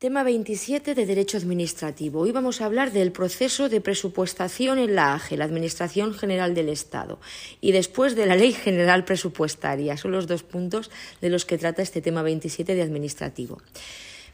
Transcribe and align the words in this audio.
Tema 0.00 0.22
27 0.22 0.94
de 0.94 1.04
Derecho 1.04 1.36
Administrativo. 1.36 2.20
Hoy 2.20 2.32
vamos 2.32 2.62
a 2.62 2.64
hablar 2.64 2.90
del 2.90 3.12
proceso 3.12 3.68
de 3.68 3.82
presupuestación 3.82 4.78
en 4.78 4.94
la 4.94 5.12
AGE, 5.12 5.36
la 5.36 5.44
Administración 5.44 6.14
General 6.14 6.54
del 6.54 6.70
Estado, 6.70 7.20
y 7.60 7.72
después 7.72 8.16
de 8.16 8.24
la 8.24 8.34
Ley 8.34 8.54
General 8.54 9.04
Presupuestaria. 9.04 9.98
Son 9.98 10.12
los 10.12 10.26
dos 10.26 10.42
puntos 10.42 10.90
de 11.20 11.28
los 11.28 11.44
que 11.44 11.58
trata 11.58 11.82
este 11.82 12.00
tema 12.00 12.22
27 12.22 12.74
de 12.74 12.80
Administrativo. 12.80 13.60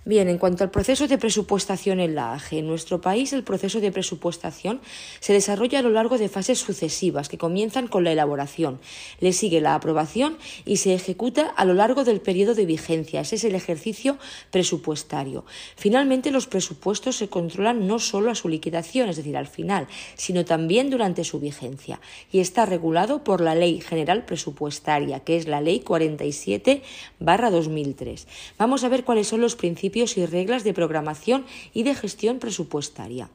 Bien, 0.08 0.28
en 0.28 0.38
cuanto 0.38 0.62
al 0.62 0.70
proceso 0.70 1.08
de 1.08 1.18
presupuestación 1.18 1.98
en 1.98 2.14
la 2.14 2.34
AGE, 2.34 2.60
en 2.60 2.68
nuestro 2.68 3.00
país 3.00 3.32
el 3.32 3.42
proceso 3.42 3.80
de 3.80 3.90
presupuestación 3.90 4.80
se 5.18 5.32
desarrolla 5.32 5.80
a 5.80 5.82
lo 5.82 5.90
largo 5.90 6.16
de 6.16 6.28
fases 6.28 6.60
sucesivas 6.60 7.28
que 7.28 7.38
comienzan 7.38 7.88
con 7.88 8.04
la 8.04 8.12
elaboración, 8.12 8.78
le 9.18 9.32
sigue 9.32 9.60
la 9.60 9.74
aprobación 9.74 10.38
y 10.64 10.76
se 10.76 10.94
ejecuta 10.94 11.48
a 11.48 11.64
lo 11.64 11.74
largo 11.74 12.04
del 12.04 12.20
periodo 12.20 12.54
de 12.54 12.66
vigencia. 12.66 13.22
Ese 13.22 13.34
es 13.34 13.42
el 13.42 13.56
ejercicio 13.56 14.16
presupuestario. 14.52 15.44
Finalmente, 15.74 16.30
los 16.30 16.46
presupuestos 16.46 17.16
se 17.16 17.28
controlan 17.28 17.88
no 17.88 17.98
solo 17.98 18.30
a 18.30 18.36
su 18.36 18.48
liquidación, 18.48 19.08
es 19.08 19.16
decir, 19.16 19.36
al 19.36 19.48
final, 19.48 19.88
sino 20.14 20.44
también 20.44 20.88
durante 20.88 21.24
su 21.24 21.40
vigencia 21.40 22.00
y 22.30 22.38
está 22.38 22.64
regulado 22.64 23.24
por 23.24 23.40
la 23.40 23.56
Ley 23.56 23.80
General 23.80 24.24
Presupuestaria, 24.24 25.18
que 25.18 25.36
es 25.36 25.48
la 25.48 25.60
Ley 25.60 25.82
47-2003. 25.84 28.26
Vamos 28.56 28.84
a 28.84 28.88
ver 28.88 29.02
cuáles 29.02 29.26
son 29.26 29.40
los 29.40 29.56
principios 29.56 29.95
y 29.96 30.26
reglas 30.26 30.62
de 30.62 30.74
programación 30.74 31.46
y 31.72 31.82
de 31.82 31.94
gestión 31.94 32.38
presupuestaria. 32.38 33.30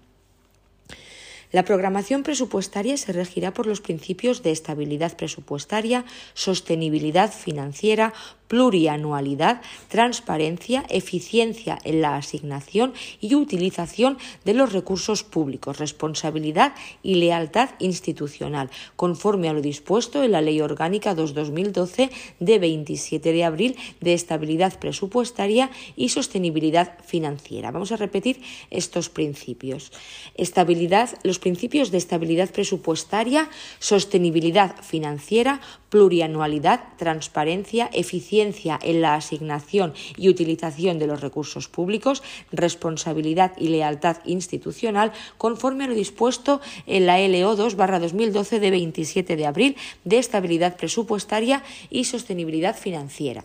La 1.51 1.65
programación 1.65 2.23
presupuestaria 2.23 2.95
se 2.95 3.11
regirá 3.11 3.53
por 3.53 3.67
los 3.67 3.81
principios 3.81 4.41
de 4.41 4.51
estabilidad 4.51 5.17
presupuestaria, 5.17 6.05
sostenibilidad 6.33 7.31
financiera, 7.31 8.13
plurianualidad, 8.51 9.61
transparencia, 9.87 10.83
eficiencia 10.89 11.77
en 11.85 12.01
la 12.01 12.17
asignación 12.17 12.93
y 13.21 13.35
utilización 13.35 14.17
de 14.43 14.53
los 14.53 14.73
recursos 14.73 15.23
públicos, 15.23 15.79
responsabilidad 15.79 16.73
y 17.01 17.15
lealtad 17.15 17.69
institucional, 17.79 18.69
conforme 18.97 19.47
a 19.47 19.53
lo 19.53 19.61
dispuesto 19.61 20.21
en 20.23 20.33
la 20.33 20.41
Ley 20.41 20.59
Orgánica 20.59 21.15
2-2012 21.15 22.11
de 22.41 22.59
27 22.59 23.31
de 23.31 23.43
abril 23.45 23.77
de 24.01 24.13
estabilidad 24.13 24.77
presupuestaria 24.79 25.69
y 25.95 26.09
sostenibilidad 26.09 26.97
financiera. 27.05 27.71
Vamos 27.71 27.93
a 27.93 27.95
repetir 27.95 28.41
estos 28.69 29.09
principios. 29.09 29.93
Estabilidad, 30.35 31.09
los 31.23 31.39
principios 31.41 31.91
de 31.91 31.97
estabilidad 31.97 32.49
presupuestaria, 32.49 33.49
sostenibilidad 33.79 34.81
financiera, 34.81 35.59
plurianualidad, 35.89 36.79
transparencia, 36.97 37.89
eficiencia 37.91 38.79
en 38.81 39.01
la 39.01 39.15
asignación 39.15 39.93
y 40.15 40.29
utilización 40.29 40.99
de 40.99 41.07
los 41.07 41.19
recursos 41.19 41.67
públicos, 41.67 42.23
responsabilidad 42.53 43.51
y 43.57 43.67
lealtad 43.67 44.17
institucional, 44.23 45.11
conforme 45.37 45.83
a 45.83 45.87
lo 45.87 45.93
dispuesto 45.93 46.61
en 46.87 47.05
la 47.05 47.19
LO 47.19 47.57
2-2012 47.57 48.59
de 48.59 48.71
27 48.71 49.35
de 49.35 49.45
abril 49.45 49.75
de 50.05 50.17
estabilidad 50.17 50.77
presupuestaria 50.77 51.63
y 51.89 52.05
sostenibilidad 52.05 52.77
financiera. 52.77 53.43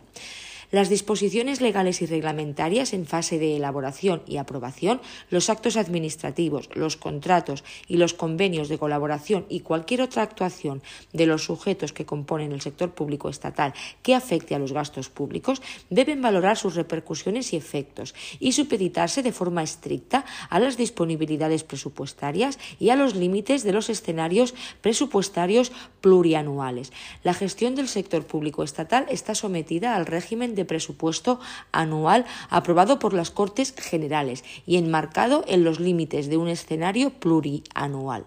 Las 0.77 0.91
disposiciones 0.91 1.63
legales 1.63 2.03
y 2.03 2.07
reglamentarias 2.07 2.93
en 2.93 3.07
fase 3.07 3.39
de 3.39 3.57
elaboración 3.57 4.21
y 4.27 4.37
aprobación, 4.37 5.01
los 5.31 5.49
actos 5.49 5.79
administrativos, 5.79 6.69
los 6.75 6.99
contratos 6.99 7.65
y 7.89 7.97
los 7.97 8.13
convenios 8.13 8.69
de 8.69 8.77
colaboración 8.77 9.47
y 9.49 9.61
cualquier 9.61 10.03
otra 10.03 10.23
actuación 10.23 10.83
de 11.15 11.25
los 11.25 11.45
sujetos 11.45 11.95
que 11.95 12.05
componen 12.05 12.53
el 12.53 12.61
sector 12.61 12.91
público 12.91 13.31
estatal 13.31 13.73
que 14.03 14.15
afecte 14.15 14.55
a 14.55 14.59
los 14.59 14.73
gastos 14.73 15.09
públicos 15.09 15.63
deben 15.89 16.21
valorar 16.21 16.59
sus 16.59 16.75
repercusiones 16.75 17.55
y 17.55 17.57
efectos 17.57 18.15
y 18.39 18.53
supeditarse 18.53 19.23
de 19.23 19.33
forma 19.33 19.63
estricta 19.63 20.27
a 20.51 20.61
las 20.61 20.77
disponibilidades 20.77 21.65
presupuestarias 21.65 22.59
y 22.79 22.91
a 22.91 22.97
los 22.97 23.15
límites 23.15 23.63
de 23.63 23.73
los 23.73 23.89
escenarios 23.89 24.55
presupuestarios 24.83 25.73
plurianuales. 26.03 26.93
La 27.25 27.33
gestión 27.33 27.77
del 27.77 27.89
sector 27.89 28.27
público 28.27 28.63
estatal 28.63 29.07
está 29.09 29.35
sometida 29.35 29.97
al 29.97 30.05
régimen 30.05 30.55
de 30.55 30.66
presupuesto 30.67 31.41
anual 31.73 32.25
aprobado 32.51 32.99
por 32.99 33.13
las 33.13 33.31
Cortes 33.31 33.75
Generales 33.77 34.45
y 34.67 34.77
enmarcado 34.77 35.45
en 35.47 35.65
los 35.65 35.81
límites 35.81 36.29
de 36.29 36.37
un 36.37 36.49
escenario 36.49 37.11
plurianual. 37.11 38.27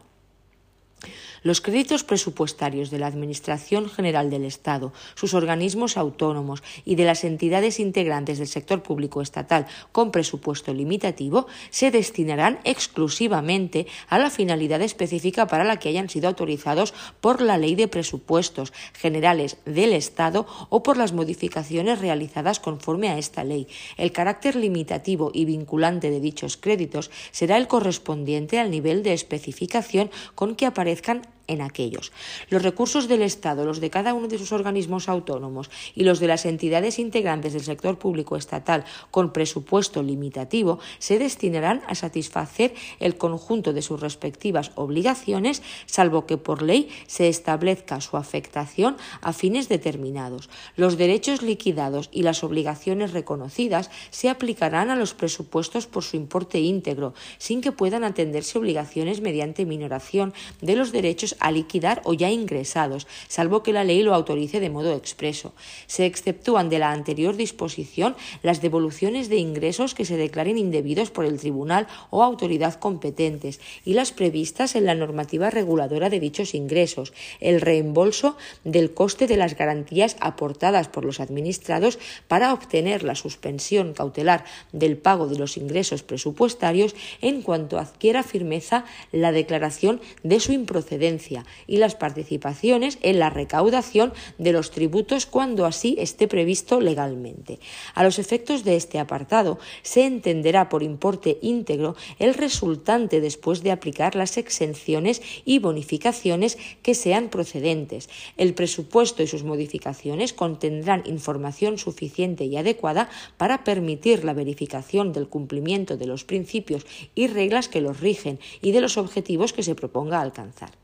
Los 1.43 1.61
créditos 1.61 2.03
presupuestarios 2.03 2.89
de 2.89 2.99
la 2.99 3.07
Administración 3.07 3.89
General 3.89 4.29
del 4.29 4.45
Estado, 4.45 4.93
sus 5.15 5.33
organismos 5.33 5.97
autónomos 5.97 6.63
y 6.85 6.95
de 6.95 7.05
las 7.05 7.23
entidades 7.23 7.79
integrantes 7.79 8.37
del 8.37 8.47
sector 8.47 8.83
público 8.83 9.21
estatal 9.21 9.67
con 9.91 10.11
presupuesto 10.11 10.73
limitativo 10.73 11.47
se 11.69 11.91
destinarán 11.91 12.59
exclusivamente 12.63 13.87
a 14.07 14.19
la 14.19 14.29
finalidad 14.29 14.81
específica 14.81 15.47
para 15.47 15.63
la 15.63 15.77
que 15.77 15.89
hayan 15.89 16.09
sido 16.09 16.27
autorizados 16.27 16.93
por 17.21 17.41
la 17.41 17.57
Ley 17.57 17.75
de 17.75 17.87
Presupuestos 17.87 18.73
Generales 18.93 19.57
del 19.65 19.93
Estado 19.93 20.45
o 20.69 20.83
por 20.83 20.97
las 20.97 21.13
modificaciones 21.13 21.99
realizadas 21.99 22.59
conforme 22.59 23.09
a 23.09 23.17
esta 23.17 23.43
ley. 23.43 23.67
El 23.97 24.11
carácter 24.11 24.55
limitativo 24.55 25.31
y 25.33 25.45
vinculante 25.45 26.09
de 26.09 26.19
dichos 26.19 26.57
créditos 26.57 27.11
será 27.31 27.57
el 27.57 27.67
correspondiente 27.67 28.59
al 28.59 28.71
nivel 28.71 29.03
de 29.03 29.13
especificación 29.13 30.09
con 30.35 30.55
que 30.55 30.65
aparezcan 30.65 31.21
en 31.49 31.61
aquellos. 31.61 32.13
Los 32.49 32.61
recursos 32.61 33.07
del 33.07 33.23
Estado, 33.23 33.65
los 33.65 33.81
de 33.81 33.89
cada 33.89 34.13
uno 34.13 34.27
de 34.27 34.37
sus 34.37 34.53
organismos 34.53 35.09
autónomos 35.09 35.69
y 35.95 36.03
los 36.03 36.19
de 36.19 36.27
las 36.27 36.45
entidades 36.45 36.99
integrantes 36.99 37.53
del 37.53 37.63
sector 37.63 37.97
público 37.97 38.37
estatal 38.37 38.85
con 39.11 39.33
presupuesto 39.33 40.01
limitativo 40.03 40.79
se 40.99 41.19
destinarán 41.19 41.81
a 41.87 41.95
satisfacer 41.95 42.73
el 42.99 43.17
conjunto 43.17 43.73
de 43.73 43.81
sus 43.81 43.99
respectivas 43.99 44.71
obligaciones, 44.75 45.61
salvo 45.87 46.25
que 46.25 46.37
por 46.37 46.61
ley 46.61 46.89
se 47.07 47.27
establezca 47.27 47.99
su 47.99 48.15
afectación 48.15 48.95
a 49.21 49.33
fines 49.33 49.67
determinados. 49.69 50.49
Los 50.75 50.97
derechos 50.97 51.41
liquidados 51.41 52.09
y 52.11 52.21
las 52.21 52.43
obligaciones 52.43 53.11
reconocidas 53.11 53.89
se 54.11 54.29
aplicarán 54.29 54.91
a 54.91 54.95
los 54.95 55.13
presupuestos 55.15 55.87
por 55.87 56.03
su 56.03 56.15
importe 56.15 56.59
íntegro, 56.59 57.13
sin 57.39 57.61
que 57.61 57.71
puedan 57.71 58.03
atenderse 58.03 58.59
obligaciones 58.59 59.21
mediante 59.21 59.65
minoración 59.65 60.33
de 60.61 60.75
los 60.75 60.91
derechos 60.91 61.35
a 61.39 61.51
liquidar 61.51 62.01
o 62.03 62.13
ya 62.13 62.29
ingresados, 62.29 63.07
salvo 63.27 63.63
que 63.63 63.73
la 63.73 63.83
ley 63.83 64.03
lo 64.03 64.13
autorice 64.13 64.59
de 64.59 64.69
modo 64.69 64.93
expreso. 64.95 65.53
Se 65.87 66.05
exceptúan 66.05 66.69
de 66.69 66.79
la 66.79 66.91
anterior 66.91 67.35
disposición 67.35 68.15
las 68.43 68.61
devoluciones 68.61 69.29
de 69.29 69.37
ingresos 69.37 69.93
que 69.93 70.05
se 70.05 70.17
declaren 70.17 70.57
indebidos 70.57 71.11
por 71.11 71.25
el 71.25 71.39
tribunal 71.39 71.87
o 72.09 72.23
autoridad 72.23 72.75
competentes 72.75 73.59
y 73.85 73.93
las 73.93 74.11
previstas 74.11 74.75
en 74.75 74.85
la 74.85 74.95
normativa 74.95 75.49
reguladora 75.49 76.09
de 76.09 76.19
dichos 76.19 76.53
ingresos, 76.53 77.13
el 77.39 77.61
reembolso 77.61 78.35
del 78.63 78.93
coste 78.93 79.27
de 79.27 79.37
las 79.37 79.55
garantías 79.55 80.17
aportadas 80.19 80.87
por 80.87 81.05
los 81.05 81.19
administrados 81.19 81.99
para 82.27 82.53
obtener 82.53 83.03
la 83.03 83.15
suspensión 83.15 83.93
cautelar 83.93 84.45
del 84.71 84.97
pago 84.97 85.27
de 85.27 85.37
los 85.37 85.57
ingresos 85.57 86.03
presupuestarios 86.03 86.95
en 87.21 87.41
cuanto 87.41 87.77
adquiera 87.77 88.23
firmeza 88.23 88.85
la 89.11 89.31
declaración 89.31 90.01
de 90.23 90.39
su 90.39 90.51
improcedencia 90.51 91.28
y 91.67 91.77
las 91.77 91.95
participaciones 91.95 92.97
en 93.01 93.19
la 93.19 93.29
recaudación 93.29 94.13
de 94.37 94.51
los 94.51 94.71
tributos 94.71 95.25
cuando 95.25 95.65
así 95.65 95.95
esté 95.99 96.27
previsto 96.27 96.81
legalmente. 96.81 97.59
A 97.93 98.03
los 98.03 98.19
efectos 98.19 98.63
de 98.63 98.75
este 98.75 98.99
apartado 98.99 99.59
se 99.81 100.05
entenderá 100.05 100.69
por 100.69 100.83
importe 100.83 101.37
íntegro 101.41 101.95
el 102.17 102.33
resultante 102.33 103.21
después 103.21 103.63
de 103.63 103.71
aplicar 103.71 104.15
las 104.15 104.37
exenciones 104.37 105.21
y 105.45 105.59
bonificaciones 105.59 106.57
que 106.81 106.95
sean 106.95 107.29
procedentes. 107.29 108.09
El 108.37 108.53
presupuesto 108.53 109.23
y 109.23 109.27
sus 109.27 109.43
modificaciones 109.43 110.33
contendrán 110.33 111.03
información 111.05 111.77
suficiente 111.77 112.45
y 112.45 112.57
adecuada 112.57 113.09
para 113.37 113.63
permitir 113.63 114.23
la 114.23 114.33
verificación 114.33 115.13
del 115.13 115.27
cumplimiento 115.27 115.97
de 115.97 116.07
los 116.07 116.23
principios 116.23 116.85
y 117.15 117.27
reglas 117.27 117.67
que 117.67 117.81
los 117.81 117.99
rigen 117.99 118.39
y 118.61 118.71
de 118.71 118.81
los 118.81 118.97
objetivos 118.97 119.53
que 119.53 119.63
se 119.63 119.75
proponga 119.75 120.21
alcanzar. 120.21 120.78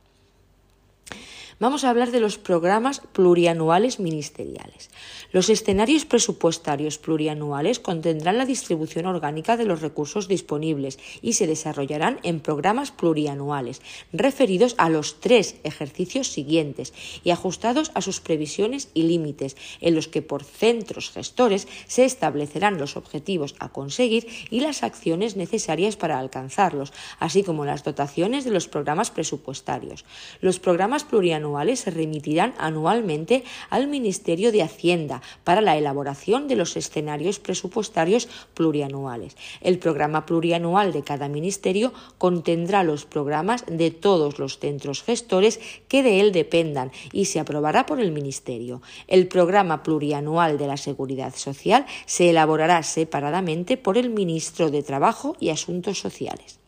Vamos 1.57 1.85
a 1.85 1.89
hablar 1.89 2.11
de 2.11 2.19
los 2.19 2.37
programas 2.37 3.01
plurianuales 3.13 4.01
ministeriales. 4.01 4.89
Los 5.31 5.49
escenarios 5.49 6.03
presupuestarios 6.03 6.97
plurianuales 6.97 7.79
contendrán 7.79 8.37
la 8.37 8.45
distribución 8.45 9.05
orgánica 9.05 9.55
de 9.55 9.63
los 9.63 9.81
recursos 9.81 10.27
disponibles 10.27 10.99
y 11.21 11.33
se 11.33 11.47
desarrollarán 11.47 12.19
en 12.23 12.41
programas 12.41 12.91
plurianuales 12.91 13.81
referidos 14.11 14.75
a 14.77 14.89
los 14.89 15.21
tres 15.21 15.55
ejercicios 15.63 16.27
siguientes 16.27 16.93
y 17.23 17.29
ajustados 17.29 17.89
a 17.93 18.01
sus 18.01 18.19
previsiones 18.19 18.89
y 18.93 19.03
límites, 19.03 19.55
en 19.79 19.95
los 19.95 20.09
que 20.09 20.21
por 20.21 20.43
centros 20.43 21.09
gestores 21.09 21.69
se 21.87 22.03
establecerán 22.03 22.79
los 22.79 22.97
objetivos 22.97 23.55
a 23.59 23.69
conseguir 23.69 24.27
y 24.49 24.59
las 24.59 24.83
acciones 24.83 25.37
necesarias 25.37 25.95
para 25.95 26.19
alcanzarlos, 26.19 26.91
así 27.17 27.43
como 27.43 27.63
las 27.63 27.85
dotaciones 27.85 28.43
de 28.43 28.51
los 28.51 28.67
programas 28.67 29.09
presupuestarios. 29.09 30.03
Los 30.41 30.59
programas 30.59 31.05
plurianuales 31.05 31.44
se 31.75 31.91
remitirán 31.91 32.53
anualmente 32.57 33.43
al 33.69 33.87
Ministerio 33.87 34.51
de 34.51 34.63
Hacienda 34.63 35.21
para 35.43 35.61
la 35.61 35.77
elaboración 35.77 36.47
de 36.47 36.55
los 36.55 36.75
escenarios 36.75 37.39
presupuestarios 37.39 38.27
plurianuales. 38.53 39.35
El 39.61 39.77
programa 39.77 40.25
plurianual 40.25 40.91
de 40.91 41.03
cada 41.03 41.27
ministerio 41.27 41.93
contendrá 42.17 42.83
los 42.83 43.05
programas 43.05 43.63
de 43.67 43.91
todos 43.91 44.39
los 44.39 44.57
centros 44.59 45.03
gestores 45.03 45.59
que 45.87 46.03
de 46.03 46.19
él 46.19 46.31
dependan 46.31 46.91
y 47.11 47.25
se 47.25 47.39
aprobará 47.39 47.85
por 47.85 47.99
el 47.99 48.11
Ministerio. 48.11 48.81
El 49.07 49.27
programa 49.27 49.83
plurianual 49.83 50.57
de 50.57 50.67
la 50.67 50.77
Seguridad 50.77 51.35
Social 51.35 51.85
se 52.05 52.29
elaborará 52.29 52.81
separadamente 52.83 53.77
por 53.77 53.97
el 53.97 54.09
Ministro 54.09 54.71
de 54.71 54.83
Trabajo 54.83 55.35
y 55.39 55.49
Asuntos 55.49 55.99
Sociales. 55.99 56.64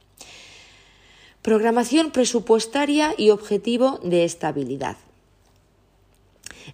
Programación 1.48 2.12
presupuestaria 2.12 3.14
y 3.18 3.30
objetivo 3.30 4.02
de 4.04 4.26
estabilidad 4.26 4.98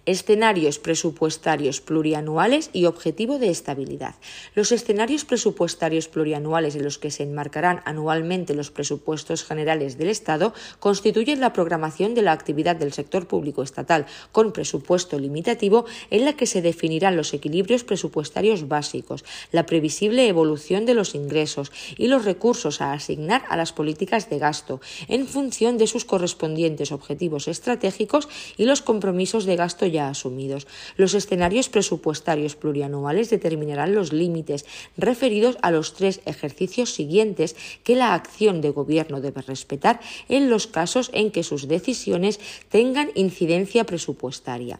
escenarios 0.06 0.78
presupuestarios 0.78 1.80
plurianuales 1.80 2.70
y 2.72 2.86
objetivo 2.86 3.38
de 3.38 3.50
estabilidad. 3.50 4.14
Los 4.54 4.72
escenarios 4.72 5.24
presupuestarios 5.24 6.08
plurianuales 6.08 6.76
en 6.76 6.84
los 6.84 6.98
que 6.98 7.10
se 7.10 7.22
enmarcarán 7.22 7.82
anualmente 7.84 8.54
los 8.54 8.70
presupuestos 8.70 9.44
generales 9.44 9.98
del 9.98 10.08
Estado 10.08 10.54
constituyen 10.80 11.40
la 11.40 11.52
programación 11.52 12.14
de 12.14 12.22
la 12.22 12.32
actividad 12.32 12.76
del 12.76 12.92
sector 12.92 13.26
público 13.26 13.62
estatal 13.62 14.06
con 14.32 14.52
presupuesto 14.52 15.18
limitativo 15.18 15.84
en 16.10 16.24
la 16.24 16.34
que 16.34 16.46
se 16.46 16.62
definirán 16.62 17.16
los 17.16 17.34
equilibrios 17.34 17.84
presupuestarios 17.84 18.68
básicos, 18.68 19.24
la 19.52 19.66
previsible 19.66 20.28
evolución 20.28 20.86
de 20.86 20.94
los 20.94 21.14
ingresos 21.14 21.72
y 21.96 22.08
los 22.08 22.24
recursos 22.24 22.80
a 22.80 22.92
asignar 22.92 23.44
a 23.48 23.56
las 23.56 23.72
políticas 23.72 24.30
de 24.30 24.38
gasto 24.38 24.80
en 25.08 25.26
función 25.26 25.78
de 25.78 25.86
sus 25.86 26.04
correspondientes 26.04 26.92
objetivos 26.92 27.48
estratégicos 27.48 28.28
y 28.56 28.64
los 28.64 28.82
compromisos 28.82 29.44
de 29.44 29.56
gasto 29.56 29.83
ya 29.86 30.08
asumidos. 30.08 30.66
Los 30.96 31.14
escenarios 31.14 31.68
presupuestarios 31.68 32.56
plurianuales 32.56 33.30
determinarán 33.30 33.94
los 33.94 34.12
límites 34.12 34.66
referidos 34.96 35.58
a 35.62 35.70
los 35.70 35.94
tres 35.94 36.20
ejercicios 36.26 36.92
siguientes 36.92 37.56
que 37.82 37.96
la 37.96 38.14
acción 38.14 38.60
de 38.60 38.70
gobierno 38.70 39.20
debe 39.20 39.42
respetar 39.42 40.00
en 40.28 40.50
los 40.50 40.66
casos 40.66 41.10
en 41.12 41.30
que 41.30 41.42
sus 41.42 41.68
decisiones 41.68 42.40
tengan 42.68 43.10
incidencia 43.14 43.84
presupuestaria. 43.84 44.78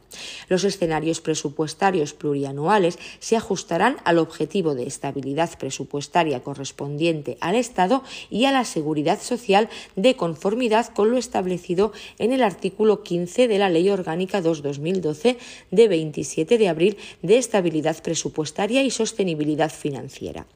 Los 0.48 0.64
escenarios 0.64 1.20
presupuestarios 1.20 2.14
plurianuales 2.14 2.98
se 3.18 3.36
ajustarán 3.36 3.96
al 4.04 4.18
objetivo 4.18 4.74
de 4.74 4.86
estabilidad 4.86 5.58
presupuestaria 5.58 6.42
correspondiente 6.42 7.38
al 7.40 7.54
Estado 7.54 8.02
y 8.30 8.44
a 8.44 8.52
la 8.52 8.64
seguridad 8.64 9.20
social 9.20 9.68
de 9.96 10.16
conformidad 10.16 10.92
con 10.92 11.10
lo 11.10 11.16
establecido 11.16 11.92
en 12.18 12.32
el 12.32 12.42
artículo 12.42 13.02
15 13.02 13.48
de 13.48 13.58
la 13.58 13.68
Ley 13.68 13.90
Orgánica 13.90 14.40
2-2000 15.02 15.36
de 15.70 15.88
27 15.88 16.58
de 16.58 16.68
abril 16.68 16.96
de 17.22 17.38
estabilidad 17.38 18.02
presupuestaria 18.02 18.82
y 18.82 18.90
sostenibilidad 18.90 19.72
financiera. 19.72 20.46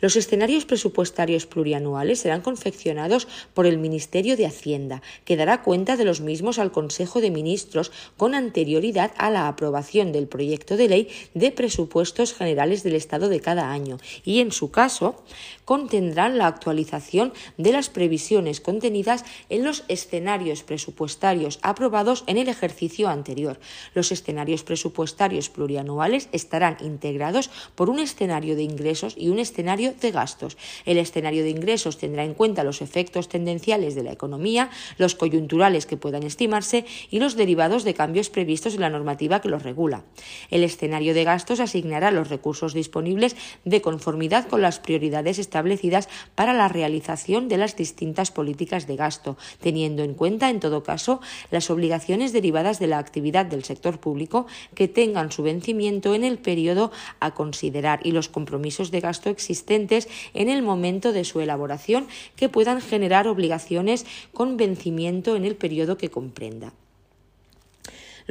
Los 0.00 0.16
escenarios 0.16 0.64
presupuestarios 0.64 1.46
plurianuales 1.46 2.20
serán 2.20 2.40
confeccionados 2.40 3.28
por 3.54 3.66
el 3.66 3.78
Ministerio 3.78 4.36
de 4.36 4.46
Hacienda, 4.46 5.02
que 5.24 5.36
dará 5.36 5.62
cuenta 5.62 5.96
de 5.96 6.04
los 6.04 6.20
mismos 6.20 6.58
al 6.58 6.72
Consejo 6.72 7.20
de 7.20 7.30
Ministros 7.30 7.92
con 8.16 8.34
anterioridad 8.34 9.12
a 9.16 9.30
la 9.30 9.48
aprobación 9.48 10.12
del 10.12 10.26
proyecto 10.26 10.76
de 10.76 10.88
ley 10.88 11.08
de 11.34 11.50
presupuestos 11.50 12.34
generales 12.34 12.82
del 12.82 12.94
Estado 12.94 13.28
de 13.28 13.40
cada 13.40 13.70
año 13.70 13.98
y, 14.24 14.40
en 14.40 14.52
su 14.52 14.70
caso, 14.70 15.22
contendrán 15.64 16.38
la 16.38 16.46
actualización 16.46 17.32
de 17.56 17.72
las 17.72 17.88
previsiones 17.88 18.60
contenidas 18.60 19.24
en 19.48 19.64
los 19.64 19.84
escenarios 19.88 20.62
presupuestarios 20.62 21.58
aprobados 21.62 22.24
en 22.26 22.38
el 22.38 22.48
ejercicio 22.48 23.08
anterior, 23.08 23.58
los 23.94 24.12
escenarios 24.12 24.62
presupuestarios 24.62 25.48
plurianuales 25.48 26.28
estarán 26.32 26.76
integrados 26.80 27.50
por 27.74 27.90
un 27.90 27.98
escenario 27.98 28.56
de 28.56 28.62
ingresos 28.62 29.14
y 29.16 29.28
un 29.28 29.38
escenario 29.38 29.94
de 30.00 30.10
gastos. 30.10 30.56
El 30.84 30.98
escenario 30.98 31.42
de 31.42 31.50
ingresos 31.50 31.98
tendrá 31.98 32.24
en 32.24 32.34
cuenta 32.34 32.64
los 32.64 32.82
efectos 32.82 33.28
tendenciales 33.28 33.94
de 33.94 34.02
la 34.02 34.12
economía, 34.12 34.70
los 34.98 35.14
coyunturales 35.14 35.86
que 35.86 35.96
puedan 35.96 36.22
estimarse 36.22 36.84
y 37.10 37.18
los 37.18 37.36
derivados 37.36 37.84
de 37.84 37.94
cambios 37.94 38.30
previstos 38.30 38.74
en 38.74 38.80
la 38.80 38.90
normativa 38.90 39.40
que 39.40 39.48
los 39.48 39.62
regula. 39.62 40.04
El 40.50 40.64
escenario 40.64 41.14
de 41.14 41.24
gastos 41.24 41.60
asignará 41.60 42.10
los 42.10 42.28
recursos 42.28 42.74
disponibles 42.74 43.36
de 43.64 43.80
conformidad 43.80 44.48
con 44.48 44.62
las 44.62 44.80
prioridades 44.80 45.38
establecidas 45.38 46.08
para 46.34 46.52
la 46.52 46.68
realización 46.68 47.48
de 47.48 47.56
las 47.56 47.76
distintas 47.76 48.30
políticas 48.30 48.86
de 48.86 48.96
gasto, 48.96 49.36
teniendo 49.60 50.02
en 50.02 50.14
cuenta, 50.14 50.50
en 50.50 50.60
todo 50.60 50.82
caso, 50.82 51.20
las 51.50 51.70
obligaciones 51.70 52.32
derivadas 52.32 52.78
de 52.78 52.86
la 52.86 52.98
actividad 52.98 53.46
del 53.46 53.59
sector 53.64 53.98
público 53.98 54.46
que 54.74 54.88
tengan 54.88 55.32
su 55.32 55.42
vencimiento 55.42 56.14
en 56.14 56.24
el 56.24 56.38
periodo 56.38 56.90
a 57.20 57.32
considerar 57.32 58.00
y 58.04 58.12
los 58.12 58.28
compromisos 58.28 58.90
de 58.90 59.00
gasto 59.00 59.30
existentes 59.30 60.08
en 60.34 60.48
el 60.48 60.62
momento 60.62 61.12
de 61.12 61.24
su 61.24 61.40
elaboración 61.40 62.06
que 62.36 62.48
puedan 62.48 62.80
generar 62.80 63.28
obligaciones 63.28 64.06
con 64.32 64.56
vencimiento 64.56 65.36
en 65.36 65.44
el 65.44 65.56
periodo 65.56 65.96
que 65.96 66.10
comprenda. 66.10 66.72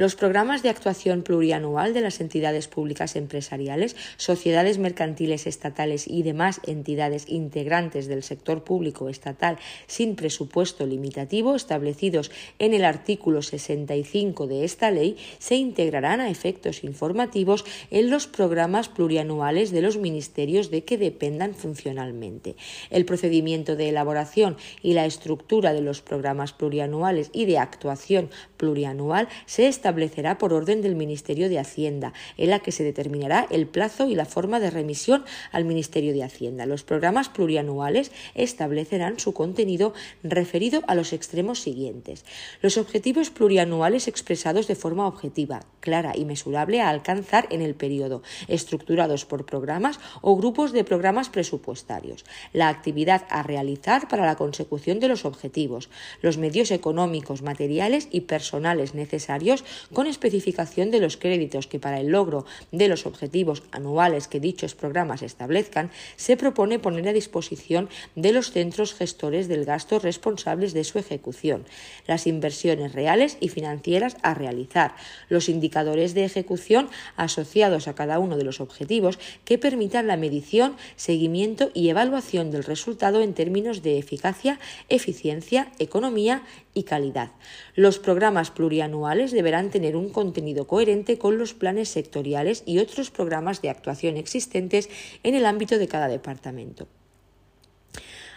Los 0.00 0.16
programas 0.16 0.62
de 0.62 0.70
actuación 0.70 1.20
plurianual 1.20 1.92
de 1.92 2.00
las 2.00 2.22
entidades 2.22 2.68
públicas 2.68 3.16
empresariales, 3.16 3.96
sociedades 4.16 4.78
mercantiles 4.78 5.46
estatales 5.46 6.08
y 6.08 6.22
demás 6.22 6.62
entidades 6.66 7.28
integrantes 7.28 8.08
del 8.08 8.22
sector 8.22 8.64
público 8.64 9.10
estatal 9.10 9.58
sin 9.86 10.16
presupuesto 10.16 10.86
limitativo 10.86 11.54
establecidos 11.54 12.30
en 12.58 12.72
el 12.72 12.86
artículo 12.86 13.42
65 13.42 14.46
de 14.46 14.64
esta 14.64 14.90
ley 14.90 15.18
se 15.38 15.56
integrarán 15.56 16.20
a 16.20 16.30
efectos 16.30 16.82
informativos 16.82 17.66
en 17.90 18.08
los 18.08 18.26
programas 18.26 18.88
plurianuales 18.88 19.70
de 19.70 19.82
los 19.82 19.98
ministerios 19.98 20.70
de 20.70 20.82
que 20.82 20.96
dependan 20.96 21.54
funcionalmente. 21.54 22.56
El 22.88 23.04
procedimiento 23.04 23.76
de 23.76 23.90
elaboración 23.90 24.56
y 24.82 24.94
la 24.94 25.04
estructura 25.04 25.74
de 25.74 25.82
los 25.82 26.00
programas 26.00 26.54
plurianuales 26.54 27.28
y 27.34 27.44
de 27.44 27.58
actuación 27.58 28.30
plurianual 28.56 29.28
se 29.44 29.68
establece 29.68 29.89
establecerá 29.90 30.38
por 30.38 30.52
orden 30.52 30.82
del 30.82 30.94
Ministerio 30.94 31.48
de 31.48 31.58
Hacienda, 31.58 32.12
en 32.36 32.50
la 32.50 32.60
que 32.60 32.70
se 32.70 32.84
determinará 32.84 33.48
el 33.50 33.66
plazo 33.66 34.06
y 34.06 34.14
la 34.14 34.24
forma 34.24 34.60
de 34.60 34.70
remisión 34.70 35.24
al 35.50 35.64
Ministerio 35.64 36.12
de 36.12 36.22
Hacienda. 36.22 36.64
Los 36.64 36.84
programas 36.84 37.28
plurianuales 37.28 38.12
establecerán 38.36 39.18
su 39.18 39.34
contenido 39.34 39.92
referido 40.22 40.84
a 40.86 40.94
los 40.94 41.12
extremos 41.12 41.60
siguientes. 41.60 42.24
Los 42.62 42.78
objetivos 42.78 43.30
plurianuales 43.30 44.06
expresados 44.06 44.68
de 44.68 44.76
forma 44.76 45.08
objetiva, 45.08 45.64
clara 45.80 46.12
y 46.16 46.24
mesurable 46.24 46.80
a 46.80 46.88
alcanzar 46.88 47.48
en 47.50 47.60
el 47.60 47.74
periodo, 47.74 48.22
estructurados 48.46 49.24
por 49.24 49.44
programas 49.44 49.98
o 50.20 50.36
grupos 50.36 50.70
de 50.70 50.84
programas 50.84 51.30
presupuestarios. 51.30 52.24
La 52.52 52.68
actividad 52.68 53.26
a 53.28 53.42
realizar 53.42 54.06
para 54.06 54.24
la 54.24 54.36
consecución 54.36 55.00
de 55.00 55.08
los 55.08 55.24
objetivos, 55.24 55.90
los 56.22 56.38
medios 56.38 56.70
económicos, 56.70 57.42
materiales 57.42 58.06
y 58.12 58.20
personales 58.20 58.94
necesarios 58.94 59.64
con 59.92 60.06
especificación 60.06 60.90
de 60.90 61.00
los 61.00 61.16
créditos 61.16 61.66
que 61.66 61.78
para 61.78 62.00
el 62.00 62.08
logro 62.08 62.46
de 62.72 62.88
los 62.88 63.06
objetivos 63.06 63.62
anuales 63.72 64.28
que 64.28 64.40
dichos 64.40 64.74
programas 64.74 65.22
establezcan, 65.22 65.90
se 66.16 66.36
propone 66.36 66.78
poner 66.78 67.08
a 67.08 67.12
disposición 67.12 67.88
de 68.14 68.32
los 68.32 68.52
centros 68.52 68.94
gestores 68.94 69.48
del 69.48 69.64
gasto 69.64 69.98
responsables 69.98 70.72
de 70.72 70.84
su 70.84 70.98
ejecución, 70.98 71.64
las 72.06 72.26
inversiones 72.26 72.92
reales 72.92 73.36
y 73.40 73.48
financieras 73.48 74.16
a 74.22 74.34
realizar, 74.34 74.94
los 75.28 75.48
indicadores 75.48 76.14
de 76.14 76.24
ejecución 76.24 76.88
asociados 77.16 77.88
a 77.88 77.94
cada 77.94 78.18
uno 78.18 78.36
de 78.36 78.44
los 78.44 78.60
objetivos 78.60 79.18
que 79.44 79.58
permitan 79.58 80.06
la 80.06 80.16
medición, 80.16 80.76
seguimiento 80.96 81.70
y 81.74 81.88
evaluación 81.88 82.50
del 82.50 82.64
resultado 82.64 83.20
en 83.22 83.34
términos 83.34 83.82
de 83.82 83.98
eficacia, 83.98 84.58
eficiencia, 84.88 85.72
economía 85.78 86.42
y 86.74 86.84
calidad. 86.84 87.32
Los 87.74 87.98
programas 87.98 88.50
plurianuales 88.50 89.32
deberán 89.32 89.70
tener 89.70 89.96
un 89.96 90.10
contenido 90.10 90.66
coherente 90.66 91.18
con 91.18 91.38
los 91.38 91.54
planes 91.54 91.88
sectoriales 91.88 92.62
y 92.66 92.78
otros 92.78 93.10
programas 93.10 93.62
de 93.62 93.70
actuación 93.70 94.16
existentes 94.16 94.88
en 95.22 95.34
el 95.34 95.46
ámbito 95.46 95.78
de 95.78 95.88
cada 95.88 96.08
departamento. 96.08 96.86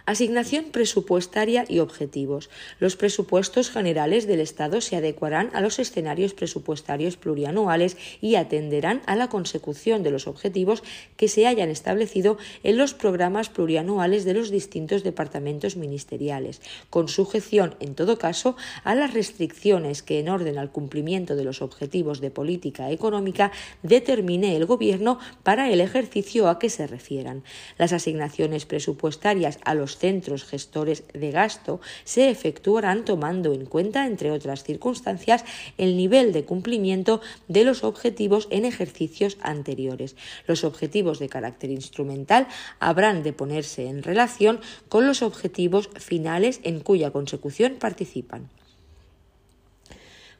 Asignación 0.05 0.65
presupuestaria 0.65 1.63
y 1.69 1.79
objetivos. 1.79 2.49
Los 2.77 2.97
presupuestos 2.97 3.69
generales 3.69 4.27
del 4.27 4.41
Estado 4.41 4.81
se 4.81 4.97
adecuarán 4.97 5.49
a 5.53 5.61
los 5.61 5.79
escenarios 5.79 6.33
presupuestarios 6.33 7.15
plurianuales 7.15 7.95
y 8.19 8.35
atenderán 8.35 9.01
a 9.05 9.15
la 9.15 9.29
consecución 9.29 10.03
de 10.03 10.11
los 10.11 10.27
objetivos 10.27 10.83
que 11.15 11.29
se 11.29 11.47
hayan 11.47 11.69
establecido 11.69 12.37
en 12.63 12.75
los 12.75 12.93
programas 12.93 13.47
plurianuales 13.47 14.25
de 14.25 14.33
los 14.33 14.51
distintos 14.51 15.03
departamentos 15.03 15.77
ministeriales, 15.77 16.61
con 16.89 17.07
sujeción, 17.07 17.75
en 17.79 17.95
todo 17.95 18.17
caso, 18.17 18.57
a 18.83 18.95
las 18.95 19.13
restricciones 19.13 20.03
que 20.03 20.19
en 20.19 20.27
orden 20.27 20.57
al 20.57 20.69
cumplimiento 20.69 21.37
de 21.37 21.45
los 21.45 21.61
objetivos 21.61 22.19
de 22.19 22.29
política 22.29 22.91
económica 22.91 23.53
determine 23.83 24.57
el 24.57 24.65
Gobierno 24.65 25.19
para 25.43 25.71
el 25.71 25.79
ejercicio 25.79 26.49
a 26.49 26.59
que 26.59 26.69
se 26.69 26.87
refieran. 26.87 27.43
Las 27.77 27.93
asignaciones 27.93 28.65
presupuestarias 28.65 29.59
a 29.63 29.75
los 29.75 29.92
centros 29.97 30.43
gestores 30.43 31.03
de 31.13 31.31
gasto 31.31 31.81
se 32.03 32.29
efectuarán 32.29 33.05
tomando 33.05 33.53
en 33.53 33.65
cuenta, 33.65 34.05
entre 34.05 34.31
otras 34.31 34.63
circunstancias, 34.63 35.45
el 35.77 35.97
nivel 35.97 36.33
de 36.33 36.45
cumplimiento 36.45 37.21
de 37.47 37.63
los 37.63 37.83
objetivos 37.83 38.47
en 38.49 38.65
ejercicios 38.65 39.37
anteriores. 39.41 40.15
Los 40.47 40.63
objetivos 40.63 41.19
de 41.19 41.29
carácter 41.29 41.69
instrumental 41.71 42.47
habrán 42.79 43.23
de 43.23 43.33
ponerse 43.33 43.87
en 43.87 44.03
relación 44.03 44.59
con 44.89 45.07
los 45.07 45.21
objetivos 45.21 45.89
finales 45.95 46.59
en 46.63 46.79
cuya 46.79 47.11
consecución 47.11 47.75
participan. 47.79 48.49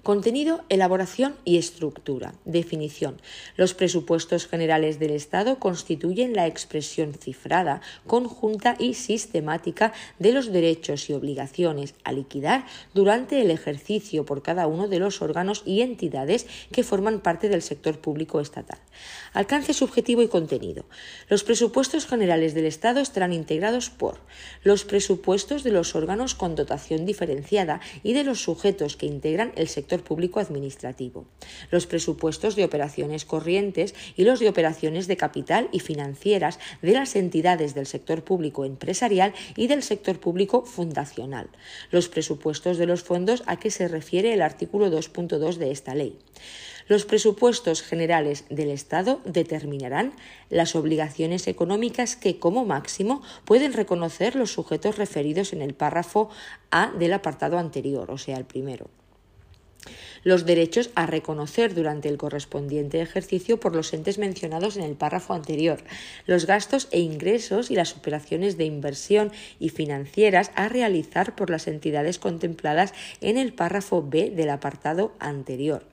Contenido, 0.03 0.65
elaboración 0.67 1.37
y 1.45 1.57
estructura. 1.57 2.33
Definición. 2.43 3.21
Los 3.55 3.73
presupuestos 3.73 4.47
generales 4.47 4.99
del 4.99 5.11
Estado 5.11 5.59
constituyen 5.59 6.33
la 6.33 6.45
expresión 6.45 7.13
cifrada, 7.13 7.79
conjunta 8.05 8.75
y 8.77 8.95
sistemática 8.95 9.93
de 10.19 10.33
los 10.33 10.51
derechos 10.51 11.09
y 11.09 11.13
obligaciones 11.13 11.95
a 12.03 12.11
liquidar 12.11 12.65
durante 12.93 13.39
el 13.39 13.49
ejercicio 13.49 14.25
por 14.25 14.41
cada 14.41 14.67
uno 14.67 14.89
de 14.89 14.99
los 14.99 15.21
órganos 15.21 15.63
y 15.65 15.79
entidades 15.79 16.47
que 16.73 16.83
forman 16.83 17.21
parte 17.21 17.47
del 17.47 17.61
sector 17.61 17.97
público 17.99 18.41
estatal. 18.41 18.79
Alcance 19.31 19.73
subjetivo 19.73 20.21
y 20.21 20.27
contenido. 20.27 20.83
Los 21.29 21.45
presupuestos 21.45 22.07
generales 22.07 22.53
del 22.53 22.65
Estado 22.65 22.99
estarán 22.99 23.31
integrados 23.31 23.89
por 23.89 24.19
los 24.63 24.83
presupuestos 24.83 25.63
de 25.63 25.71
los 25.71 25.95
órganos 25.95 26.35
con 26.35 26.55
dotación 26.55 27.05
diferenciada 27.05 27.79
y 28.03 28.11
de 28.11 28.25
los 28.25 28.41
sujetos 28.41 28.97
que 28.97 29.05
integran 29.05 29.53
el 29.55 29.69
sector 29.69 29.92
público 30.01 30.39
administrativo, 30.39 31.25
los 31.71 31.87
presupuestos 31.87 32.55
de 32.55 32.65
operaciones 32.65 33.25
corrientes 33.25 33.93
y 34.15 34.23
los 34.23 34.39
de 34.39 34.49
operaciones 34.49 35.07
de 35.07 35.17
capital 35.17 35.69
y 35.71 35.79
financieras 35.79 36.59
de 36.81 36.93
las 36.93 37.15
entidades 37.15 37.75
del 37.75 37.85
sector 37.85 38.23
público 38.23 38.65
empresarial 38.65 39.33
y 39.55 39.67
del 39.67 39.83
sector 39.83 40.19
público 40.19 40.65
fundacional, 40.65 41.49
los 41.91 42.09
presupuestos 42.09 42.77
de 42.77 42.85
los 42.85 43.03
fondos 43.03 43.43
a 43.45 43.57
que 43.57 43.71
se 43.71 43.87
refiere 43.87 44.33
el 44.33 44.41
artículo 44.41 44.89
2.2 44.89 45.57
de 45.57 45.71
esta 45.71 45.95
ley. 45.95 46.17
Los 46.87 47.05
presupuestos 47.05 47.81
generales 47.81 48.45
del 48.49 48.69
Estado 48.69 49.21
determinarán 49.23 50.13
las 50.49 50.75
obligaciones 50.75 51.47
económicas 51.47 52.15
que, 52.17 52.39
como 52.39 52.65
máximo, 52.65 53.21
pueden 53.45 53.73
reconocer 53.73 54.35
los 54.35 54.51
sujetos 54.51 54.97
referidos 54.97 55.53
en 55.53 55.61
el 55.61 55.73
párrafo 55.73 56.29
A 56.71 56.91
del 56.99 57.13
apartado 57.13 57.57
anterior, 57.57 58.11
o 58.11 58.17
sea, 58.17 58.37
el 58.37 58.45
primero 58.45 58.89
los 60.23 60.45
derechos 60.45 60.89
a 60.95 61.05
reconocer 61.05 61.73
durante 61.73 62.09
el 62.09 62.17
correspondiente 62.17 63.01
ejercicio 63.01 63.59
por 63.59 63.75
los 63.75 63.93
entes 63.93 64.17
mencionados 64.17 64.77
en 64.77 64.83
el 64.83 64.95
párrafo 64.95 65.33
anterior, 65.33 65.83
los 66.25 66.45
gastos 66.45 66.87
e 66.91 66.99
ingresos 66.99 67.71
y 67.71 67.75
las 67.75 67.95
operaciones 67.95 68.57
de 68.57 68.65
inversión 68.65 69.31
y 69.59 69.69
financieras 69.69 70.51
a 70.55 70.69
realizar 70.69 71.35
por 71.35 71.49
las 71.49 71.67
entidades 71.67 72.19
contempladas 72.19 72.93
en 73.21 73.37
el 73.37 73.53
párrafo 73.53 74.01
B 74.01 74.29
del 74.29 74.49
apartado 74.49 75.13
anterior 75.19 75.92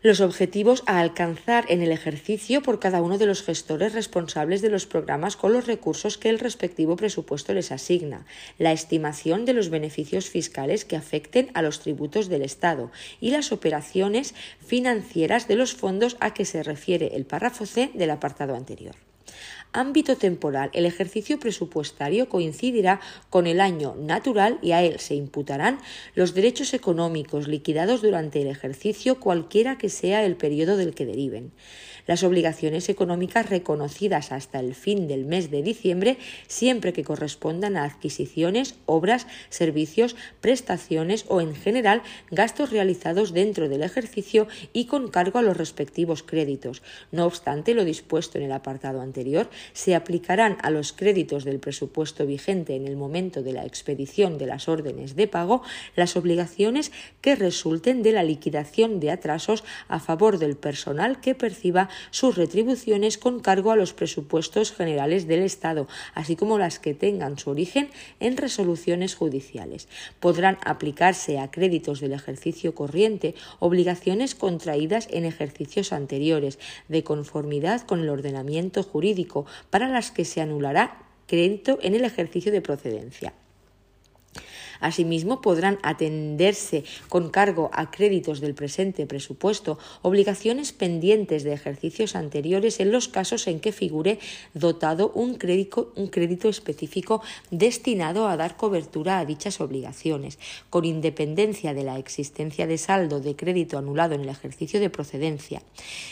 los 0.00 0.20
objetivos 0.20 0.84
a 0.86 1.00
alcanzar 1.00 1.64
en 1.68 1.82
el 1.82 1.90
ejercicio 1.90 2.62
por 2.62 2.78
cada 2.78 3.02
uno 3.02 3.18
de 3.18 3.26
los 3.26 3.42
gestores 3.42 3.94
responsables 3.94 4.62
de 4.62 4.70
los 4.70 4.86
programas 4.86 5.36
con 5.36 5.52
los 5.52 5.66
recursos 5.66 6.18
que 6.18 6.28
el 6.28 6.38
respectivo 6.38 6.94
presupuesto 6.94 7.52
les 7.52 7.72
asigna, 7.72 8.24
la 8.58 8.72
estimación 8.72 9.44
de 9.44 9.54
los 9.54 9.70
beneficios 9.70 10.28
fiscales 10.28 10.84
que 10.84 10.96
afecten 10.96 11.50
a 11.54 11.62
los 11.62 11.80
tributos 11.80 12.28
del 12.28 12.42
Estado 12.42 12.92
y 13.20 13.32
las 13.32 13.50
operaciones 13.50 14.34
financieras 14.64 15.48
de 15.48 15.56
los 15.56 15.74
fondos 15.74 16.16
a 16.20 16.32
que 16.32 16.44
se 16.44 16.62
refiere 16.62 17.16
el 17.16 17.26
párrafo 17.26 17.66
C 17.66 17.90
del 17.94 18.10
apartado 18.10 18.54
anterior. 18.54 19.07
Ámbito 19.72 20.16
temporal. 20.16 20.70
El 20.72 20.86
ejercicio 20.86 21.38
presupuestario 21.38 22.28
coincidirá 22.28 23.00
con 23.28 23.46
el 23.46 23.60
año 23.60 23.94
natural 23.98 24.58
y 24.62 24.72
a 24.72 24.82
él 24.82 24.98
se 24.98 25.14
imputarán 25.14 25.78
los 26.14 26.34
derechos 26.34 26.72
económicos 26.72 27.48
liquidados 27.48 28.00
durante 28.00 28.40
el 28.40 28.48
ejercicio 28.48 29.20
cualquiera 29.20 29.76
que 29.76 29.90
sea 29.90 30.24
el 30.24 30.36
periodo 30.36 30.76
del 30.76 30.94
que 30.94 31.04
deriven 31.04 31.52
las 32.08 32.24
obligaciones 32.24 32.88
económicas 32.88 33.48
reconocidas 33.48 34.32
hasta 34.32 34.58
el 34.58 34.74
fin 34.74 35.06
del 35.06 35.26
mes 35.26 35.52
de 35.52 35.62
diciembre, 35.62 36.18
siempre 36.48 36.92
que 36.92 37.04
correspondan 37.04 37.76
a 37.76 37.84
adquisiciones, 37.84 38.74
obras, 38.86 39.28
servicios, 39.50 40.16
prestaciones 40.40 41.26
o, 41.28 41.40
en 41.40 41.54
general, 41.54 42.02
gastos 42.32 42.70
realizados 42.70 43.32
dentro 43.32 43.68
del 43.68 43.84
ejercicio 43.84 44.48
y 44.72 44.86
con 44.86 45.08
cargo 45.08 45.38
a 45.38 45.42
los 45.42 45.56
respectivos 45.56 46.24
créditos. 46.24 46.82
No 47.12 47.26
obstante, 47.26 47.74
lo 47.74 47.84
dispuesto 47.84 48.38
en 48.38 48.44
el 48.44 48.52
apartado 48.52 49.00
anterior 49.00 49.50
se 49.72 49.94
aplicarán 49.94 50.56
a 50.62 50.70
los 50.70 50.92
créditos 50.92 51.44
del 51.44 51.60
presupuesto 51.60 52.26
vigente 52.26 52.74
en 52.74 52.88
el 52.88 52.96
momento 52.96 53.42
de 53.42 53.52
la 53.52 53.66
expedición 53.66 54.38
de 54.38 54.46
las 54.46 54.68
órdenes 54.68 55.14
de 55.14 55.28
pago 55.28 55.62
las 55.94 56.16
obligaciones 56.16 56.90
que 57.20 57.36
resulten 57.36 58.02
de 58.02 58.12
la 58.12 58.22
liquidación 58.22 59.00
de 59.00 59.10
atrasos 59.10 59.62
a 59.88 60.00
favor 60.00 60.38
del 60.38 60.56
personal 60.56 61.20
que 61.20 61.34
perciba 61.34 61.90
sus 62.10 62.36
retribuciones 62.36 63.18
con 63.18 63.40
cargo 63.40 63.70
a 63.70 63.76
los 63.76 63.92
presupuestos 63.92 64.72
generales 64.72 65.26
del 65.26 65.42
Estado, 65.42 65.88
así 66.14 66.36
como 66.36 66.58
las 66.58 66.78
que 66.78 66.94
tengan 66.94 67.38
su 67.38 67.50
origen 67.50 67.90
en 68.20 68.36
resoluciones 68.36 69.14
judiciales. 69.14 69.88
Podrán 70.20 70.58
aplicarse 70.64 71.38
a 71.38 71.50
créditos 71.50 72.00
del 72.00 72.12
ejercicio 72.12 72.74
corriente 72.74 73.34
obligaciones 73.58 74.34
contraídas 74.34 75.08
en 75.10 75.24
ejercicios 75.24 75.92
anteriores, 75.92 76.58
de 76.88 77.04
conformidad 77.04 77.82
con 77.82 78.00
el 78.00 78.08
ordenamiento 78.08 78.82
jurídico, 78.82 79.46
para 79.70 79.88
las 79.88 80.10
que 80.10 80.24
se 80.24 80.40
anulará 80.40 81.02
crédito 81.26 81.78
en 81.82 81.94
el 81.94 82.04
ejercicio 82.04 82.50
de 82.50 82.60
procedencia. 82.60 83.32
Asimismo, 84.80 85.40
podrán 85.40 85.78
atenderse 85.82 86.84
con 87.08 87.30
cargo 87.30 87.70
a 87.72 87.90
créditos 87.90 88.40
del 88.40 88.54
presente 88.54 89.06
presupuesto 89.06 89.78
obligaciones 90.02 90.72
pendientes 90.72 91.42
de 91.42 91.52
ejercicios 91.52 92.14
anteriores 92.14 92.80
en 92.80 92.92
los 92.92 93.08
casos 93.08 93.46
en 93.46 93.60
que 93.60 93.72
figure 93.72 94.18
dotado 94.54 95.10
un 95.14 95.34
crédito, 95.34 95.92
un 95.96 96.08
crédito 96.08 96.48
específico 96.48 97.22
destinado 97.50 98.28
a 98.28 98.36
dar 98.36 98.56
cobertura 98.56 99.18
a 99.18 99.24
dichas 99.24 99.60
obligaciones, 99.60 100.38
con 100.70 100.84
independencia 100.84 101.74
de 101.74 101.82
la 101.82 101.98
existencia 101.98 102.66
de 102.66 102.78
saldo 102.78 103.20
de 103.20 103.36
crédito 103.36 103.78
anulado 103.78 104.14
en 104.14 104.22
el 104.22 104.28
ejercicio 104.28 104.80
de 104.80 104.90
procedencia. 104.90 105.62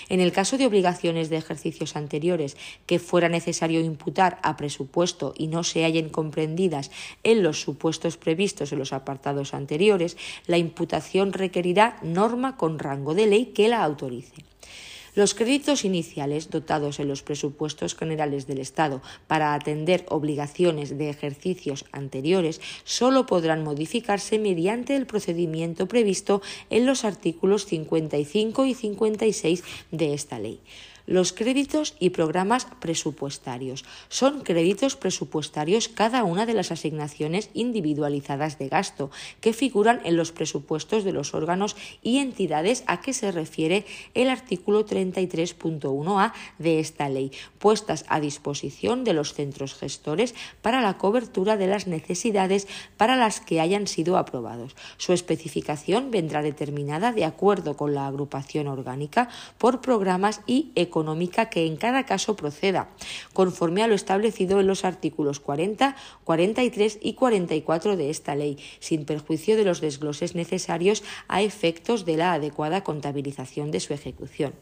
En 0.09 0.21
el 0.21 0.33
caso 0.33 0.59
de 0.59 0.67
obligaciones 0.67 1.31
de 1.31 1.37
ejercicios 1.37 1.97
anteriores 1.97 2.57
que 2.87 2.99
fuera 2.99 3.29
necesario 3.29 3.81
imputar 3.81 4.39
a 4.43 4.57
presupuesto 4.57 5.35
y 5.37 5.47
no 5.47 5.63
se 5.63 5.85
hallen 5.85 6.09
comprendidas 6.09 6.91
en 7.23 7.43
los 7.43 7.61
supuestos 7.61 8.17
previstos 8.17 8.56
en 8.61 8.79
los 8.79 8.93
apartados 8.93 9.55
anteriores, 9.55 10.17
la 10.47 10.59
imputación 10.59 11.33
requerirá 11.33 11.99
norma 12.03 12.57
con 12.57 12.79
rango 12.79 13.15
de 13.15 13.27
ley 13.27 13.47
que 13.47 13.69
la 13.69 13.83
autorice. 13.83 14.45
Los 15.17 15.33
créditos 15.33 15.87
iniciales 15.87 16.51
dotados 16.51 17.01
en 17.01 17.09
los 17.09 17.23
presupuestos 17.23 17.95
generales 17.95 18.47
del 18.47 18.59
Estado 18.59 19.01
para 19.27 19.55
atender 19.55 20.05
obligaciones 20.11 20.99
de 20.99 21.09
ejercicios 21.09 21.87
anteriores 21.91 22.61
solo 22.85 23.25
podrán 23.25 23.65
modificarse 23.65 24.39
mediante 24.39 24.95
el 24.95 25.07
procedimiento 25.07 25.89
previsto 25.89 26.43
en 26.69 26.85
los 26.85 27.07
artículos 27.07 27.65
55 27.65 28.67
y 28.67 28.75
56 28.75 29.65
de 29.91 30.13
esta 30.13 30.39
ley 30.39 30.61
los 31.07 31.33
créditos 31.33 31.95
y 31.99 32.11
programas 32.11 32.67
presupuestarios. 32.81 33.85
Son 34.09 34.43
créditos 34.43 34.97
presupuestarios 34.97 35.89
cada 35.89 36.25
una 36.25 36.47
de 36.47 36.55
las 36.55 36.73
asignaciones 36.73 37.51
individualizadas 37.55 38.59
de 38.59 38.69
gasto 38.69 39.11
que 39.41 39.53
figuran 39.53 40.01
en 40.05 40.17
los 40.17 40.33
presupuestos 40.33 41.05
de 41.05 41.13
los 41.13 41.35
órganos 41.35 41.77
y 42.03 42.19
entidades 42.19 42.83
a 42.87 43.01
que 43.01 43.13
se 43.13 43.31
refiere 43.31 43.87
el 44.15 44.29
artículo 44.29 44.85
33.1a 44.85 46.33
de 46.59 46.81
esta 46.81 47.09
ley, 47.09 47.31
puestas 47.59 48.05
a 48.09 48.21
disposición 48.21 49.05
de 49.05 49.13
los 49.13 49.35
centros 49.35 49.75
gestores 49.75 50.35
para 50.63 50.81
la 50.81 50.99
cobertura 50.99 51.57
de 51.57 51.69
las 51.69 51.87
necesidades 51.87 52.67
para 52.97 53.17
las 53.17 53.41
que 53.41 53.61
hayan 53.61 53.87
sido 53.87 54.17
aprobados. 54.17 54.75
Su 54.97 55.13
especificación 55.13 56.11
vendrá 56.11 56.43
determinada 56.43 57.13
de 57.13 57.25
acuerdo 57.25 57.77
con 57.77 57.95
la 57.95 58.07
agrupación 58.07 58.67
orgánica 58.67 59.29
por 59.59 59.81
programas 59.81 60.41
y 60.47 60.73
economías 60.75 60.96
económica 60.97 61.51
que 61.51 61.67
en 61.67 61.77
cada 61.77 62.07
caso 62.07 62.37
proceda, 62.37 62.89
conforme 63.35 63.83
a 63.83 63.87
lo 63.87 63.95
establecido 63.95 64.61
en 64.61 64.67
los 64.67 64.83
artículos 64.83 65.41
40, 65.41 65.95
43 66.25 66.99
y 67.03 67.13
44 67.13 67.99
de 67.99 68.09
esta 68.09 68.35
ley, 68.35 68.57
sin 68.81 69.05
perjuicio 69.05 69.59
de 69.59 69.65
los 69.65 69.83
desgloses 69.83 70.35
necesarios 70.35 71.05
a 71.29 71.43
efectos 71.43 72.07
de 72.07 72.17
la 72.17 72.33
adecuada 72.33 72.83
contabilización 72.83 73.71
de 73.71 73.81
su 73.81 73.93
ejecución. 73.93 74.55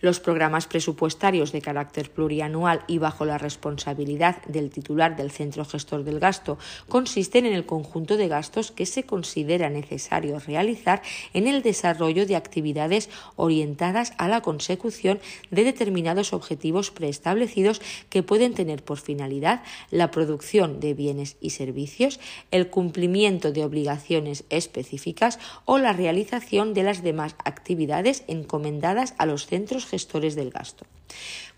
Los 0.00 0.18
programas 0.18 0.66
presupuestarios 0.66 1.52
de 1.52 1.60
carácter 1.60 2.10
plurianual 2.10 2.82
y 2.86 2.96
bajo 2.96 3.26
la 3.26 3.36
responsabilidad 3.36 4.42
del 4.46 4.70
titular 4.70 5.14
del 5.14 5.30
centro 5.30 5.66
gestor 5.66 6.04
del 6.04 6.20
gasto 6.20 6.58
consisten 6.88 7.44
en 7.44 7.52
el 7.52 7.66
conjunto 7.66 8.16
de 8.16 8.26
gastos 8.26 8.70
que 8.70 8.86
se 8.86 9.02
considera 9.02 9.68
necesario 9.68 10.38
realizar 10.38 11.02
en 11.34 11.46
el 11.46 11.62
desarrollo 11.62 12.24
de 12.24 12.36
actividades 12.36 13.10
orientadas 13.36 14.14
a 14.16 14.26
la 14.28 14.40
consecución 14.40 15.20
de 15.50 15.64
determinados 15.64 16.32
objetivos 16.32 16.90
preestablecidos 16.90 17.82
que 18.08 18.22
pueden 18.22 18.54
tener 18.54 18.82
por 18.82 18.98
finalidad 18.98 19.62
la 19.90 20.10
producción 20.10 20.80
de 20.80 20.94
bienes 20.94 21.36
y 21.42 21.50
servicios, 21.50 22.20
el 22.50 22.70
cumplimiento 22.70 23.52
de 23.52 23.64
obligaciones 23.64 24.44
específicas 24.48 25.38
o 25.66 25.76
la 25.76 25.92
realización 25.92 26.72
de 26.72 26.84
las 26.84 27.02
demás 27.02 27.36
actividades 27.44 28.24
encomendadas 28.28 29.14
a 29.18 29.26
los 29.26 29.46
centros 29.46 29.89
gestores 29.90 30.34
del 30.34 30.50
gasto. 30.50 30.86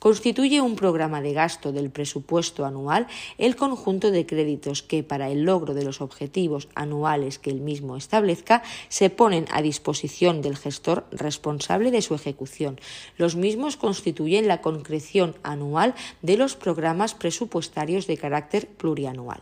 Constituye 0.02 0.60
un 0.60 0.74
programa 0.74 1.20
de 1.20 1.32
gasto 1.32 1.70
del 1.70 1.88
presupuesto 1.88 2.64
anual 2.64 3.06
el 3.38 3.54
conjunto 3.54 4.10
de 4.10 4.26
créditos 4.26 4.82
que, 4.82 5.04
para 5.04 5.30
el 5.30 5.44
logro 5.44 5.74
de 5.74 5.84
los 5.84 6.00
objetivos 6.00 6.66
anuales 6.74 7.38
que 7.38 7.50
el 7.50 7.60
mismo 7.60 7.96
establezca, 7.96 8.64
se 8.88 9.10
ponen 9.10 9.46
a 9.52 9.62
disposición 9.62 10.42
del 10.42 10.56
gestor 10.56 11.06
responsable 11.12 11.92
de 11.92 12.02
su 12.02 12.16
ejecución. 12.16 12.80
Los 13.16 13.36
mismos 13.36 13.76
constituyen 13.76 14.48
la 14.48 14.60
concreción 14.60 15.36
anual 15.44 15.94
de 16.20 16.36
los 16.36 16.56
programas 16.56 17.14
presupuestarios 17.14 18.08
de 18.08 18.18
carácter 18.18 18.66
plurianual. 18.66 19.40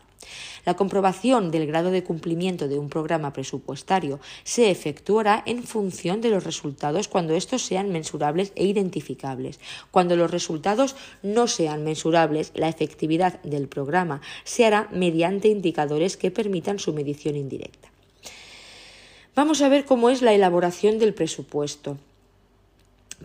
La 0.66 0.74
comprobación 0.74 1.50
del 1.50 1.66
grado 1.66 1.90
de 1.90 2.04
cumplimiento 2.04 2.68
de 2.68 2.78
un 2.78 2.88
programa 2.88 3.32
presupuestario 3.32 4.20
se 4.44 4.70
efectuará 4.70 5.42
en 5.46 5.62
función 5.64 6.20
de 6.20 6.30
los 6.30 6.44
resultados 6.44 7.08
cuando 7.08 7.34
estos 7.34 7.62
sean 7.62 7.90
mensurables 7.90 8.52
e 8.54 8.66
identificables. 8.66 9.58
Cuando 9.90 10.16
los 10.16 10.30
resultados 10.50 10.96
no 11.22 11.46
sean 11.46 11.84
mensurables, 11.84 12.50
la 12.54 12.68
efectividad 12.68 13.40
del 13.42 13.68
programa 13.68 14.20
se 14.42 14.66
hará 14.66 14.88
mediante 14.90 15.46
indicadores 15.46 16.16
que 16.16 16.32
permitan 16.32 16.80
su 16.80 16.92
medición 16.92 17.36
indirecta. 17.36 17.88
Vamos 19.36 19.62
a 19.62 19.68
ver 19.68 19.84
cómo 19.84 20.10
es 20.10 20.22
la 20.22 20.32
elaboración 20.32 20.98
del 20.98 21.14
presupuesto. 21.14 21.98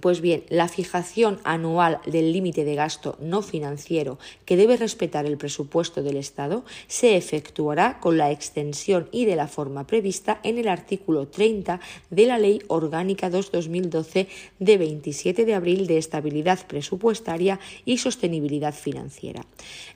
Pues 0.02 0.20
bien, 0.20 0.44
la 0.50 0.68
fijación 0.68 1.40
anual 1.46 2.02
del 2.06 2.34
límite 2.34 2.66
de 2.66 2.76
gasto 2.76 3.18
no 3.22 3.42
financiero 3.42 4.20
que 4.46 4.58
debe 4.58 4.76
respetar 4.76 5.26
el 5.26 5.38
presupuesto 5.38 6.04
del 6.04 6.18
Estado 6.18 6.66
se 6.88 7.16
efectuará 7.16 8.00
con 8.02 8.18
la 8.18 8.30
extensión 8.30 9.08
y 9.12 9.26
de 9.26 9.38
la 9.38 9.48
forma 9.48 9.88
prevista 9.88 10.40
en 10.44 10.58
el 10.58 10.68
artículo 10.68 11.28
30 11.28 11.80
de 12.10 12.26
la 12.26 12.38
Ley 12.38 12.62
Orgánica 12.68 13.32
2-2012 13.32 14.28
de 14.60 14.78
27 14.78 15.46
de 15.46 15.56
abril 15.56 15.88
de 15.88 15.98
estabilidad 15.98 16.68
presupuestaria 16.68 17.60
y 17.86 17.98
sostenibilidad 17.98 18.74
financiera. 18.74 19.46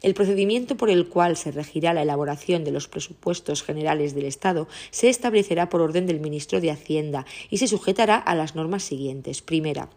El 0.01 0.13
procedimiento 0.13 0.77
por 0.77 0.89
el 0.89 1.09
cual 1.09 1.35
se 1.35 1.51
regirá 1.51 1.93
la 1.93 2.03
elaboración 2.03 2.63
de 2.63 2.71
los 2.71 2.87
presupuestos 2.87 3.63
generales 3.63 4.15
del 4.15 4.25
Estado 4.25 4.67
se 4.91 5.09
establecerá 5.09 5.69
por 5.69 5.81
orden 5.81 6.07
del 6.07 6.21
ministro 6.21 6.61
de 6.61 6.71
Hacienda 6.71 7.25
y 7.49 7.57
se 7.57 7.67
sujetará 7.67 8.15
a 8.15 8.33
las 8.35 8.55
normas 8.55 8.83
siguientes. 8.83 9.41
Primera, 9.41 9.88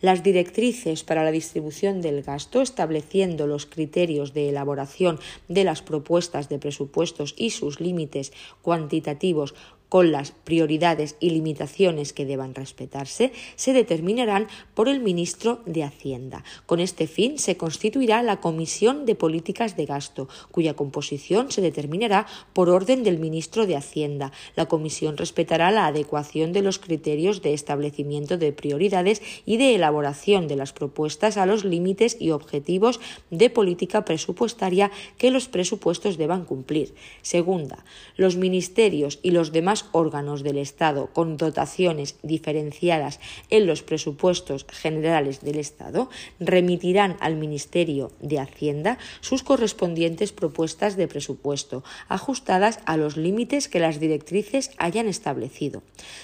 las 0.00 0.22
directrices 0.22 1.04
para 1.04 1.24
la 1.24 1.30
distribución 1.30 2.02
del 2.02 2.22
gasto, 2.22 2.60
estableciendo 2.60 3.46
los 3.46 3.66
criterios 3.66 4.34
de 4.34 4.48
elaboración 4.50 5.18
de 5.48 5.64
las 5.64 5.82
propuestas 5.82 6.48
de 6.48 6.58
presupuestos 6.58 7.34
y 7.36 7.50
sus 7.50 7.80
límites 7.80 8.32
cuantitativos 8.62 9.54
con 9.88 10.12
las 10.12 10.32
prioridades 10.32 11.16
y 11.20 11.30
limitaciones 11.30 12.12
que 12.12 12.26
deban 12.26 12.54
respetarse, 12.54 13.32
se 13.54 13.72
determinarán 13.72 14.48
por 14.74 14.88
el 14.88 15.00
ministro 15.00 15.60
de 15.66 15.84
Hacienda. 15.84 16.44
Con 16.66 16.80
este 16.80 17.06
fin 17.06 17.38
se 17.38 17.56
constituirá 17.56 18.22
la 18.22 18.40
Comisión 18.40 19.06
de 19.06 19.14
Políticas 19.14 19.76
de 19.76 19.86
Gasto, 19.86 20.28
cuya 20.50 20.74
composición 20.74 21.50
se 21.50 21.60
determinará 21.60 22.26
por 22.52 22.68
orden 22.68 23.04
del 23.04 23.18
ministro 23.18 23.66
de 23.66 23.76
Hacienda. 23.76 24.32
La 24.56 24.66
comisión 24.66 25.16
respetará 25.16 25.70
la 25.70 25.86
adecuación 25.86 26.52
de 26.52 26.62
los 26.62 26.78
criterios 26.78 27.42
de 27.42 27.54
establecimiento 27.54 28.38
de 28.38 28.52
prioridades 28.52 29.22
y 29.44 29.56
de 29.56 29.74
elaboración 29.74 30.48
de 30.48 30.56
las 30.56 30.72
propuestas 30.72 31.36
a 31.36 31.46
los 31.46 31.64
límites 31.64 32.16
y 32.20 32.30
objetivos 32.30 33.00
de 33.30 33.50
política 33.50 34.04
presupuestaria 34.04 34.90
que 35.18 35.30
los 35.30 35.48
presupuestos 35.48 36.16
deban 36.18 36.44
cumplir. 36.44 36.94
Segunda, 37.22 37.84
los 38.16 38.36
ministerios 38.36 39.18
y 39.22 39.30
los 39.30 39.52
demás 39.52 39.75
órganos 39.92 40.42
del 40.42 40.58
Estado 40.58 41.08
con 41.12 41.36
dotaciones 41.36 42.16
diferenciadas 42.22 43.20
en 43.50 43.66
los 43.66 43.82
presupuestos 43.82 44.66
generales 44.70 45.40
del 45.42 45.58
Estado 45.58 46.08
remitirán 46.40 47.16
al 47.20 47.36
Ministerio 47.36 48.12
de 48.20 48.38
Hacienda 48.38 48.98
sus 49.20 49.42
correspondientes 49.42 50.32
propuestas 50.32 50.96
de 50.96 51.08
presupuesto, 51.08 51.84
ajustadas 52.08 52.80
a 52.86 52.96
los 52.96 53.16
límites 53.16 53.68
que 53.68 53.80
las 53.80 54.00
directrices 54.00 54.70
hayan 54.78 55.08
establecido. 55.08 55.82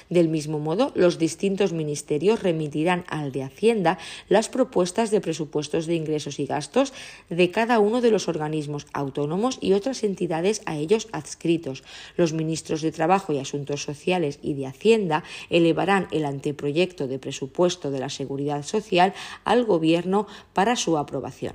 Del 0.08 0.28
mismo 0.28 0.58
modo, 0.58 0.92
los 0.94 1.18
distintos 1.18 1.72
ministerios 1.72 2.42
remitirán 2.42 3.04
al 3.08 3.32
de 3.32 3.42
Hacienda 3.42 3.98
las 4.28 4.48
propuestas 4.48 5.10
de 5.10 5.20
presupuestos 5.20 5.86
de 5.86 5.94
ingresos 5.94 6.38
y 6.38 6.46
gastos 6.46 6.92
de 7.28 7.50
cada 7.50 7.78
uno 7.78 8.00
de 8.00 8.10
los 8.10 8.28
organismos 8.28 8.86
autónomos 8.92 9.58
y 9.60 9.72
otras 9.72 10.02
entidades 10.04 10.62
a 10.66 10.76
ellos 10.76 11.08
adscritos. 11.12 11.82
Los 12.16 12.32
ministros 12.32 12.82
de 12.82 12.92
Trabajo 12.92 13.32
y 13.32 13.38
Asuntos 13.42 13.82
Sociales 13.82 14.38
y 14.42 14.54
de 14.54 14.66
Hacienda 14.66 15.22
elevarán 15.50 16.08
el 16.10 16.24
anteproyecto 16.24 17.06
de 17.06 17.18
presupuesto 17.18 17.90
de 17.90 18.00
la 18.00 18.08
Seguridad 18.08 18.62
Social 18.62 19.12
al 19.44 19.64
Gobierno 19.64 20.26
para 20.54 20.76
su 20.76 20.96
aprobación. 20.96 21.54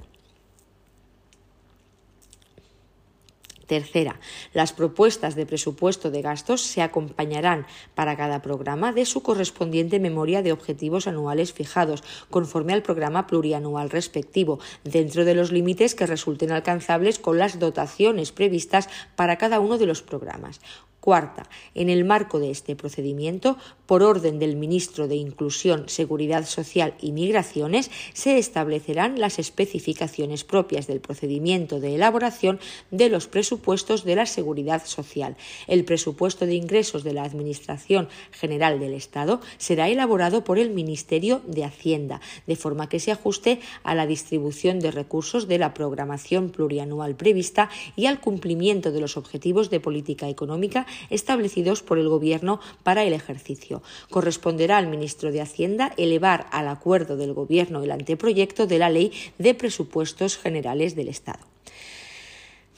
Tercera, 3.67 4.19
las 4.53 4.71
propuestas 4.71 5.35
de 5.35 5.45
presupuesto 5.45 6.09
de 6.09 6.21
gastos 6.21 6.61
se 6.61 6.81
acompañarán 6.81 7.67
para 7.95 8.15
cada 8.15 8.41
programa 8.41 8.93
de 8.93 9.05
su 9.05 9.21
correspondiente 9.21 9.99
memoria 9.99 10.41
de 10.41 10.53
objetivos 10.53 11.05
anuales 11.05 11.51
fijados, 11.51 12.01
conforme 12.29 12.71
al 12.71 12.81
programa 12.81 13.27
plurianual 13.27 13.89
respectivo, 13.89 14.59
dentro 14.85 15.25
de 15.25 15.35
los 15.35 15.51
límites 15.51 15.95
que 15.95 16.07
resulten 16.07 16.53
alcanzables 16.53 17.19
con 17.19 17.37
las 17.37 17.59
dotaciones 17.59 18.31
previstas 18.31 18.87
para 19.17 19.37
cada 19.37 19.59
uno 19.59 19.77
de 19.77 19.85
los 19.85 20.01
programas. 20.01 20.61
Cuarta, 21.07 21.47
en 21.73 21.89
el 21.89 22.03
marco 22.03 22.37
de 22.37 22.51
este 22.51 22.75
procedimiento, 22.75 23.55
por 23.85 24.03
orden 24.03 24.39
del 24.39 24.57
Ministro 24.57 25.07
de 25.07 25.15
Inclusión, 25.15 25.87
Seguridad 25.87 26.45
Social 26.45 26.95
y 26.99 27.13
Migraciones, 27.13 27.89
se 28.11 28.37
establecerán 28.37 29.17
las 29.17 29.39
especificaciones 29.39 30.43
propias 30.43 30.85
del 30.85 30.99
procedimiento 30.99 31.79
de 31.79 31.95
elaboración 31.95 32.59
de 32.91 33.07
los 33.07 33.27
presupuestos 33.27 34.03
de 34.03 34.17
la 34.17 34.25
Seguridad 34.25 34.85
Social. 34.85 35.37
El 35.67 35.85
presupuesto 35.85 36.45
de 36.45 36.55
ingresos 36.55 37.05
de 37.05 37.13
la 37.13 37.23
Administración 37.23 38.09
General 38.31 38.77
del 38.77 38.93
Estado 38.93 39.39
será 39.57 39.87
elaborado 39.87 40.43
por 40.43 40.59
el 40.59 40.71
Ministerio 40.71 41.41
de 41.47 41.63
Hacienda, 41.63 42.19
de 42.47 42.57
forma 42.57 42.89
que 42.89 42.99
se 42.99 43.13
ajuste 43.13 43.61
a 43.83 43.95
la 43.95 44.07
distribución 44.07 44.81
de 44.81 44.91
recursos 44.91 45.47
de 45.47 45.57
la 45.57 45.73
programación 45.73 46.49
plurianual 46.49 47.15
prevista 47.15 47.69
y 47.95 48.07
al 48.07 48.19
cumplimiento 48.19 48.91
de 48.91 48.99
los 48.99 49.15
objetivos 49.15 49.69
de 49.69 49.79
política 49.79 50.27
económica 50.27 50.85
establecidos 51.09 51.83
por 51.83 51.99
el 51.99 52.09
Gobierno 52.09 52.59
para 52.83 53.03
el 53.03 53.13
ejercicio. 53.13 53.81
Corresponderá 54.09 54.77
al 54.77 54.87
ministro 54.87 55.31
de 55.31 55.41
Hacienda 55.41 55.93
elevar 55.97 56.47
al 56.51 56.67
acuerdo 56.67 57.17
del 57.17 57.33
Gobierno 57.33 57.83
el 57.83 57.91
anteproyecto 57.91 58.67
de 58.67 58.79
la 58.79 58.89
Ley 58.89 59.11
de 59.37 59.53
Presupuestos 59.53 60.37
Generales 60.37 60.95
del 60.95 61.09
Estado. 61.09 61.45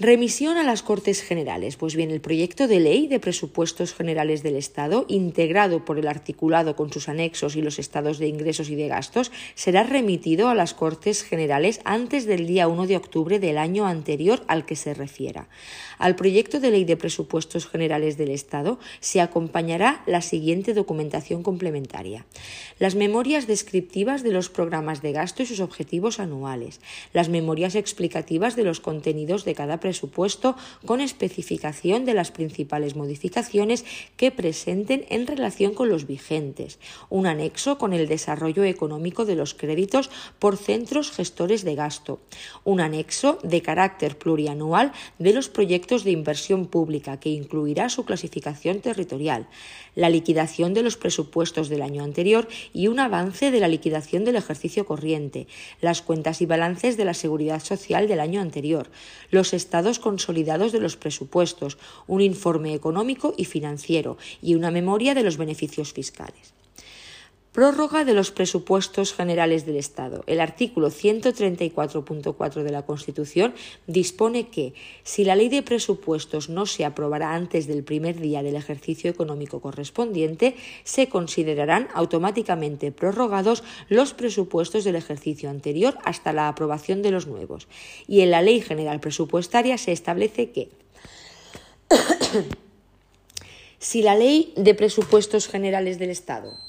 Remisión 0.01 0.55
a 0.55 0.63
las 0.63 0.82
Cortes 0.82 1.21
Generales. 1.21 1.75
Pues 1.75 1.97
bien, 1.97 2.10
el 2.10 2.21
proyecto 2.21 2.69
de 2.69 2.79
ley 2.79 3.08
de 3.08 3.19
presupuestos 3.19 3.93
generales 3.93 4.43
del 4.43 4.55
Estado, 4.55 5.03
integrado 5.10 5.84
por 5.84 5.99
el 5.99 6.08
articulado 6.08 6.77
con 6.77 6.89
sus 6.89 7.10
anexos 7.10 7.58
y 7.58 7.62
los 7.62 7.79
estados 7.79 8.17
de 8.17 8.27
ingresos 8.27 8.69
y 8.69 8.75
de 8.75 8.88
gastos, 8.88 9.29
será 9.55 9.84
remitido 9.84 10.47
a 10.47 10.55
las 10.55 10.73
Cortes 10.73 11.23
Generales 11.23 11.82
antes 11.84 12.25
del 12.25 12.47
día 12.47 12.69
1 12.69 12.88
de 12.88 12.95
octubre 12.95 13.39
del 13.39 13.58
año 13.58 13.88
anterior 13.88 14.41
al 14.47 14.65
que 14.65 14.77
se 14.77 14.93
refiera. 14.93 15.49
Al 16.00 16.16
proyecto 16.16 16.62
de 16.62 16.72
ley 16.72 16.86
de 16.86 16.96
presupuestos 16.96 17.68
generales 17.68 18.18
del 18.18 18.30
Estado 18.30 18.80
se 19.02 19.20
acompañará 19.20 20.02
la 20.06 20.22
siguiente 20.22 20.74
documentación 20.74 21.44
complementaria. 21.44 22.26
Las 22.80 22.96
memorias 22.96 23.48
descriptivas 23.48 24.24
de 24.24 24.32
los 24.32 24.50
programas 24.50 25.02
de 25.02 25.12
gasto 25.12 25.44
y 25.44 25.46
sus 25.46 25.60
objetivos 25.60 26.22
anuales, 26.22 26.80
las 27.12 27.28
memorias 27.28 27.76
explicativas 27.76 28.56
de 28.56 28.64
los 28.64 28.80
contenidos 28.80 29.44
de 29.44 29.56
cada 29.56 29.82
presupuesto 29.82 30.56
con 30.86 31.02
especificación 31.02 32.06
de 32.06 32.14
las 32.14 32.32
principales 32.32 32.96
modificaciones 32.96 33.84
que 34.16 34.32
presenten 34.32 35.06
en 35.10 35.28
relación 35.28 35.74
con 35.74 35.90
los 35.90 36.08
vigentes, 36.08 36.80
un 37.10 37.28
anexo 37.28 37.78
con 37.78 37.92
el 37.92 38.08
desarrollo 38.08 38.64
económico 38.64 39.26
de 39.26 39.36
los 39.36 39.54
créditos 39.54 40.10
por 40.40 40.56
centros 40.56 41.12
gestores 41.12 41.66
de 41.66 41.76
gasto, 41.76 42.22
un 42.64 42.80
anexo 42.80 43.38
de 43.44 43.62
carácter 43.62 44.18
plurianual 44.18 44.94
de 45.18 45.34
los 45.34 45.50
proyectos 45.50 45.88
de 45.89 46.12
inversión 46.12 46.67
pública 46.67 47.19
que 47.19 47.30
incluirá 47.30 47.89
su 47.89 48.06
clasificación 48.06 48.80
territorial, 48.80 49.47
la 49.95 50.10
liquidación 50.10 50.75
de 50.75 50.84
los 50.84 50.97
presupuestos 50.97 51.67
del 51.67 51.82
año 51.82 52.04
anterior 52.04 52.47
y 52.73 52.88
un 52.88 52.99
avance 52.99 53.49
de 53.49 53.60
la 53.60 53.67
liquidación 53.67 54.23
del 54.23 54.36
ejercicio 54.36 54.86
corriente, 54.86 55.47
las 55.82 56.04
cuentas 56.04 56.41
y 56.41 56.45
balances 56.45 56.95
de 56.95 57.06
la 57.06 57.15
seguridad 57.15 57.63
social 57.63 58.08
del 58.08 58.19
año 58.19 58.39
anterior, 58.39 58.91
los 59.32 59.54
estados 59.54 59.97
consolidados 59.97 60.71
de 60.71 60.80
los 60.80 60.95
presupuestos, 60.95 61.80
un 62.06 62.21
informe 62.21 62.75
económico 62.75 63.34
y 63.36 63.45
financiero 63.45 64.17
y 64.43 64.54
una 64.54 64.69
memoria 64.69 65.15
de 65.15 65.23
los 65.23 65.38
beneficios 65.38 65.91
fiscales. 65.91 66.59
Prórroga 67.60 68.06
de 68.06 68.13
los 68.13 68.32
presupuestos 68.32 69.13
generales 69.13 69.65
del 69.65 69.76
Estado. 69.76 70.24
El 70.28 70.39
artículo 70.39 70.89
134.4 70.89 72.63
de 72.63 72.72
la 72.72 72.84
Constitución 72.86 73.54
dispone 73.86 74.48
que, 74.48 74.74
si 75.04 75.26
la 75.26 75.36
ley 75.36 75.50
de 75.50 75.62
presupuestos 75.62 76.48
no 76.48 76.65
se 76.65 76.86
aprobará 76.86 77.34
antes 77.34 77.67
del 77.67 77.84
primer 77.84 78.17
día 78.17 78.43
del 78.43 78.56
ejercicio 78.56 79.12
económico 79.12 79.60
correspondiente, 79.60 80.56
se 80.86 81.10
considerarán 81.10 81.89
automáticamente 81.93 82.93
prorrogados 82.93 83.62
los 83.89 84.13
presupuestos 84.13 84.86
del 84.86 84.95
ejercicio 84.95 85.50
anterior 85.50 85.98
hasta 86.06 86.32
la 86.32 86.48
aprobación 86.48 87.02
de 87.02 87.12
los 87.12 87.28
nuevos. 87.28 87.67
Y 88.08 88.22
en 88.22 88.32
la 88.32 88.41
Ley 88.41 88.62
General 88.62 89.02
Presupuestaria 89.02 89.78
se 89.78 89.91
establece 89.91 90.52
que 90.52 90.69
si 93.80 94.02
la 94.02 94.15
Ley 94.15 94.54
de 94.56 94.76
Presupuestos 94.76 95.50
Generales 95.50 96.00
del 96.00 96.12
Estado 96.12 96.68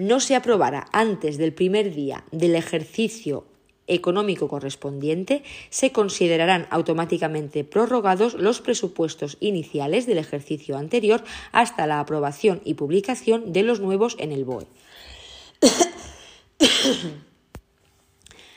no 0.00 0.18
se 0.18 0.34
aprobara 0.34 0.86
antes 0.92 1.36
del 1.36 1.52
primer 1.52 1.94
día 1.94 2.24
del 2.32 2.56
ejercicio 2.56 3.44
económico 3.86 4.48
correspondiente, 4.48 5.42
se 5.68 5.92
considerarán 5.92 6.66
automáticamente 6.70 7.64
prorrogados 7.64 8.34
los 8.34 8.60
presupuestos 8.60 9.36
iniciales 9.40 10.06
del 10.06 10.18
ejercicio 10.18 10.78
anterior 10.78 11.22
hasta 11.52 11.86
la 11.86 12.00
aprobación 12.00 12.62
y 12.64 12.74
publicación 12.74 13.52
de 13.52 13.62
los 13.62 13.80
nuevos 13.80 14.16
en 14.18 14.32
el 14.32 14.44
BOE. 14.44 14.66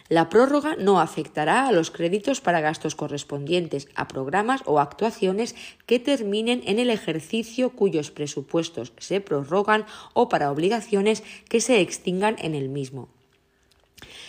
La 0.10 0.30
prórroga 0.30 0.76
no 0.78 1.00
afectará 1.00 1.68
a 1.68 1.72
los 1.72 1.89
créditos 1.89 2.42
para 2.42 2.62
gastos 2.62 2.96
correspondientes 2.96 3.88
a 3.96 4.08
programas 4.08 4.62
o 4.66 4.80
actuaciones 4.80 5.56
que 5.86 6.00
terminen 6.00 6.62
en 6.66 6.80
el 6.80 6.89
ejercicio 6.89 7.72
cuyos 7.72 8.12
presupuestos 8.12 8.92
se 8.98 9.22
prorrogan 9.22 9.86
o 10.13 10.28
para 10.28 10.52
obligaciones 10.52 11.24
que 11.48 11.62
se 11.62 11.80
extingan 11.80 12.36
en 12.39 12.54
el 12.54 12.70
mismo. 12.70 13.10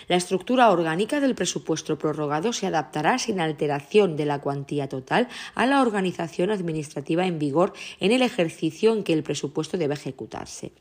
La 0.07 0.17
estructura 0.17 0.71
orgánica 0.71 1.19
del 1.21 1.35
presupuesto 1.35 1.99
prorrogado 1.99 2.53
se 2.53 2.67
adaptará 2.67 3.19
sin 3.19 3.41
alteración 3.41 4.17
de 4.17 4.27
la 4.27 4.41
cuantía 4.41 4.89
total 4.89 5.29
a 5.55 5.67
la 5.67 5.81
organización 5.81 6.51
administrativa 6.51 7.27
en 7.27 7.39
vigor 7.39 7.73
en 8.01 8.13
el 8.13 8.23
ejercicio 8.23 8.93
en 8.93 9.03
que 9.03 9.15
el 9.15 9.23
presupuesto 9.23 9.79
debe 9.79 9.95
ejecutarse. 9.95 10.73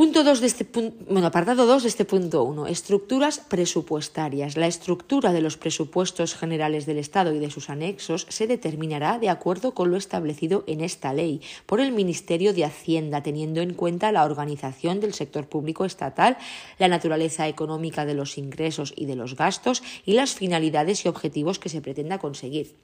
Punto 0.00 0.24
de 0.24 0.46
este 0.46 0.66
bueno, 1.10 1.26
apartado 1.26 1.66
2 1.66 1.82
de 1.82 1.88
este 1.90 2.06
punto 2.06 2.42
1. 2.44 2.68
Estructuras 2.68 3.38
presupuestarias. 3.38 4.56
La 4.56 4.66
estructura 4.66 5.30
de 5.30 5.42
los 5.42 5.58
presupuestos 5.58 6.34
generales 6.34 6.86
del 6.86 6.96
Estado 6.96 7.34
y 7.34 7.38
de 7.38 7.50
sus 7.50 7.68
anexos 7.68 8.26
se 8.30 8.46
determinará 8.46 9.18
de 9.18 9.28
acuerdo 9.28 9.74
con 9.74 9.90
lo 9.90 9.98
establecido 9.98 10.64
en 10.66 10.80
esta 10.80 11.12
ley 11.12 11.42
por 11.66 11.80
el 11.80 11.92
Ministerio 11.92 12.54
de 12.54 12.64
Hacienda, 12.64 13.22
teniendo 13.22 13.60
en 13.60 13.74
cuenta 13.74 14.10
la 14.10 14.24
organización 14.24 15.00
del 15.00 15.12
sector 15.12 15.50
público 15.50 15.84
estatal, 15.84 16.38
la 16.78 16.88
naturaleza 16.88 17.46
económica 17.46 18.06
de 18.06 18.14
los 18.14 18.38
ingresos 18.38 18.94
y 18.96 19.04
de 19.04 19.16
los 19.16 19.36
gastos 19.36 19.82
y 20.06 20.14
las 20.14 20.32
finalidades 20.32 21.04
y 21.04 21.08
objetivos 21.08 21.58
que 21.58 21.68
se 21.68 21.82
pretenda 21.82 22.16
conseguir. 22.16 22.74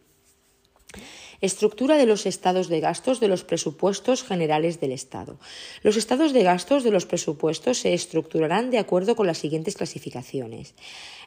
Estructura 1.40 1.96
de 1.96 2.06
los 2.06 2.26
estados 2.26 2.68
de 2.68 2.80
gastos 2.80 3.20
de 3.20 3.28
los 3.28 3.44
presupuestos 3.44 4.22
generales 4.22 4.80
del 4.80 4.92
Estado. 4.92 5.38
Los 5.82 5.96
estados 5.96 6.32
de 6.32 6.42
gastos 6.42 6.84
de 6.84 6.90
los 6.90 7.06
presupuestos 7.06 7.78
se 7.78 7.94
estructurarán 7.94 8.70
de 8.70 8.78
acuerdo 8.78 9.16
con 9.16 9.26
las 9.26 9.38
siguientes 9.38 9.76
clasificaciones 9.76 10.74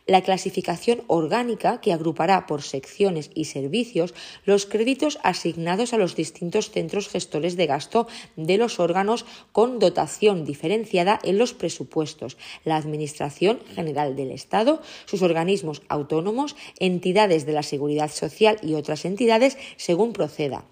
la 0.09 0.21
clasificación 0.21 1.03
orgánica 1.07 1.81
que 1.81 1.93
agrupará 1.93 2.47
por 2.47 2.63
secciones 2.63 3.29
y 3.35 3.45
servicios 3.45 4.15
los 4.43 4.65
créditos 4.65 5.19
asignados 5.23 5.93
a 5.93 5.97
los 5.97 6.15
distintos 6.15 6.71
centros 6.71 7.09
gestores 7.09 7.55
de 7.55 7.67
gasto 7.67 8.07
de 8.35 8.57
los 8.57 8.79
órganos 8.79 9.25
con 9.51 9.77
dotación 9.77 10.45
diferenciada 10.45 11.19
en 11.23 11.37
los 11.37 11.53
presupuestos, 11.53 12.37
la 12.65 12.75
Administración 12.75 13.59
General 13.75 14.15
del 14.15 14.31
Estado, 14.31 14.81
sus 15.05 15.21
organismos 15.21 15.83
autónomos, 15.89 16.55
entidades 16.79 17.45
de 17.45 17.53
la 17.53 17.63
Seguridad 17.63 18.09
Social 18.09 18.57
y 18.63 18.73
otras 18.73 19.05
entidades 19.05 19.57
según 19.77 20.13
proceda 20.13 20.65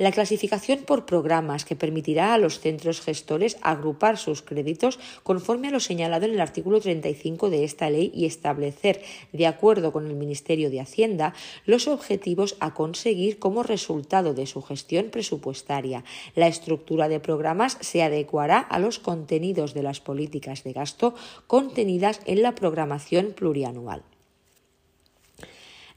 la 0.00 0.12
clasificación 0.12 0.78
por 0.86 1.04
programas 1.04 1.66
que 1.66 1.76
permitirá 1.76 2.32
a 2.32 2.38
los 2.38 2.58
centros 2.58 3.02
gestores 3.02 3.58
agrupar 3.60 4.16
sus 4.16 4.40
créditos 4.40 4.98
conforme 5.22 5.68
a 5.68 5.70
lo 5.72 5.78
señalado 5.78 6.24
en 6.24 6.32
el 6.32 6.40
artículo 6.40 6.80
35 6.80 7.50
de 7.50 7.64
esta 7.64 7.90
ley 7.90 8.10
y 8.14 8.24
establecer, 8.24 9.02
de 9.34 9.46
acuerdo 9.46 9.92
con 9.92 10.06
el 10.06 10.14
Ministerio 10.14 10.70
de 10.70 10.80
Hacienda, 10.80 11.34
los 11.66 11.86
objetivos 11.86 12.56
a 12.60 12.72
conseguir 12.72 13.38
como 13.38 13.62
resultado 13.62 14.32
de 14.32 14.46
su 14.46 14.62
gestión 14.62 15.10
presupuestaria. 15.10 16.02
La 16.34 16.46
estructura 16.46 17.10
de 17.10 17.20
programas 17.20 17.76
se 17.82 18.02
adecuará 18.02 18.58
a 18.58 18.78
los 18.78 19.00
contenidos 19.00 19.74
de 19.74 19.82
las 19.82 20.00
políticas 20.00 20.64
de 20.64 20.72
gasto 20.72 21.14
contenidas 21.46 22.22
en 22.24 22.40
la 22.40 22.54
programación 22.54 23.34
plurianual 23.36 24.02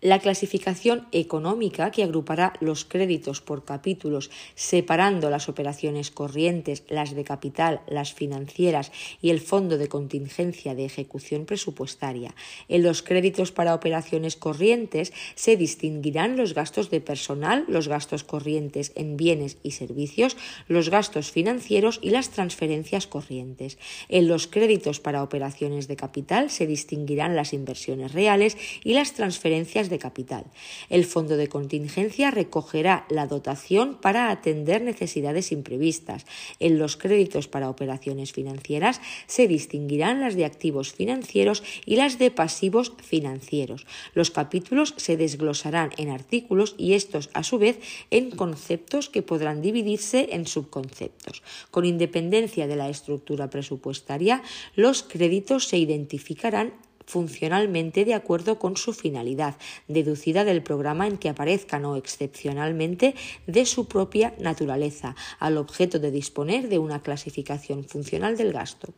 la 0.04 0.20
clasificación 0.20 1.08
económica 1.14 1.90
que 1.90 2.04
agrupará 2.04 2.54
los 2.60 2.84
créditos 2.84 3.40
por 3.40 3.64
capítulos, 3.64 4.30
separando 4.54 5.30
las 5.30 5.48
operaciones 5.48 6.12
corrientes, 6.12 6.84
las 6.90 7.16
de 7.16 7.24
capital, 7.24 7.80
las 7.88 8.14
financieras 8.14 8.92
y 9.22 9.30
el 9.30 9.40
fondo 9.40 9.78
de 9.78 9.88
contingencia 9.88 10.76
de 10.76 10.84
ejecución 10.84 11.46
presupuestaria. 11.46 12.36
En 12.68 12.84
los 12.84 13.02
créditos 13.02 13.54
para 13.54 13.74
operaciones 13.74 14.36
corrientes 14.36 15.14
se 15.36 15.56
distinguirán 15.56 16.36
los 16.36 16.54
gastos 16.54 16.90
de 16.90 17.00
personal, 17.00 17.64
los 17.70 17.88
gastos 17.88 18.26
corrientes 18.26 18.92
en 18.96 19.16
bienes 19.16 19.58
y 19.64 19.72
servicios, 19.72 20.36
los 20.68 20.90
gastos 20.90 21.32
financieros 21.32 22.00
y 22.02 22.10
las 22.10 22.30
transferencias 22.30 23.08
corrientes. 23.08 23.78
En 24.10 24.28
los 24.28 24.48
créditos 24.48 25.00
para 25.00 25.24
operaciones 25.24 25.88
de 25.88 25.96
capital 25.96 26.50
se 26.50 26.68
distinguirán 26.68 27.38
las 27.38 27.54
inversiones 27.54 28.12
reales 28.12 28.58
y 28.84 28.96
las 28.96 29.14
transferencias 29.14 29.90
de 29.90 29.93
capital. 30.00 30.46
El 30.90 31.06
fondo 31.06 31.38
de 31.38 31.48
contingencia 31.48 32.32
recogerá 32.32 33.06
la 33.10 33.28
dotación 33.28 33.98
para 34.02 34.30
atender 34.30 34.82
necesidades 34.82 35.52
imprevistas. 35.52 36.26
En 36.60 36.80
los 36.80 36.98
créditos 36.98 37.48
para 37.48 37.70
operaciones 37.70 38.34
financieras 38.34 39.02
se 39.28 39.48
distinguirán 39.48 40.22
las 40.22 40.36
de 40.36 40.46
activos 40.46 40.94
financieros 40.94 41.64
y 41.86 41.96
las 41.96 42.20
de 42.20 42.32
pasivos 42.32 42.94
financieros. 43.02 43.86
Los 44.14 44.32
capítulos 44.32 44.94
se 44.98 45.18
desglosarán 45.18 45.92
en 45.98 46.10
artículos 46.10 46.76
y 46.78 46.94
estos, 46.94 47.30
a 47.34 47.44
su 47.44 47.58
vez, 47.58 47.80
en 48.12 48.32
conceptos 48.32 49.10
que 49.10 49.22
podrán 49.22 49.62
dividirse 49.62 50.30
en 50.32 50.48
subconceptos. 50.48 51.44
Con 51.72 51.86
independencia 51.86 52.68
de 52.68 52.76
la 52.76 52.90
estructura 52.90 53.50
presupuestaria, 53.50 54.44
los 54.76 55.04
créditos 55.04 55.68
se 55.68 55.78
identificarán 55.78 56.74
funcionalmente 57.06 58.06
de 58.06 58.14
acuerdo 58.14 58.60
con 58.60 58.78
su 58.78 58.94
finalidad, 58.94 59.56
deducida 59.88 60.44
del 60.44 60.64
programa 60.64 61.08
en 61.08 61.18
que 61.18 61.30
aparezcan 61.30 61.86
o 61.86 61.96
excepcionalmente 61.96 63.16
de 63.48 63.66
su 63.66 63.88
propia 63.88 64.34
naturaleza, 64.40 65.16
al 65.40 65.58
objeto 65.58 66.00
de 66.00 66.12
disponer 66.12 66.70
de 66.70 66.80
una 66.80 67.02
clasificación 67.02 67.84
funcional 67.84 68.38
del 68.38 68.54
gasto. 68.54 68.94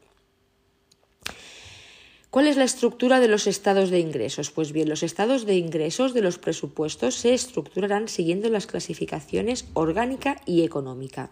¿Cuál 2.35 2.47
es 2.47 2.57
la 2.57 2.65
estructura 2.65 3.21
de 3.21 3.29
los 3.29 3.47
estados 3.47 3.89
de 3.89 4.01
ingresos? 4.01 4.51
Pues 4.51 4.73
bien, 4.73 4.89
los 4.89 5.03
estados 5.03 5.45
de 5.45 5.55
ingresos 5.55 6.13
de 6.13 6.19
los 6.19 6.37
presupuestos 6.37 7.15
se 7.15 7.33
estructurarán 7.33 8.09
siguiendo 8.09 8.49
las 8.49 8.67
clasificaciones 8.67 9.69
orgánica 9.73 10.41
y 10.45 10.65
económica. 10.65 11.29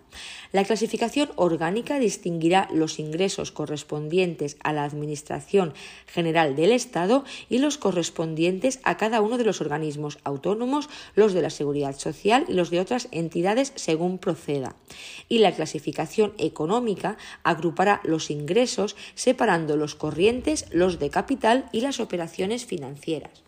La 0.53 0.63
clasificación 0.63 1.29
orgánica 1.35 1.99
distinguirá 1.99 2.69
los 2.71 2.99
ingresos 2.99 3.51
correspondientes 3.51 4.55
a 4.63 4.71
la 4.71 4.85
Administración 4.85 5.73
General 6.07 6.55
del 6.55 6.71
Estado 6.71 7.25
y 7.49 7.57
los 7.57 7.77
correspondientes 7.77 8.79
a 8.83 8.95
cada 8.95 9.19
uno 9.19 9.37
de 9.37 9.43
los 9.43 9.59
organismos 9.59 10.19
autónomos, 10.23 10.87
los 11.15 11.33
de 11.33 11.41
la 11.41 11.49
Seguridad 11.49 11.99
Social 11.99 12.45
y 12.47 12.53
los 12.53 12.69
de 12.69 12.79
otras 12.79 13.09
entidades 13.11 13.73
según 13.75 14.19
proceda. 14.19 14.77
Y 15.27 15.39
la 15.39 15.51
clasificación 15.51 16.31
económica 16.37 17.17
agrupará 17.43 17.99
los 18.05 18.31
ingresos 18.31 18.95
separando 19.15 19.75
los 19.75 19.95
corrientes, 19.95 20.65
los 20.71 20.92
de 20.99 21.09
capital 21.09 21.65
y 21.71 21.81
las 21.81 21.99
operaciones 21.99 22.65
financieras. 22.65 23.43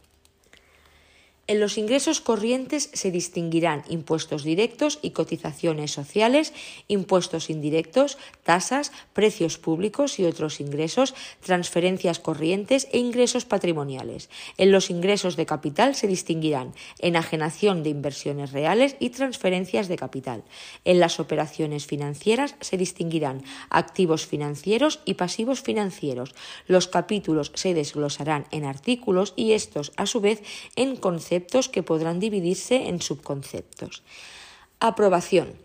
En 1.48 1.60
los 1.60 1.78
ingresos 1.78 2.22
corrientes 2.22 2.90
se 2.94 3.12
distinguirán 3.12 3.84
impuestos 3.88 4.44
directos 4.44 4.98
y 5.04 5.12
cotizaciones 5.12 5.92
sociales, 5.92 6.54
impuestos 6.88 7.52
indirectos, 7.52 8.18
tasas, 8.42 8.92
precios 9.14 9.60
públicos 9.60 10.18
y 10.18 10.26
otros 10.26 10.60
ingresos, 10.60 11.14
transferencias 11.42 12.18
corrientes 12.18 12.88
e 12.92 12.98
ingresos 12.98 13.46
patrimoniales. 13.46 14.32
En 14.58 14.72
los 14.72 14.90
ingresos 14.90 15.36
de 15.36 15.46
capital 15.46 15.94
se 15.94 16.08
distinguirán 16.08 16.74
enajenación 16.98 17.84
de 17.84 17.92
inversiones 17.92 18.52
reales 18.52 18.96
y 19.00 19.12
transferencias 19.12 19.88
de 19.88 19.98
capital. 19.98 20.44
En 20.84 21.00
las 21.00 21.20
operaciones 21.20 21.86
financieras 21.86 22.56
se 22.60 22.78
distinguirán 22.78 23.44
activos 23.70 24.26
financieros 24.26 25.00
y 25.06 25.14
pasivos 25.14 25.62
financieros. 25.62 26.34
Los 26.66 26.88
capítulos 26.88 27.52
se 27.54 27.76
desglosarán 27.76 28.48
en 28.50 28.66
artículos 28.66 29.34
y 29.36 29.52
estos, 29.52 29.92
a 29.96 30.08
su 30.08 30.22
vez, 30.22 30.42
en 30.76 30.96
conceptos 30.96 31.35
que 31.70 31.84
podrán 31.84 32.20
dividirse 32.20 32.88
en 32.88 33.02
subconceptos. 33.02 34.04
Aprobación. 34.80 35.65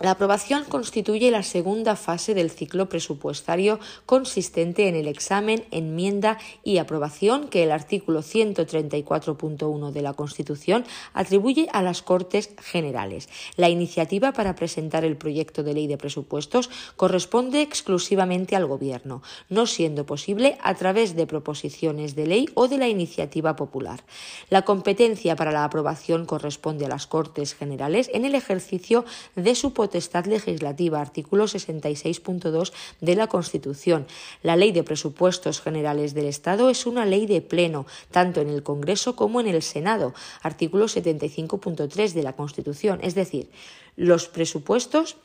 La 0.00 0.12
aprobación 0.12 0.62
constituye 0.62 1.32
la 1.32 1.42
segunda 1.42 1.96
fase 1.96 2.32
del 2.32 2.52
ciclo 2.52 2.88
presupuestario 2.88 3.80
consistente 4.06 4.86
en 4.86 4.94
el 4.94 5.08
examen, 5.08 5.64
enmienda 5.72 6.38
y 6.62 6.78
aprobación 6.78 7.48
que 7.48 7.64
el 7.64 7.72
artículo 7.72 8.22
134.1 8.22 9.90
de 9.90 10.02
la 10.02 10.12
Constitución 10.12 10.84
atribuye 11.14 11.68
a 11.72 11.82
las 11.82 12.02
Cortes 12.02 12.50
Generales. 12.62 13.28
La 13.56 13.70
iniciativa 13.70 14.30
para 14.30 14.54
presentar 14.54 15.04
el 15.04 15.16
proyecto 15.16 15.64
de 15.64 15.74
ley 15.74 15.88
de 15.88 15.98
presupuestos 15.98 16.70
corresponde 16.94 17.60
exclusivamente 17.60 18.54
al 18.54 18.66
Gobierno, 18.66 19.22
no 19.48 19.66
siendo 19.66 20.06
posible 20.06 20.58
a 20.62 20.74
través 20.74 21.16
de 21.16 21.26
proposiciones 21.26 22.14
de 22.14 22.26
ley 22.28 22.48
o 22.54 22.68
de 22.68 22.78
la 22.78 22.86
iniciativa 22.86 23.56
popular. 23.56 24.04
La 24.48 24.62
competencia 24.62 25.34
para 25.34 25.50
la 25.50 25.64
aprobación 25.64 26.24
corresponde 26.24 26.86
a 26.86 26.88
las 26.88 27.08
Cortes 27.08 27.56
Generales 27.56 28.08
en 28.14 28.24
el 28.24 28.36
ejercicio 28.36 29.04
de 29.34 29.56
su 29.56 29.72
potestad 29.88 30.26
legislativa, 30.26 31.00
artículo 31.00 31.44
66.2 31.44 32.72
de 33.00 33.14
la 33.16 33.26
Constitución. 33.26 34.06
La 34.42 34.54
Ley 34.54 34.70
de 34.72 34.82
Presupuestos 34.82 35.62
Generales 35.62 36.12
del 36.12 36.26
Estado 36.26 36.68
es 36.68 36.84
una 36.84 37.06
ley 37.06 37.24
de 37.24 37.40
pleno, 37.40 37.86
tanto 38.10 38.42
en 38.42 38.50
el 38.50 38.62
Congreso 38.62 39.16
como 39.16 39.40
en 39.40 39.46
el 39.46 39.62
Senado, 39.62 40.12
artículo 40.42 40.84
75.3 40.88 42.12
de 42.12 42.22
la 42.22 42.34
Constitución. 42.34 43.00
Es 43.02 43.14
decir, 43.14 43.48
los 43.96 44.28
presupuestos 44.28 45.16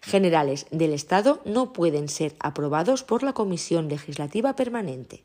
generales 0.00 0.66
del 0.70 0.92
Estado 0.92 1.40
no 1.44 1.72
pueden 1.72 2.08
ser 2.08 2.36
aprobados 2.38 3.02
por 3.02 3.24
la 3.24 3.32
Comisión 3.32 3.88
Legislativa 3.88 4.54
Permanente. 4.54 5.24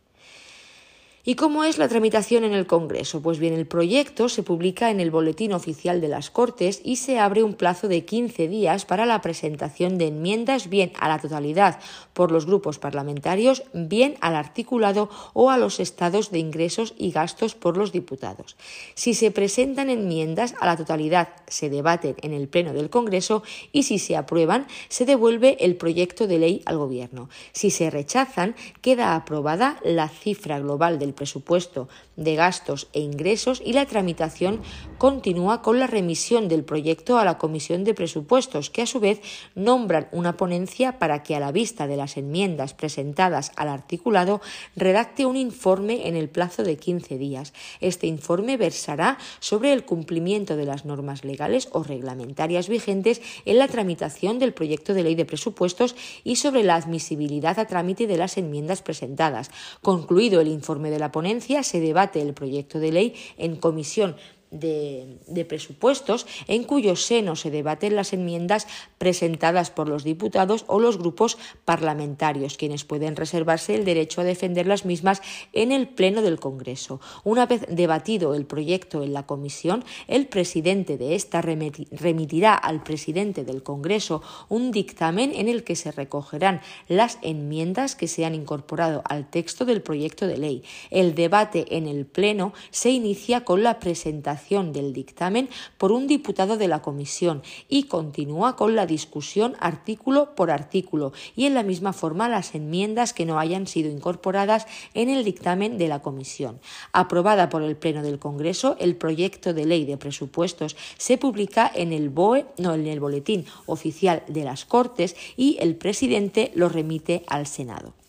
¿Y 1.23 1.35
cómo 1.35 1.63
es 1.63 1.77
la 1.77 1.87
tramitación 1.87 2.43
en 2.45 2.53
el 2.53 2.65
Congreso? 2.65 3.21
Pues 3.21 3.37
bien, 3.37 3.53
el 3.53 3.67
proyecto 3.67 4.27
se 4.27 4.41
publica 4.41 4.89
en 4.89 4.99
el 4.99 5.11
Boletín 5.11 5.53
Oficial 5.53 6.01
de 6.01 6.07
las 6.07 6.31
Cortes 6.31 6.81
y 6.83 6.95
se 6.95 7.19
abre 7.19 7.43
un 7.43 7.53
plazo 7.53 7.87
de 7.87 8.05
15 8.05 8.47
días 8.47 8.85
para 8.85 9.05
la 9.05 9.21
presentación 9.21 9.99
de 9.99 10.07
enmiendas 10.07 10.67
bien 10.67 10.91
a 10.99 11.07
la 11.07 11.19
totalidad 11.19 11.79
por 12.13 12.31
los 12.31 12.47
grupos 12.47 12.79
parlamentarios, 12.79 13.61
bien 13.71 14.15
al 14.21 14.35
articulado 14.35 15.11
o 15.33 15.51
a 15.51 15.59
los 15.59 15.79
estados 15.79 16.31
de 16.31 16.39
ingresos 16.39 16.95
y 16.97 17.11
gastos 17.11 17.53
por 17.53 17.77
los 17.77 17.91
diputados. 17.91 18.57
Si 18.95 19.13
se 19.13 19.29
presentan 19.29 19.91
enmiendas 19.91 20.55
a 20.59 20.65
la 20.65 20.75
totalidad, 20.75 21.29
se 21.45 21.69
debaten 21.69 22.15
en 22.23 22.33
el 22.33 22.47
Pleno 22.47 22.73
del 22.73 22.89
Congreso 22.89 23.43
y 23.71 23.83
si 23.83 23.99
se 23.99 24.15
aprueban, 24.15 24.65
se 24.89 25.05
devuelve 25.05 25.57
el 25.59 25.75
proyecto 25.75 26.25
de 26.25 26.39
ley 26.39 26.61
al 26.65 26.79
Gobierno. 26.79 27.29
Si 27.51 27.69
se 27.69 27.91
rechazan, 27.91 28.55
queda 28.81 29.13
aprobada 29.13 29.77
la 29.83 30.09
cifra 30.09 30.59
global 30.59 30.97
del 30.97 31.10
presupuesto 31.13 31.89
de 32.15 32.35
gastos 32.35 32.87
e 32.93 32.99
ingresos 32.99 33.61
y 33.63 33.73
la 33.73 33.85
tramitación 33.85 34.61
continúa 34.97 35.61
con 35.61 35.79
la 35.79 35.87
remisión 35.87 36.47
del 36.47 36.63
proyecto 36.63 37.17
a 37.17 37.25
la 37.25 37.37
Comisión 37.37 37.83
de 37.83 37.93
Presupuestos, 37.93 38.69
que 38.69 38.83
a 38.83 38.85
su 38.85 38.99
vez 38.99 39.21
nombran 39.55 40.07
una 40.11 40.37
ponencia 40.37 40.99
para 40.99 41.23
que 41.23 41.35
a 41.35 41.39
la 41.39 41.51
vista 41.51 41.87
de 41.87 41.97
las 41.97 42.17
enmiendas 42.17 42.73
presentadas 42.73 43.51
al 43.55 43.69
articulado 43.69 44.41
redacte 44.75 45.25
un 45.25 45.37
informe 45.37 46.07
en 46.07 46.15
el 46.15 46.29
plazo 46.29 46.63
de 46.63 46.77
15 46.77 47.17
días. 47.17 47.53
Este 47.79 48.07
informe 48.07 48.57
versará 48.57 49.17
sobre 49.39 49.73
el 49.73 49.85
cumplimiento 49.85 50.55
de 50.55 50.65
las 50.65 50.85
normas 50.85 51.23
legales 51.23 51.69
o 51.71 51.83
reglamentarias 51.83 52.69
vigentes 52.69 53.21
en 53.45 53.57
la 53.57 53.67
tramitación 53.67 54.39
del 54.39 54.53
proyecto 54.53 54.93
de 54.93 55.03
ley 55.03 55.15
de 55.15 55.25
presupuestos 55.25 55.95
y 56.23 56.35
sobre 56.37 56.63
la 56.63 56.75
admisibilidad 56.75 57.59
a 57.59 57.65
trámite 57.65 58.07
de 58.07 58.17
las 58.17 58.37
enmiendas 58.37 58.81
presentadas. 58.81 59.51
Concluido 59.81 60.41
el 60.41 60.47
informe 60.47 60.89
de 60.89 60.99
la 61.01 61.11
ponencia, 61.11 61.63
se 61.63 61.81
debate 61.81 62.21
el 62.21 62.33
proyecto 62.33 62.79
de 62.79 62.91
ley 62.93 63.15
en 63.37 63.57
comisión 63.57 64.15
de, 64.51 65.45
presupuestos 65.47 66.27
en 66.47 66.63
cuyo 66.63 66.95
seno 66.95 67.35
se 67.35 67.49
debaten 67.49 67.95
las 67.95 68.13
enmiendas 68.13 68.67
presentadas 68.97 69.71
por 69.71 69.87
los 69.87 70.03
diputados 70.03 70.65
o 70.67 70.79
los 70.79 70.97
grupos 70.97 71.37
parlamentarios, 71.65 72.57
quienes 72.57 72.83
pueden 72.83 73.15
reservarse 73.15 73.75
el 73.75 73.85
derecho 73.85 74.21
a 74.21 74.25
defender 74.25 74.67
las 74.67 74.85
mismas 74.85 75.21
en 75.53 75.71
el 75.71 75.87
Pleno 75.87 76.21
del 76.21 76.39
Congreso. 76.39 76.99
Una 77.23 77.45
vez 77.45 77.65
debatido 77.69 78.35
el 78.35 78.45
proyecto 78.45 79.03
en 79.03 79.13
la 79.13 79.25
comisión, 79.25 79.83
el 80.07 80.27
presidente 80.27 80.97
de 80.97 81.15
esta 81.15 81.41
remitirá 81.41 82.53
al 82.53 82.83
presidente 82.83 83.43
del 83.43 83.63
Congreso 83.63 84.21
un 84.49 84.71
dictamen 84.71 85.33
en 85.33 85.47
el 85.47 85.63
que 85.63 85.75
se 85.75 85.91
recogerán 85.91 86.61
las 86.87 87.17
enmiendas 87.21 87.95
que 87.95 88.07
se 88.07 88.25
han 88.25 88.35
incorporado 88.35 89.01
al 89.05 89.29
texto 89.29 89.65
del 89.65 89.81
proyecto 89.81 90.27
de 90.27 90.37
ley. 90.37 90.63
El 90.89 91.15
debate 91.15 91.77
en 91.77 91.87
el 91.87 92.05
Pleno 92.05 92.53
se 92.69 92.89
inicia 92.89 93.45
con 93.45 93.63
la 93.63 93.79
presentación 93.79 94.40
del 94.49 94.91
dictamen 94.91 95.49
por 95.77 95.91
un 95.91 96.07
diputado 96.07 96.57
de 96.57 96.67
la 96.67 96.81
comisión 96.81 97.41
y 97.69 97.83
continúa 97.83 98.55
con 98.57 98.75
la 98.75 98.85
discusión 98.85 99.55
artículo 99.59 100.35
por 100.35 100.51
artículo 100.51 101.13
y 101.35 101.45
en 101.45 101.53
la 101.53 101.63
misma 101.63 101.93
forma 101.93 102.27
las 102.27 102.53
enmiendas 102.53 103.13
que 103.13 103.25
no 103.25 103.39
hayan 103.39 103.67
sido 103.67 103.89
incorporadas 103.89 104.67
en 104.93 105.09
el 105.09 105.23
dictamen 105.23 105.77
de 105.77 105.87
la 105.87 106.01
comisión. 106.01 106.59
Aprobada 106.91 107.49
por 107.49 107.61
el 107.61 107.77
Pleno 107.77 108.01
del 108.01 108.19
Congreso, 108.19 108.75
el 108.79 108.95
proyecto 108.95 109.53
de 109.53 109.65
ley 109.65 109.85
de 109.85 109.97
presupuestos 109.97 110.75
se 110.97 111.17
publica 111.17 111.71
en 111.73 111.93
el 111.93 112.09
BOE, 112.09 112.45
no 112.57 112.73
en 112.73 112.87
el 112.87 112.99
boletín 112.99 113.45
oficial 113.67 114.23
de 114.27 114.43
las 114.43 114.65
Cortes 114.65 115.15
y 115.37 115.57
el 115.61 115.75
presidente 115.75 116.51
lo 116.55 116.67
remite 116.67 117.23
al 117.27 117.47
Senado. 117.47 118.00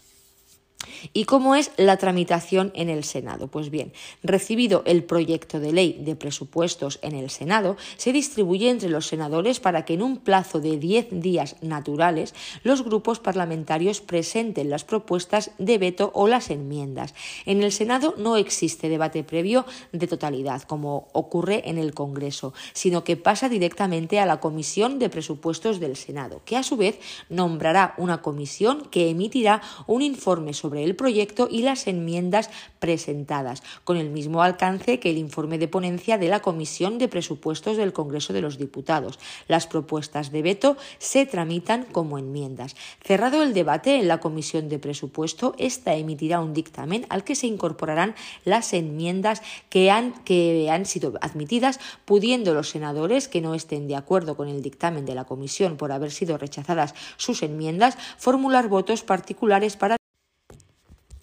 ¿Y 1.13 1.25
cómo 1.25 1.55
es 1.55 1.71
la 1.77 1.97
tramitación 1.97 2.73
en 2.75 2.89
el 2.89 3.05
Senado? 3.05 3.49
Pues 3.49 3.71
bien, 3.71 3.93
recibido 4.23 4.83
el 4.87 5.05
proyecto 5.05 5.61
de 5.61 5.73
ley 5.73 5.99
de 6.01 6.17
presupuestos 6.17 6.99
en 7.03 7.15
el 7.15 7.31
Senado, 7.31 7.77
se 7.97 8.13
distribuye 8.13 8.71
entre 8.71 8.89
los 8.89 9.07
senadores 9.07 9.61
para 9.61 9.85
que 9.85 9.95
en 9.95 10.03
un 10.03 10.19
plazo 10.19 10.61
de 10.61 10.79
10 10.79 11.09
días 11.11 11.57
naturales 11.61 12.35
los 12.63 12.83
grupos 12.83 13.19
parlamentarios 13.19 14.01
presenten 14.01 14.71
las 14.71 14.85
propuestas 14.85 15.51
de 15.59 15.79
veto 15.79 16.11
o 16.15 16.29
las 16.29 16.51
enmiendas. 16.51 17.15
En 17.47 17.63
el 17.63 17.73
Senado 17.73 18.15
no 18.17 18.37
existe 18.37 18.89
debate 18.89 19.25
previo 19.25 19.65
de 19.93 20.07
totalidad, 20.07 20.63
como 20.63 21.09
ocurre 21.13 21.69
en 21.69 21.79
el 21.79 21.95
Congreso, 21.95 22.55
sino 22.73 23.05
que 23.05 23.17
pasa 23.17 23.49
directamente 23.49 24.19
a 24.19 24.27
la 24.27 24.41
Comisión 24.41 24.99
de 24.99 25.11
Presupuestos 25.11 25.81
del 25.81 25.97
Senado, 25.97 26.43
que 26.45 26.57
a 26.57 26.63
su 26.63 26.77
vez 26.77 26.99
nombrará 27.29 27.95
una 27.99 28.23
comisión 28.23 28.89
que 28.91 29.11
emitirá 29.11 29.63
un 29.87 30.03
informe 30.03 30.55
sobre 30.55 30.72
el 30.77 30.97
proyecto 30.97 31.49
y 31.51 31.63
las 31.63 31.87
enmiendas 31.87 32.51
presentadas, 32.79 33.63
con 33.85 33.97
el 33.97 34.11
mismo 34.11 34.43
alcance 34.43 34.99
que 34.99 35.11
el 35.11 35.19
informe 35.19 35.59
de 35.59 35.69
ponencia 35.69 36.19
de 36.19 36.29
la 36.29 36.41
Comisión 36.41 36.99
de 36.99 37.09
Presupuestos 37.09 37.77
del 37.77 37.93
Congreso 37.93 38.33
de 38.33 38.41
los 38.41 38.59
Diputados. 38.59 39.19
Las 39.49 39.67
propuestas 39.67 40.33
de 40.33 40.43
veto 40.43 40.77
se 40.99 41.27
tramitan 41.27 41.85
como 41.85 42.19
enmiendas. 42.19 42.77
Cerrado 43.05 43.43
el 43.43 43.55
debate 43.55 43.97
en 43.97 44.09
la 44.09 44.21
Comisión 44.21 44.69
de 44.69 44.79
Presupuesto, 44.79 45.55
esta 45.59 45.95
emitirá 45.95 46.41
un 46.41 46.55
dictamen 46.55 47.07
al 47.09 47.25
que 47.25 47.35
se 47.35 47.47
incorporarán 47.47 48.15
las 48.45 48.73
enmiendas 48.73 49.43
que 49.69 49.91
han, 49.91 50.13
que 50.25 50.69
han 50.71 50.87
sido 50.87 51.15
admitidas, 51.21 51.81
pudiendo 52.05 52.55
los 52.55 52.71
senadores 52.71 53.29
que 53.29 53.41
no 53.41 53.55
estén 53.55 53.89
de 53.89 53.97
acuerdo 53.97 54.37
con 54.37 54.49
el 54.49 54.63
dictamen 54.63 55.05
de 55.05 55.15
la 55.15 55.25
Comisión 55.25 55.77
por 55.77 55.93
haber 55.93 56.11
sido 56.11 56.39
rechazadas 56.39 56.95
sus 57.17 57.43
enmiendas 57.43 57.97
formular 58.19 58.69
votos 58.69 59.03
particulares 59.03 59.77
para 59.77 60.02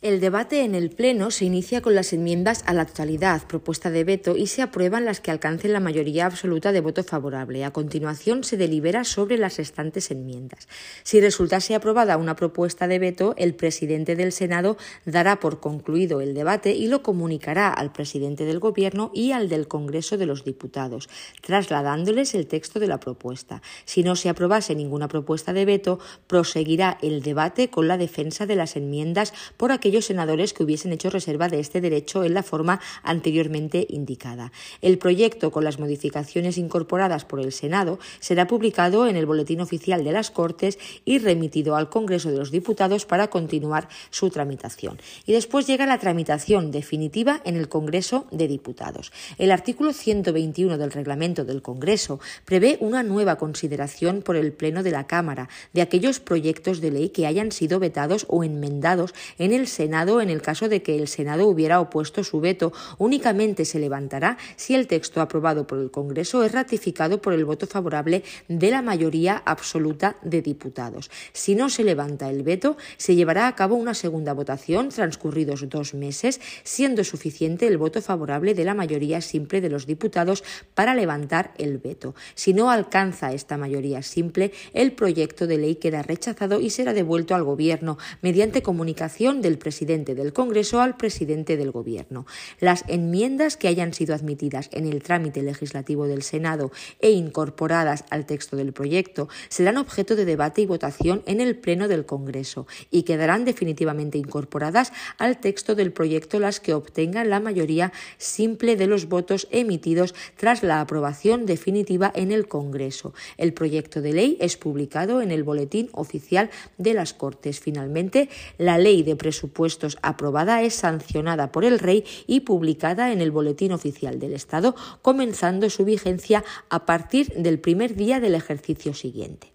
el 0.02 0.22
debate 0.22 0.64
en 0.64 0.76
el 0.76 0.92
Pleno 0.92 1.30
se 1.30 1.44
inicia 1.44 1.82
con 1.82 1.94
las 1.94 2.14
enmiendas 2.14 2.64
a 2.66 2.74
la 2.74 2.86
totalidad, 2.86 3.46
propuesta 3.48 3.92
de 3.92 4.06
veto, 4.06 4.38
y 4.38 4.48
se 4.48 4.62
aprueban 4.62 5.04
las 5.04 5.20
que 5.20 5.30
alcancen 5.30 5.74
la 5.74 5.82
mayoría 5.82 6.26
absoluta 6.26 6.72
de 6.72 6.80
voto 6.80 7.04
favorable. 7.04 7.66
A 7.66 7.72
continuación 7.72 8.46
se 8.46 8.56
delibera 8.56 9.04
sobre 9.04 9.38
las 9.38 9.58
restantes 9.58 10.10
enmiendas. 10.10 10.70
Si 11.04 11.20
resultase 11.20 11.76
aprobada 11.76 12.16
una 12.16 12.38
propuesta 12.38 12.88
de 12.88 12.98
veto, 12.98 13.34
el 13.38 13.56
presidente 13.56 14.16
del 14.16 14.32
Senado 14.32 14.78
dará 15.04 15.42
por 15.42 15.60
concluido 15.60 16.22
el 16.22 16.34
debate 16.34 16.72
y 16.72 16.88
lo 16.88 17.04
comunicará 17.04 17.68
al 17.68 17.92
presidente 17.92 18.46
del 18.46 18.60
Gobierno 18.60 19.12
y 19.14 19.34
al 19.34 19.50
del 19.50 19.68
Congreso 19.68 20.18
de 20.18 20.28
los 20.28 20.46
Diputados, 20.46 21.10
trasladándoles 21.42 22.36
el 22.36 22.48
texto 22.48 22.80
de 22.80 22.88
la 22.88 23.02
propuesta. 23.02 23.62
Si 23.84 24.04
no 24.04 24.16
se 24.16 24.30
aprobase 24.30 24.76
ninguna 24.76 25.10
propuesta 25.10 25.52
de 25.52 25.66
veto, 25.66 26.00
proseguirá 26.28 26.98
el 27.02 27.22
debate 27.22 27.70
con 27.70 27.90
la 27.90 27.98
defensa 27.98 28.46
de 28.46 28.56
las 28.56 28.78
enmiendas 28.78 29.34
por 29.58 29.74
aquellos 29.74 29.89
aquellos 29.90 30.06
senadores 30.06 30.54
que 30.54 30.62
hubiesen 30.62 30.94
hecho 30.94 31.10
reserva 31.10 31.50
de 31.50 31.60
este 31.60 31.82
derecho 31.82 32.24
en 32.24 32.36
la 32.36 32.44
forma 32.44 32.80
anteriormente 33.02 33.88
indicada. 33.90 34.52
El 34.82 35.00
proyecto, 35.00 35.50
con 35.52 35.64
las 35.64 35.80
modificaciones 35.80 36.60
incorporadas 36.60 37.26
por 37.26 37.40
el 37.40 37.52
Senado, 37.52 37.98
será 38.20 38.46
publicado 38.46 39.08
en 39.08 39.16
el 39.16 39.26
Boletín 39.26 39.62
Oficial 39.62 40.04
de 40.04 40.12
las 40.12 40.30
Cortes 40.30 40.78
y 41.06 41.18
remitido 41.18 41.76
al 41.76 41.90
Congreso 41.90 42.30
de 42.30 42.38
los 42.38 42.52
Diputados 42.52 43.08
para 43.08 43.32
continuar 43.32 43.90
su 44.12 44.30
tramitación. 44.30 45.00
Y 45.26 45.34
después 45.34 45.66
llega 45.66 45.88
la 45.88 45.98
tramitación 45.98 46.70
definitiva 46.70 47.42
en 47.44 47.56
el 47.56 47.68
Congreso 47.68 48.28
de 48.30 48.48
Diputados. 48.48 49.12
El 49.40 49.52
artículo 49.52 49.92
121 49.92 50.78
del 50.78 50.92
reglamento 50.92 51.46
del 51.46 51.64
Congreso 51.64 52.20
prevé 52.46 52.78
una 52.80 53.02
nueva 53.02 53.38
consideración 53.38 54.22
por 54.22 54.36
el 54.36 54.54
Pleno 54.54 54.84
de 54.84 54.92
la 54.92 55.08
Cámara 55.08 55.50
de 55.74 55.82
aquellos 55.82 56.20
proyectos 56.20 56.80
de 56.80 56.92
ley 56.92 57.10
que 57.10 57.26
hayan 57.26 57.52
sido 57.52 57.80
vetados 57.80 58.28
o 58.30 58.44
enmendados 58.44 59.16
en 59.40 59.52
el 59.52 59.68
Senado 59.80 60.20
en 60.20 60.30
el 60.30 60.42
caso 60.42 60.68
de 60.68 60.82
que 60.82 60.98
el 60.98 61.08
Senado 61.08 61.48
hubiera 61.48 61.80
opuesto 61.80 62.26
su 62.26 62.42
veto. 62.42 62.74
Únicamente 62.98 63.64
se 63.64 63.80
levantará 63.80 64.38
si 64.58 64.76
el 64.76 64.88
texto 64.88 65.22
aprobado 65.22 65.66
por 65.68 65.80
el 65.80 65.90
Congreso 65.90 66.44
es 66.44 66.52
ratificado 66.52 67.22
por 67.22 67.32
el 67.32 67.46
voto 67.46 67.66
favorable 67.66 68.24
de 68.50 68.72
la 68.72 68.82
mayoría 68.82 69.42
absoluta 69.46 70.18
de 70.22 70.42
diputados. 70.42 71.10
Si 71.32 71.56
no 71.56 71.70
se 71.70 71.86
levanta 71.86 72.30
el 72.30 72.44
veto, 72.44 72.76
se 72.98 73.16
llevará 73.16 73.48
a 73.48 73.56
cabo 73.56 73.76
una 73.76 73.94
segunda 73.94 74.34
votación 74.34 74.90
transcurridos 74.90 75.70
dos 75.70 75.94
meses, 75.94 76.42
siendo 76.66 77.06
suficiente 77.06 77.66
el 77.66 77.78
voto 77.78 78.02
favorable 78.02 78.56
de 78.56 78.66
la 78.66 78.74
mayoría 78.74 79.22
simple 79.22 79.62
de 79.62 79.70
los 79.70 79.86
diputados 79.86 80.44
para 80.74 80.94
levantar 80.94 81.54
el 81.58 81.78
veto. 81.78 82.16
Si 82.36 82.54
no 82.54 82.70
alcanza 82.70 83.32
esta 83.32 83.56
mayoría 83.56 84.04
simple, 84.04 84.52
el 84.74 84.92
proyecto 84.92 85.48
de 85.48 85.58
ley 85.58 85.76
queda 85.76 86.02
rechazado 86.02 86.60
y 86.60 86.70
será 86.70 86.92
devuelto 86.92 87.34
al 87.34 87.46
Gobierno 87.46 87.98
mediante 88.22 88.62
comunicación 88.62 89.42
del 89.42 89.58
presidente 89.58 89.69
del 89.70 90.34
Congreso 90.34 90.82
al 90.82 90.98
presidente 90.98 91.56
del 91.56 91.72
Gobierno. 91.72 92.26
Las 92.60 92.84
enmiendas 92.88 93.56
que 93.56 93.68
hayan 93.68 93.94
sido 93.94 94.16
admitidas 94.16 94.70
en 94.74 94.88
el 94.88 95.04
trámite 95.04 95.44
legislativo 95.44 96.08
del 96.08 96.24
Senado 96.24 96.72
e 97.00 97.12
incorporadas 97.12 98.04
al 98.10 98.26
texto 98.26 98.58
del 98.58 98.74
proyecto 98.74 99.30
serán 99.48 99.78
objeto 99.78 100.16
de 100.16 100.26
debate 100.26 100.62
y 100.62 100.66
votación 100.66 101.22
en 101.28 101.40
el 101.40 101.56
Pleno 101.56 101.88
del 101.88 102.06
Congreso 102.06 102.66
y 102.90 103.04
quedarán 103.04 103.46
definitivamente 103.46 104.18
incorporadas 104.18 104.92
al 105.18 105.40
texto 105.40 105.76
del 105.76 105.92
proyecto 105.92 106.40
las 106.40 106.60
que 106.60 106.74
obtengan 106.74 107.30
la 107.30 107.40
mayoría 107.40 107.94
simple 108.18 108.76
de 108.76 108.88
los 108.88 109.08
votos 109.08 109.48
emitidos 109.52 110.16
tras 110.36 110.64
la 110.64 110.82
aprobación 110.82 111.46
definitiva 111.46 112.12
en 112.16 112.32
el 112.32 112.48
Congreso. 112.48 113.14
El 113.38 113.54
proyecto 113.54 114.02
de 114.02 114.14
ley 114.14 114.38
es 114.42 114.58
publicado 114.58 115.22
en 115.22 115.32
el 115.32 115.44
Boletín 115.44 115.90
Oficial 115.94 116.50
de 116.78 116.94
las 116.94 117.14
Cortes. 117.14 117.60
Finalmente, 117.60 118.30
la 118.58 118.78
ley 118.78 119.04
de 119.04 119.16
presupuestos 119.60 119.98
aprobada 120.02 120.62
es 120.62 120.74
sancionada 120.74 121.52
por 121.52 121.66
el 121.66 121.80
Rey 121.80 122.06
y 122.28 122.42
publicada 122.42 123.12
en 123.12 123.20
el 123.20 123.32
Boletín 123.32 123.74
Oficial 123.74 124.18
del 124.18 124.34
Estado, 124.34 124.74
comenzando 125.02 125.70
su 125.70 125.84
vigencia 125.84 126.46
a 126.70 126.86
partir 126.86 127.34
del 127.36 127.60
primer 127.60 127.96
día 127.96 128.22
del 128.22 128.36
ejercicio 128.36 128.94
siguiente. 128.94 129.52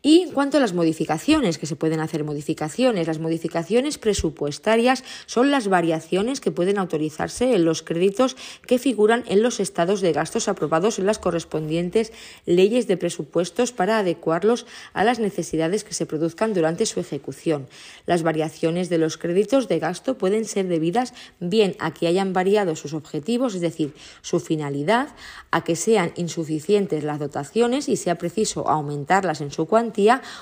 Y 0.00 0.20
en 0.20 0.30
cuanto 0.30 0.58
a 0.58 0.60
las 0.60 0.74
modificaciones, 0.74 1.58
que 1.58 1.66
se 1.66 1.74
pueden 1.74 1.98
hacer 1.98 2.22
modificaciones, 2.22 3.08
las 3.08 3.18
modificaciones 3.18 3.98
presupuestarias 3.98 5.02
son 5.26 5.50
las 5.50 5.66
variaciones 5.66 6.40
que 6.40 6.52
pueden 6.52 6.78
autorizarse 6.78 7.56
en 7.56 7.64
los 7.64 7.82
créditos 7.82 8.36
que 8.64 8.78
figuran 8.78 9.24
en 9.26 9.42
los 9.42 9.58
estados 9.58 10.00
de 10.00 10.12
gastos 10.12 10.46
aprobados 10.46 11.00
en 11.00 11.06
las 11.06 11.18
correspondientes 11.18 12.12
leyes 12.46 12.86
de 12.86 12.96
presupuestos 12.96 13.72
para 13.72 13.98
adecuarlos 13.98 14.66
a 14.92 15.02
las 15.02 15.18
necesidades 15.18 15.82
que 15.82 15.94
se 15.94 16.06
produzcan 16.06 16.54
durante 16.54 16.86
su 16.86 17.00
ejecución. 17.00 17.66
Las 18.06 18.22
variaciones 18.22 18.90
de 18.90 18.98
los 18.98 19.18
créditos 19.18 19.66
de 19.66 19.80
gasto 19.80 20.16
pueden 20.16 20.44
ser 20.44 20.68
debidas 20.68 21.12
bien 21.40 21.74
a 21.80 21.92
que 21.92 22.06
hayan 22.06 22.32
variado 22.32 22.76
sus 22.76 22.94
objetivos, 22.94 23.56
es 23.56 23.60
decir, 23.60 23.94
su 24.22 24.38
finalidad, 24.38 25.08
a 25.50 25.64
que 25.64 25.74
sean 25.74 26.12
insuficientes 26.14 27.02
las 27.02 27.18
dotaciones 27.18 27.88
y 27.88 27.96
sea 27.96 28.14
preciso 28.14 28.68
aumentarlas 28.68 29.40
en 29.40 29.50
su 29.50 29.66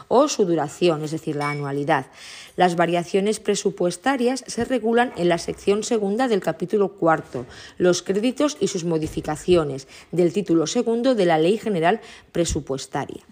o 0.09 0.29
su 0.29 0.45
duración, 0.45 1.05
es 1.05 1.11
decir, 1.11 1.37
la 1.37 1.51
anualidad. 1.51 2.07
Las 2.57 2.77
variaciones 2.77 3.41
presupuestarias 3.41 4.45
se 4.47 4.65
regulan 4.65 5.13
en 5.17 5.29
la 5.29 5.39
sección 5.39 5.83
segunda 5.83 6.29
del 6.29 6.41
capítulo 6.41 6.93
cuarto, 6.93 7.47
los 7.79 8.03
créditos 8.03 8.57
y 8.61 8.69
sus 8.69 8.85
modificaciones, 8.85 9.89
del 10.13 10.33
título 10.33 10.67
segundo 10.67 11.15
de 11.15 11.27
la 11.27 11.39
Ley 11.39 11.59
General 11.59 12.01
Presupuestaria. 12.33 13.25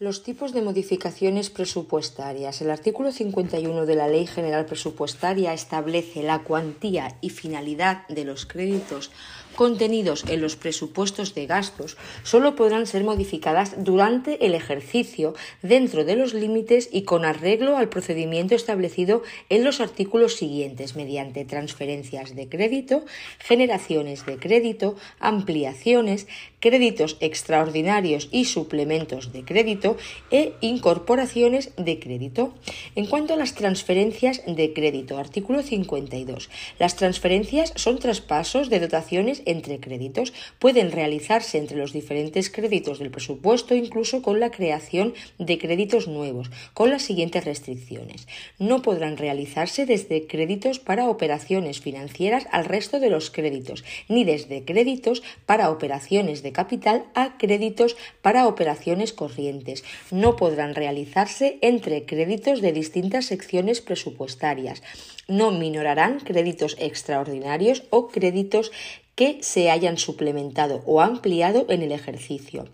Los 0.00 0.24
tipos 0.24 0.52
de 0.52 0.60
modificaciones 0.60 1.50
presupuestarias. 1.50 2.60
El 2.60 2.70
artículo 2.70 3.12
51 3.12 3.86
de 3.86 3.94
la 3.94 4.08
Ley 4.08 4.26
General 4.26 4.66
Presupuestaria 4.66 5.54
establece 5.54 6.24
la 6.24 6.40
cuantía 6.40 7.16
y 7.20 7.30
finalidad 7.30 8.06
de 8.08 8.24
los 8.24 8.44
créditos 8.44 9.12
contenidos 9.54 10.24
en 10.28 10.40
los 10.40 10.56
presupuestos 10.56 11.34
de 11.34 11.46
gastos 11.46 11.96
solo 12.22 12.54
podrán 12.54 12.86
ser 12.86 13.04
modificadas 13.04 13.84
durante 13.84 14.44
el 14.46 14.54
ejercicio 14.54 15.34
dentro 15.62 16.04
de 16.04 16.16
los 16.16 16.34
límites 16.34 16.88
y 16.92 17.02
con 17.02 17.24
arreglo 17.24 17.76
al 17.76 17.88
procedimiento 17.88 18.54
establecido 18.54 19.22
en 19.48 19.64
los 19.64 19.80
artículos 19.80 20.36
siguientes 20.36 20.96
mediante 20.96 21.44
transferencias 21.44 22.34
de 22.34 22.48
crédito, 22.48 23.04
generaciones 23.38 24.26
de 24.26 24.36
crédito, 24.36 24.96
ampliaciones, 25.20 26.26
créditos 26.64 27.18
extraordinarios 27.20 28.28
y 28.32 28.46
suplementos 28.46 29.32
de 29.34 29.44
crédito 29.44 29.98
e 30.30 30.54
incorporaciones 30.62 31.72
de 31.76 31.98
crédito. 31.98 32.54
En 32.94 33.04
cuanto 33.04 33.34
a 33.34 33.36
las 33.36 33.54
transferencias 33.54 34.40
de 34.46 34.72
crédito, 34.72 35.18
artículo 35.18 35.62
52. 35.62 36.48
Las 36.78 36.96
transferencias 36.96 37.74
son 37.76 37.98
traspasos 37.98 38.70
de 38.70 38.80
dotaciones 38.80 39.42
entre 39.44 39.78
créditos. 39.78 40.32
Pueden 40.58 40.90
realizarse 40.90 41.58
entre 41.58 41.76
los 41.76 41.92
diferentes 41.92 42.48
créditos 42.48 42.98
del 42.98 43.10
presupuesto, 43.10 43.74
incluso 43.74 44.22
con 44.22 44.40
la 44.40 44.50
creación 44.50 45.12
de 45.38 45.58
créditos 45.58 46.08
nuevos, 46.08 46.50
con 46.72 46.88
las 46.88 47.02
siguientes 47.02 47.44
restricciones. 47.44 48.26
No 48.58 48.80
podrán 48.80 49.18
realizarse 49.18 49.84
desde 49.84 50.26
créditos 50.26 50.78
para 50.78 51.10
operaciones 51.10 51.80
financieras 51.80 52.46
al 52.52 52.64
resto 52.64 53.00
de 53.00 53.10
los 53.10 53.30
créditos, 53.30 53.84
ni 54.08 54.24
desde 54.24 54.64
créditos 54.64 55.22
para 55.44 55.70
operaciones 55.70 56.42
de 56.42 56.53
capital 56.54 57.04
a 57.14 57.36
créditos 57.36 57.96
para 58.22 58.46
operaciones 58.46 59.12
corrientes. 59.12 59.84
No 60.10 60.36
podrán 60.36 60.74
realizarse 60.74 61.58
entre 61.60 62.06
créditos 62.06 62.62
de 62.62 62.72
distintas 62.72 63.26
secciones 63.26 63.82
presupuestarias. 63.82 64.82
No 65.28 65.50
minorarán 65.50 66.20
créditos 66.20 66.76
extraordinarios 66.78 67.82
o 67.90 68.08
créditos 68.08 68.72
que 69.14 69.42
se 69.42 69.70
hayan 69.70 69.98
suplementado 69.98 70.82
o 70.86 71.02
ampliado 71.02 71.66
en 71.68 71.82
el 71.82 71.92
ejercicio. 71.92 72.64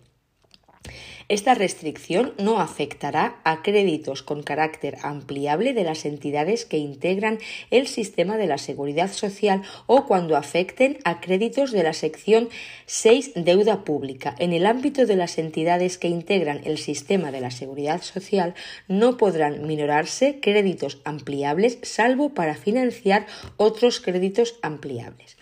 Esta 1.30 1.54
restricción 1.54 2.34
no 2.38 2.58
afectará 2.58 3.40
a 3.44 3.62
créditos 3.62 4.24
con 4.24 4.42
carácter 4.42 4.98
ampliable 5.04 5.74
de 5.74 5.84
las 5.84 6.04
entidades 6.04 6.64
que 6.64 6.78
integran 6.78 7.38
el 7.70 7.86
sistema 7.86 8.36
de 8.36 8.48
la 8.48 8.58
seguridad 8.58 9.12
social 9.12 9.62
o 9.86 10.06
cuando 10.06 10.36
afecten 10.36 10.98
a 11.04 11.20
créditos 11.20 11.70
de 11.70 11.84
la 11.84 11.92
sección 11.92 12.48
6 12.86 13.30
deuda 13.36 13.84
pública. 13.84 14.34
En 14.40 14.52
el 14.52 14.66
ámbito 14.66 15.06
de 15.06 15.14
las 15.14 15.38
entidades 15.38 15.98
que 15.98 16.08
integran 16.08 16.62
el 16.64 16.78
sistema 16.78 17.30
de 17.30 17.42
la 17.42 17.52
seguridad 17.52 18.02
social 18.02 18.56
no 18.88 19.16
podrán 19.16 19.68
minorarse 19.68 20.40
créditos 20.40 21.00
ampliables 21.04 21.78
salvo 21.82 22.34
para 22.34 22.56
financiar 22.56 23.26
otros 23.56 24.00
créditos 24.00 24.56
ampliables. 24.62 25.39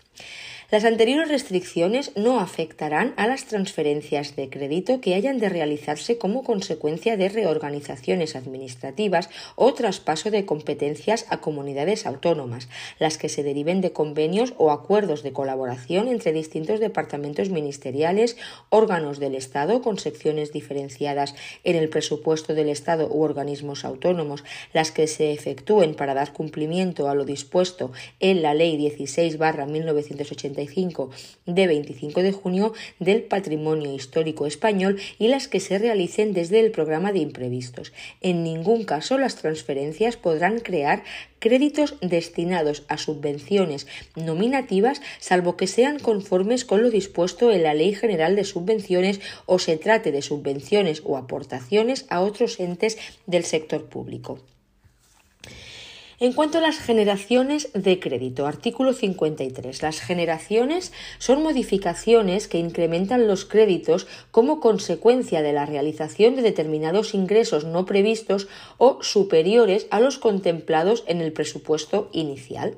Las 0.70 0.84
anteriores 0.84 1.30
restricciones 1.30 2.12
no 2.14 2.40
afectarán 2.40 3.14
a 3.16 3.26
las 3.26 3.46
transferencias 3.46 4.36
de 4.36 4.50
crédito 4.50 5.00
que 5.00 5.14
hayan 5.14 5.38
de 5.38 5.48
realizarse 5.48 6.18
como 6.18 6.44
consecuencia 6.44 7.16
de 7.16 7.30
reorganizaciones 7.30 8.36
administrativas 8.36 9.30
o 9.56 9.72
traspaso 9.72 10.30
de 10.30 10.44
competencias 10.44 11.24
a 11.30 11.38
comunidades 11.40 12.04
autónomas, 12.04 12.68
las 12.98 13.16
que 13.16 13.30
se 13.30 13.42
deriven 13.42 13.80
de 13.80 13.92
convenios 13.92 14.52
o 14.58 14.70
acuerdos 14.70 15.22
de 15.22 15.32
colaboración 15.32 16.06
entre 16.06 16.34
distintos 16.34 16.80
departamentos 16.80 17.48
ministeriales, 17.48 18.36
órganos 18.68 19.18
del 19.20 19.36
Estado 19.36 19.80
con 19.80 19.98
secciones 19.98 20.52
diferenciadas 20.52 21.34
en 21.64 21.76
el 21.76 21.88
presupuesto 21.88 22.52
del 22.52 22.68
Estado 22.68 23.08
u 23.10 23.22
organismos 23.22 23.86
autónomos, 23.86 24.44
las 24.74 24.90
que 24.92 25.06
se 25.06 25.32
efectúen 25.32 25.94
para 25.94 26.12
dar 26.12 26.34
cumplimiento 26.34 27.08
a 27.08 27.14
lo 27.14 27.24
dispuesto 27.24 27.90
en 28.20 28.42
la 28.42 28.52
Ley 28.52 28.76
16 28.76 29.38
1980 29.38 30.57
de 31.46 31.66
25 31.66 32.22
de 32.22 32.32
junio 32.32 32.72
del 32.98 33.22
Patrimonio 33.22 33.94
Histórico 33.94 34.46
Español 34.46 35.00
y 35.18 35.28
las 35.28 35.48
que 35.48 35.60
se 35.60 35.78
realicen 35.78 36.32
desde 36.32 36.60
el 36.60 36.70
programa 36.70 37.12
de 37.12 37.20
imprevistos. 37.20 37.92
En 38.20 38.42
ningún 38.42 38.84
caso 38.84 39.18
las 39.18 39.36
transferencias 39.36 40.16
podrán 40.16 40.60
crear 40.60 41.04
créditos 41.38 41.94
destinados 42.00 42.84
a 42.88 42.98
subvenciones 42.98 43.86
nominativas, 44.16 45.00
salvo 45.20 45.56
que 45.56 45.66
sean 45.66 45.98
conformes 45.98 46.64
con 46.64 46.82
lo 46.82 46.90
dispuesto 46.90 47.52
en 47.52 47.62
la 47.62 47.74
Ley 47.74 47.94
General 47.94 48.34
de 48.34 48.44
Subvenciones 48.44 49.20
o 49.46 49.58
se 49.58 49.76
trate 49.76 50.12
de 50.12 50.22
subvenciones 50.22 51.02
o 51.04 51.16
aportaciones 51.16 52.06
a 52.10 52.20
otros 52.20 52.58
entes 52.60 52.98
del 53.26 53.44
sector 53.44 53.88
público. 53.88 54.40
En 56.20 56.32
cuanto 56.32 56.58
a 56.58 56.60
las 56.60 56.80
generaciones 56.80 57.70
de 57.74 58.00
crédito, 58.00 58.48
artículo 58.48 58.92
53. 58.92 59.82
Las 59.82 60.00
generaciones 60.00 60.92
son 61.18 61.44
modificaciones 61.44 62.48
que 62.48 62.58
incrementan 62.58 63.28
los 63.28 63.44
créditos 63.44 64.08
como 64.32 64.58
consecuencia 64.58 65.42
de 65.42 65.52
la 65.52 65.64
realización 65.64 66.34
de 66.34 66.42
determinados 66.42 67.14
ingresos 67.14 67.64
no 67.64 67.86
previstos 67.86 68.48
o 68.78 69.00
superiores 69.00 69.86
a 69.90 70.00
los 70.00 70.18
contemplados 70.18 71.04
en 71.06 71.20
el 71.20 71.32
presupuesto 71.32 72.08
inicial 72.12 72.76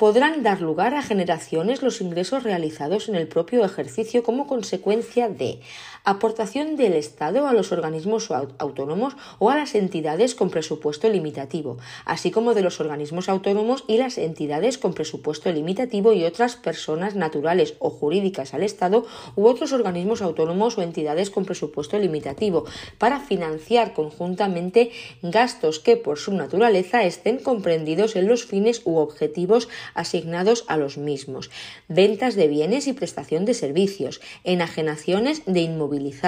podrán 0.00 0.42
dar 0.42 0.62
lugar 0.62 0.94
a 0.94 1.02
generaciones 1.02 1.82
los 1.82 2.00
ingresos 2.00 2.42
realizados 2.42 3.10
en 3.10 3.16
el 3.16 3.28
propio 3.28 3.62
ejercicio 3.66 4.22
como 4.22 4.46
consecuencia 4.46 5.28
de 5.28 5.60
aportación 6.04 6.76
del 6.76 6.94
Estado 6.94 7.46
a 7.46 7.52
los 7.52 7.72
organismos 7.72 8.30
autónomos 8.30 9.16
o 9.38 9.50
a 9.50 9.56
las 9.56 9.74
entidades 9.74 10.34
con 10.34 10.50
presupuesto 10.50 11.08
limitativo, 11.08 11.78
así 12.04 12.30
como 12.30 12.54
de 12.54 12.62
los 12.62 12.80
organismos 12.80 13.28
autónomos 13.28 13.84
y 13.86 13.98
las 13.98 14.18
entidades 14.18 14.78
con 14.78 14.94
presupuesto 14.94 15.52
limitativo 15.52 16.12
y 16.12 16.24
otras 16.24 16.56
personas 16.56 17.14
naturales 17.14 17.74
o 17.78 17.90
jurídicas 17.90 18.54
al 18.54 18.62
Estado 18.62 19.06
u 19.36 19.46
otros 19.46 19.72
organismos 19.72 20.22
autónomos 20.22 20.78
o 20.78 20.82
entidades 20.82 21.30
con 21.30 21.44
presupuesto 21.44 21.98
limitativo, 21.98 22.64
para 22.98 23.20
financiar 23.20 23.94
conjuntamente 23.94 24.90
gastos 25.22 25.78
que 25.78 25.96
por 25.96 26.18
su 26.18 26.32
naturaleza 26.32 27.04
estén 27.04 27.38
comprendidos 27.38 28.16
en 28.16 28.26
los 28.26 28.44
fines 28.44 28.82
u 28.84 28.96
objetivos 28.96 29.68
asignados 29.94 30.64
a 30.68 30.76
los 30.76 30.98
mismos, 30.98 31.50
ventas 31.88 32.34
de 32.34 32.48
bienes 32.48 32.86
y 32.86 32.92
prestación 32.92 33.44
de 33.44 33.54
servicios, 33.54 34.20
enajenaciones 34.44 35.42
de 35.46 35.60
inmobiliarios 36.00 36.20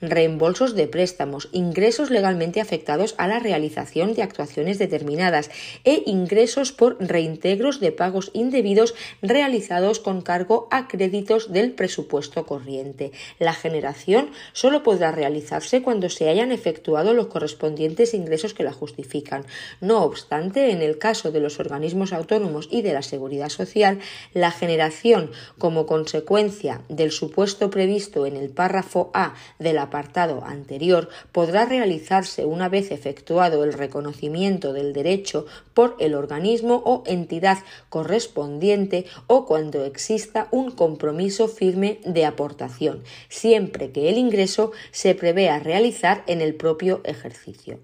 reembolsos 0.00 0.74
de 0.74 0.86
préstamos, 0.88 1.48
ingresos 1.52 2.10
legalmente 2.10 2.60
afectados 2.60 3.14
a 3.18 3.26
la 3.26 3.38
realización 3.38 4.14
de 4.14 4.22
actuaciones 4.22 4.78
determinadas 4.78 5.50
e 5.84 6.02
ingresos 6.06 6.72
por 6.72 6.96
reintegros 7.00 7.80
de 7.80 7.92
pagos 7.92 8.30
indebidos 8.34 8.94
realizados 9.22 10.00
con 10.00 10.22
cargo 10.22 10.68
a 10.70 10.88
créditos 10.88 11.52
del 11.52 11.72
presupuesto 11.72 12.46
corriente. 12.46 13.12
La 13.38 13.52
generación 13.52 14.30
solo 14.52 14.82
podrá 14.82 15.12
realizarse 15.12 15.82
cuando 15.82 16.08
se 16.08 16.28
hayan 16.28 16.52
efectuado 16.52 17.14
los 17.14 17.26
correspondientes 17.26 18.14
ingresos 18.14 18.54
que 18.54 18.64
la 18.64 18.72
justifican. 18.72 19.44
No 19.80 20.02
obstante, 20.02 20.70
en 20.70 20.82
el 20.82 20.98
caso 20.98 21.30
de 21.30 21.40
los 21.40 21.60
organismos 21.60 22.12
autónomos 22.12 22.68
y 22.70 22.82
de 22.82 22.92
la 22.92 23.02
seguridad 23.02 23.48
social, 23.48 23.98
la 24.34 24.50
generación 24.50 25.30
como 25.58 25.86
consecuencia 25.86 26.80
del 26.88 27.12
supuesto 27.12 27.70
previsto 27.70 28.26
en 28.26 28.36
el 28.36 28.50
párrafo 28.50 29.01
a 29.14 29.34
del 29.58 29.78
apartado 29.78 30.44
anterior 30.44 31.08
podrá 31.32 31.64
realizarse 31.64 32.44
una 32.44 32.68
vez 32.68 32.90
efectuado 32.90 33.64
el 33.64 33.72
reconocimiento 33.72 34.72
del 34.72 34.92
derecho 34.92 35.46
por 35.74 35.96
el 35.98 36.14
organismo 36.14 36.82
o 36.84 37.02
entidad 37.06 37.58
correspondiente 37.88 39.06
o 39.26 39.46
cuando 39.46 39.84
exista 39.84 40.48
un 40.50 40.70
compromiso 40.70 41.48
firme 41.48 42.00
de 42.04 42.24
aportación, 42.24 43.02
siempre 43.28 43.90
que 43.90 44.08
el 44.08 44.18
ingreso 44.18 44.72
se 44.90 45.14
prevea 45.14 45.58
realizar 45.58 46.22
en 46.26 46.40
el 46.40 46.54
propio 46.54 47.00
ejercicio. 47.04 47.80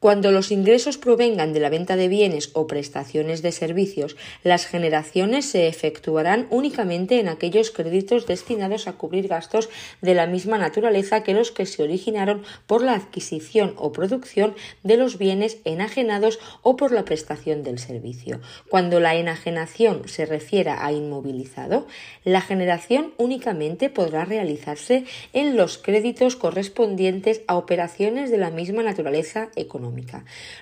Cuando 0.00 0.32
los 0.32 0.50
ingresos 0.50 0.96
provengan 0.96 1.52
de 1.52 1.60
la 1.60 1.68
venta 1.68 1.94
de 1.94 2.08
bienes 2.08 2.52
o 2.54 2.66
prestaciones 2.66 3.42
de 3.42 3.52
servicios, 3.52 4.16
las 4.42 4.64
generaciones 4.64 5.44
se 5.44 5.68
efectuarán 5.68 6.46
únicamente 6.48 7.20
en 7.20 7.28
aquellos 7.28 7.70
créditos 7.70 8.26
destinados 8.26 8.88
a 8.88 8.94
cubrir 8.94 9.28
gastos 9.28 9.68
de 10.00 10.14
la 10.14 10.26
misma 10.26 10.56
naturaleza 10.56 11.22
que 11.22 11.34
los 11.34 11.50
que 11.50 11.66
se 11.66 11.82
originaron 11.82 12.44
por 12.66 12.82
la 12.82 12.94
adquisición 12.94 13.74
o 13.76 13.92
producción 13.92 14.54
de 14.82 14.96
los 14.96 15.18
bienes 15.18 15.58
enajenados 15.66 16.38
o 16.62 16.76
por 16.76 16.92
la 16.92 17.04
prestación 17.04 17.62
del 17.62 17.78
servicio. 17.78 18.40
Cuando 18.70 19.00
la 19.00 19.16
enajenación 19.16 20.08
se 20.08 20.24
refiera 20.24 20.86
a 20.86 20.92
inmovilizado, 20.92 21.86
la 22.24 22.40
generación 22.40 23.12
únicamente 23.18 23.90
podrá 23.90 24.24
realizarse 24.24 25.04
en 25.34 25.58
los 25.58 25.76
créditos 25.76 26.36
correspondientes 26.36 27.42
a 27.48 27.58
operaciones 27.58 28.30
de 28.30 28.38
la 28.38 28.50
misma 28.50 28.82
naturaleza 28.82 29.50
económica. 29.56 29.89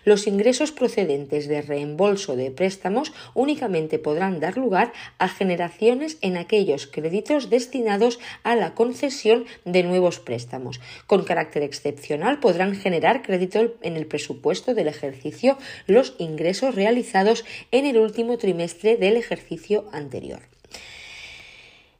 Los 0.05 0.27
ingresos 0.27 0.73
procedentes 0.73 1.49
de 1.49 1.63
reembolso 1.63 2.37
de 2.37 2.51
préstamos 2.51 3.13
únicamente 3.35 3.99
podrán 3.99 4.41
dar 4.41 4.57
lugar 4.57 4.93
a 5.19 5.29
generaciones 5.29 6.19
en 6.21 6.37
aquellos 6.37 6.87
créditos 6.87 7.51
destinados 7.51 8.19
a 8.43 8.57
la 8.57 8.75
concesión 8.75 9.45
de 9.65 9.83
nuevos 9.83 10.19
préstamos. 10.19 10.81
Con 11.07 11.25
carácter 11.25 11.63
excepcional 11.63 12.41
podrán 12.41 12.75
generar 12.75 13.23
crédito 13.23 13.75
en 13.83 13.97
el 13.97 14.07
presupuesto 14.07 14.75
del 14.75 14.89
ejercicio 14.89 15.59
los 15.87 16.15
ingresos 16.19 16.75
realizados 16.75 17.45
en 17.71 17.87
el 17.87 17.99
último 17.99 18.39
trimestre 18.39 18.97
del 18.97 19.17
ejercicio 19.17 19.89
anterior. 19.93 20.58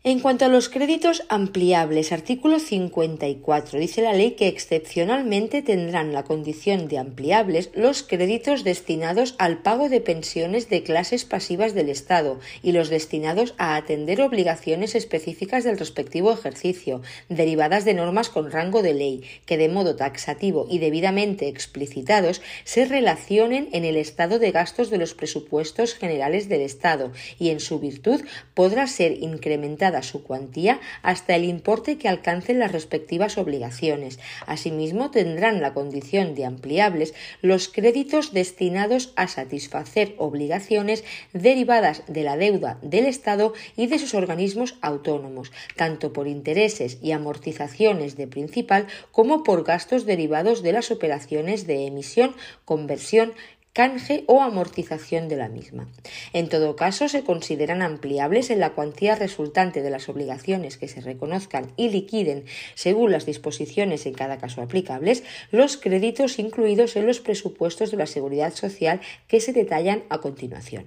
En 0.05 0.21
cuanto 0.21 0.45
a 0.45 0.49
los 0.49 0.69
créditos 0.69 1.25
ampliables, 1.29 2.13
artículo 2.13 2.61
54, 2.61 3.81
dice 3.81 4.01
la 4.01 4.13
ley 4.13 4.37
que 4.37 4.47
excepcionalmente 4.47 5.61
tendrán 5.61 6.13
la 6.13 6.23
condición 6.23 6.87
de 6.87 6.99
ampliables 6.99 7.71
los 7.75 8.05
créditos 8.05 8.63
destinados 8.63 9.35
al 9.39 9.59
pago 9.59 9.89
de 9.89 10.01
pensiones 10.01 10.71
de 10.71 10.85
clases 10.85 11.25
pasivas 11.25 11.75
del 11.75 11.89
Estado 11.89 12.39
y 12.63 12.71
los 12.71 12.91
destinados 12.91 13.55
a 13.59 13.75
atender 13.75 14.21
obligaciones 14.21 14.95
específicas 14.95 15.65
del 15.65 15.81
respectivo 15.81 16.33
ejercicio, 16.33 17.03
derivadas 17.29 17.85
de 17.85 17.95
normas 17.95 18.29
con 18.29 18.53
rango 18.53 18.83
de 18.83 18.95
ley, 18.95 19.25
que 19.47 19.59
de 19.59 19.69
modo 19.69 19.97
taxativo 19.97 20.69
y 20.71 20.79
debidamente 20.79 21.49
explicitados 21.49 22.41
se 22.63 22.85
relacionen 22.85 23.69
en 23.73 23.85
el 23.85 23.97
estado 23.97 24.39
de 24.39 24.53
gastos 24.53 24.91
de 24.91 24.99
los 24.99 25.15
presupuestos 25.15 25.95
generales 25.95 26.49
del 26.49 26.61
Estado 26.61 27.11
y 27.41 27.51
en 27.51 27.59
su 27.59 27.81
virtud 27.81 28.21
podrá 28.55 28.87
ser 28.87 29.21
incrementada 29.21 29.88
su 30.03 30.23
cuantía 30.23 30.81
hasta 31.03 31.35
el 31.35 31.45
importe 31.45 31.99
que 31.99 32.09
alcancen 32.09 32.59
las 32.59 32.73
respectivas 32.73 33.39
obligaciones. 33.39 34.19
Asimismo, 34.47 35.11
tendrán 35.11 35.61
la 35.61 35.75
condición 35.75 36.35
de 36.35 36.45
ampliables 36.45 37.15
los 37.43 37.69
créditos 37.69 38.33
destinados 38.33 39.13
a 39.17 39.29
satisfacer 39.29 40.15
obligaciones 40.19 41.05
derivadas 41.33 42.03
de 42.07 42.23
la 42.23 42.37
deuda 42.37 42.79
del 42.83 43.07
Estado 43.07 43.53
y 43.77 43.87
de 43.87 43.99
sus 43.99 44.15
organismos 44.15 44.77
autónomos, 44.81 45.53
tanto 45.77 46.13
por 46.13 46.27
intereses 46.29 46.99
y 47.03 47.13
amortizaciones 47.13 48.17
de 48.17 48.27
principal 48.27 48.87
como 49.13 49.43
por 49.43 49.65
gastos 49.65 50.07
derivados 50.07 50.63
de 50.63 50.73
las 50.73 50.91
operaciones 50.91 51.67
de 51.67 51.87
emisión, 51.87 52.35
conversión, 52.65 53.33
canje 53.73 54.25
o 54.27 54.43
amortización 54.43 55.29
de 55.29 55.37
la 55.37 55.49
misma. 55.49 55.89
En 56.33 56.49
todo 56.49 56.77
caso, 56.77 57.09
se 57.09 57.25
consideran 57.25 57.83
ampliables 57.83 58.51
en 58.51 58.61
la 58.61 58.71
cuantía 58.71 59.15
resultante 59.15 59.83
de 59.83 59.91
las 59.91 60.09
obligaciones 60.09 60.79
que 60.79 60.89
se 60.89 61.01
reconozcan 61.01 61.73
y 61.77 61.91
liquiden 61.91 62.45
según 62.75 63.13
las 63.13 63.27
disposiciones 63.27 64.07
en 64.07 64.15
cada 64.15 64.39
caso 64.39 64.63
aplicables 64.63 65.23
los 65.51 65.77
créditos 65.77 66.39
incluidos 66.39 66.97
en 66.97 67.07
los 67.07 67.21
presupuestos 67.21 67.91
de 67.91 67.97
la 67.97 68.07
Seguridad 68.07 68.55
Social 68.55 69.01
que 69.27 69.41
se 69.41 69.53
detallan 69.53 70.05
a 70.09 70.19
continuación 70.19 70.87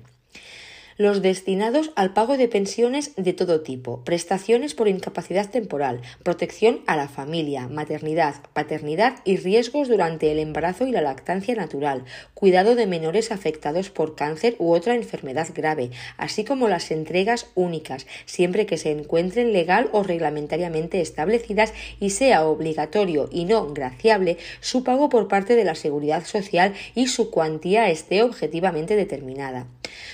los 1.01 1.23
destinados 1.23 1.91
al 1.95 2.13
pago 2.13 2.37
de 2.37 2.47
pensiones 2.47 3.13
de 3.15 3.33
todo 3.33 3.61
tipo, 3.61 4.03
prestaciones 4.03 4.75
por 4.75 4.87
incapacidad 4.87 5.49
temporal, 5.49 6.01
protección 6.21 6.81
a 6.85 6.95
la 6.95 7.07
familia, 7.07 7.67
maternidad, 7.67 8.35
paternidad 8.53 9.15
y 9.25 9.37
riesgos 9.37 9.87
durante 9.87 10.31
el 10.31 10.37
embarazo 10.37 10.85
y 10.85 10.91
la 10.91 11.01
lactancia 11.01 11.55
natural, 11.55 12.05
cuidado 12.35 12.75
de 12.75 12.85
menores 12.85 13.31
afectados 13.31 13.89
por 13.89 14.15
cáncer 14.15 14.55
u 14.59 14.73
otra 14.73 14.93
enfermedad 14.93 15.47
grave, 15.55 15.89
así 16.17 16.43
como 16.43 16.67
las 16.67 16.91
entregas 16.91 17.47
únicas, 17.55 18.05
siempre 18.27 18.67
que 18.67 18.77
se 18.77 18.91
encuentren 18.91 19.53
legal 19.53 19.89
o 19.93 20.03
reglamentariamente 20.03 21.01
establecidas 21.01 21.73
y 21.99 22.11
sea 22.11 22.45
obligatorio 22.45 23.27
y 23.31 23.45
no 23.45 23.73
graciable 23.73 24.37
su 24.59 24.83
pago 24.83 25.09
por 25.09 25.27
parte 25.27 25.55
de 25.55 25.63
la 25.63 25.73
Seguridad 25.73 26.25
Social 26.25 26.73
y 26.93 27.07
su 27.07 27.31
cuantía 27.31 27.89
esté 27.89 28.21
objetivamente 28.21 28.95
determinada. 28.95 29.65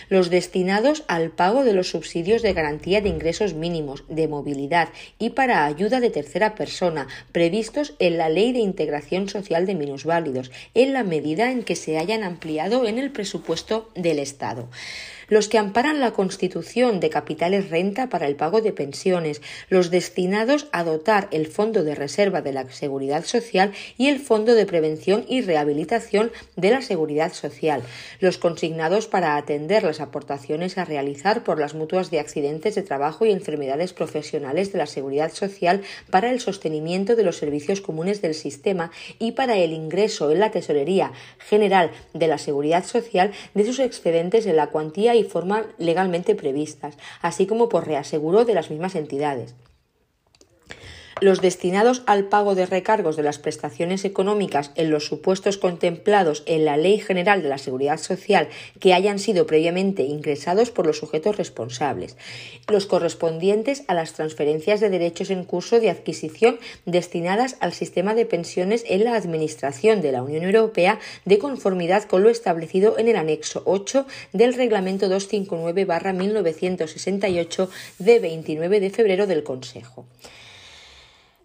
Los 0.08 0.30
destinados 0.30 0.77
al 1.08 1.32
pago 1.32 1.64
de 1.64 1.74
los 1.74 1.90
subsidios 1.90 2.42
de 2.42 2.54
garantía 2.54 3.02
de 3.02 3.10
ingresos 3.10 3.54
mínimos, 3.54 4.04
de 4.10 4.28
movilidad 4.28 4.90
y 5.18 5.32
para 5.32 5.66
ayuda 5.66 6.00
de 6.00 6.12
tercera 6.12 6.54
persona, 6.54 7.08
previstos 7.32 7.96
en 8.00 8.18
la 8.18 8.30
Ley 8.30 8.54
de 8.54 8.60
Integración 8.60 9.28
Social 9.28 9.66
de 9.66 9.76
Minusválidos, 9.76 10.52
en 10.76 10.94
la 10.94 11.04
medida 11.04 11.52
en 11.52 11.64
que 11.64 11.76
se 11.76 11.98
hayan 11.98 12.24
ampliado 12.24 12.86
en 12.86 13.00
el 13.00 13.12
presupuesto 13.12 13.90
del 13.96 14.20
Estado. 14.20 14.70
Los 15.28 15.48
que 15.48 15.58
amparan 15.58 16.00
la 16.00 16.12
constitución 16.12 17.00
de 17.00 17.10
capitales 17.10 17.70
renta 17.70 18.10
para 18.10 18.28
el 18.28 18.36
pago 18.36 18.62
de 18.62 18.72
pensiones, 18.72 19.42
los 19.70 19.92
destinados 19.92 20.68
a 20.72 20.84
dotar 20.84 21.28
el 21.32 21.48
Fondo 21.48 21.84
de 21.84 21.96
Reserva 21.96 22.42
de 22.42 22.54
la 22.54 22.70
Seguridad 22.70 23.26
Social 23.26 23.72
y 23.98 24.08
el 24.08 24.20
Fondo 24.20 24.56
de 24.56 24.66
Prevención 24.66 25.26
y 25.28 25.42
Rehabilitación 25.42 26.32
de 26.56 26.72
la 26.72 26.82
Seguridad 26.82 27.34
Social, 27.34 27.82
los 28.20 28.38
consignados 28.38 29.08
para 29.08 29.36
atender 29.36 29.84
las 29.84 30.00
aportaciones 30.00 30.78
a 30.78 30.86
realizar 30.86 31.44
por 31.44 31.60
las 31.60 31.74
mutuas 31.74 32.12
de 32.12 32.20
accidentes 32.20 32.76
de 32.76 32.84
trabajo 32.84 33.26
y 33.26 33.32
enfermedades 33.32 33.94
profesionales 33.94 34.72
de 34.72 34.78
la 34.78 34.86
Seguridad 34.86 35.32
Social 35.34 35.82
para 36.10 36.30
el 36.30 36.40
sostenimiento 36.40 37.16
de 37.16 37.24
los 37.24 37.38
servicios 37.38 37.82
comunes 37.82 38.22
del 38.22 38.34
sistema 38.34 38.92
y 39.20 39.34
para 39.34 39.58
el 39.58 39.74
ingreso 39.74 40.32
en 40.32 40.40
la 40.40 40.52
Tesorería 40.52 41.12
General 41.40 41.92
de 42.14 42.28
la 42.28 42.38
Seguridad 42.38 42.86
Social 42.86 43.32
de 43.54 43.66
sus 43.66 43.80
excedentes 43.80 44.46
en 44.46 44.56
la 44.56 44.68
cuantía 44.68 45.17
y 45.18 45.24
forma 45.24 45.66
legalmente 45.78 46.36
previstas, 46.36 46.98
así 47.22 47.46
como 47.48 47.70
por 47.70 47.88
reaseguro 47.88 48.46
de 48.46 48.54
las 48.54 48.70
mismas 48.70 48.96
entidades 48.96 49.56
los 51.22 51.42
destinados 51.42 52.04
al 52.06 52.26
pago 52.26 52.56
de 52.56 52.66
recargos 52.66 53.16
de 53.16 53.24
las 53.24 53.40
prestaciones 53.40 54.06
económicas 54.06 54.72
en 54.76 54.92
los 54.92 55.06
supuestos 55.06 55.58
contemplados 55.58 56.44
en 56.46 56.66
la 56.66 56.78
Ley 56.78 57.00
General 57.00 57.42
de 57.42 57.50
la 57.50 57.58
Seguridad 57.58 57.98
Social 57.98 58.50
que 58.80 58.94
hayan 58.94 59.20
sido 59.20 59.48
previamente 59.48 60.04
ingresados 60.04 60.72
por 60.72 60.86
los 60.86 60.98
sujetos 60.98 61.38
responsables, 61.38 62.18
los 62.68 62.86
correspondientes 62.86 63.84
a 63.88 63.94
las 63.94 64.14
transferencias 64.14 64.80
de 64.80 64.90
derechos 64.90 65.30
en 65.30 65.44
curso 65.44 65.80
de 65.80 65.90
adquisición 65.90 66.60
destinadas 66.86 67.58
al 67.60 67.74
sistema 67.74 68.14
de 68.14 68.26
pensiones 68.26 68.84
en 68.88 69.04
la 69.04 69.16
Administración 69.16 70.02
de 70.02 70.12
la 70.12 70.24
Unión 70.24 70.44
Europea 70.44 71.00
de 71.26 71.40
conformidad 71.40 72.04
con 72.04 72.24
lo 72.24 72.30
establecido 72.30 72.98
en 72.98 73.08
el 73.08 73.16
anexo 73.16 73.64
8 73.66 74.06
del 74.34 74.54
Reglamento 74.54 75.08
259-1968 75.08 77.70
de 78.00 78.20
29 78.20 78.80
de 78.80 78.90
febrero 78.90 79.28
del 79.28 79.44
Consejo. 79.44 80.06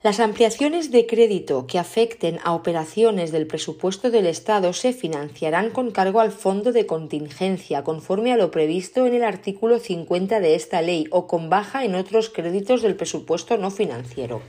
Las 0.02 0.18
ampliaciones 0.18 0.90
de 0.90 1.06
crédito 1.06 1.68
que 1.68 1.78
afecten 1.78 2.40
a 2.42 2.54
operaciones 2.54 3.30
del 3.30 3.46
presupuesto 3.46 4.10
del 4.10 4.26
Estado 4.26 4.72
se 4.72 4.92
financiarán 4.92 5.70
con 5.70 5.92
cargo 5.92 6.18
al 6.18 6.32
fondo 6.32 6.72
de 6.72 6.86
contingencia, 6.86 7.84
conforme 7.84 8.32
a 8.32 8.36
lo 8.36 8.50
previsto 8.50 9.06
en 9.06 9.14
el 9.14 9.22
artículo 9.22 9.78
50 9.78 10.40
de 10.40 10.56
esta 10.56 10.82
ley, 10.82 11.06
o 11.12 11.28
con 11.28 11.50
baja 11.50 11.84
en 11.84 11.94
otros 11.94 12.30
créditos 12.30 12.82
del 12.82 12.96
presupuesto 12.96 13.56
no 13.58 13.70
financiero. 13.70 14.42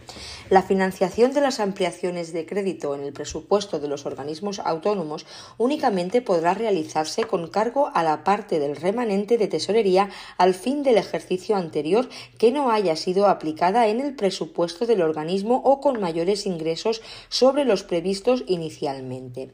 La 0.49 0.63
financiación 0.63 1.33
de 1.33 1.41
las 1.41 1.59
ampliaciones 1.59 2.33
de 2.33 2.47
crédito 2.47 2.95
en 2.95 3.03
el 3.03 3.13
presupuesto 3.13 3.79
de 3.79 3.87
los 3.87 4.07
organismos 4.07 4.57
autónomos 4.57 5.27
únicamente 5.59 6.23
podrá 6.23 6.55
realizarse 6.55 7.25
con 7.25 7.47
cargo 7.47 7.91
a 7.93 8.01
la 8.01 8.23
parte 8.23 8.57
del 8.57 8.75
remanente 8.75 9.37
de 9.37 9.47
tesorería 9.47 10.09
al 10.39 10.55
fin 10.55 10.81
del 10.81 10.97
ejercicio 10.97 11.55
anterior 11.55 12.09
que 12.39 12.51
no 12.51 12.71
haya 12.71 12.95
sido 12.95 13.27
aplicada 13.27 13.87
en 13.87 13.99
el 13.99 14.15
presupuesto 14.15 14.87
del 14.87 15.03
organismo 15.03 15.42
o 15.51 15.81
con 15.81 15.99
mayores 15.99 16.45
ingresos 16.45 17.01
sobre 17.29 17.65
los 17.65 17.83
previstos 17.83 18.43
inicialmente. 18.47 19.53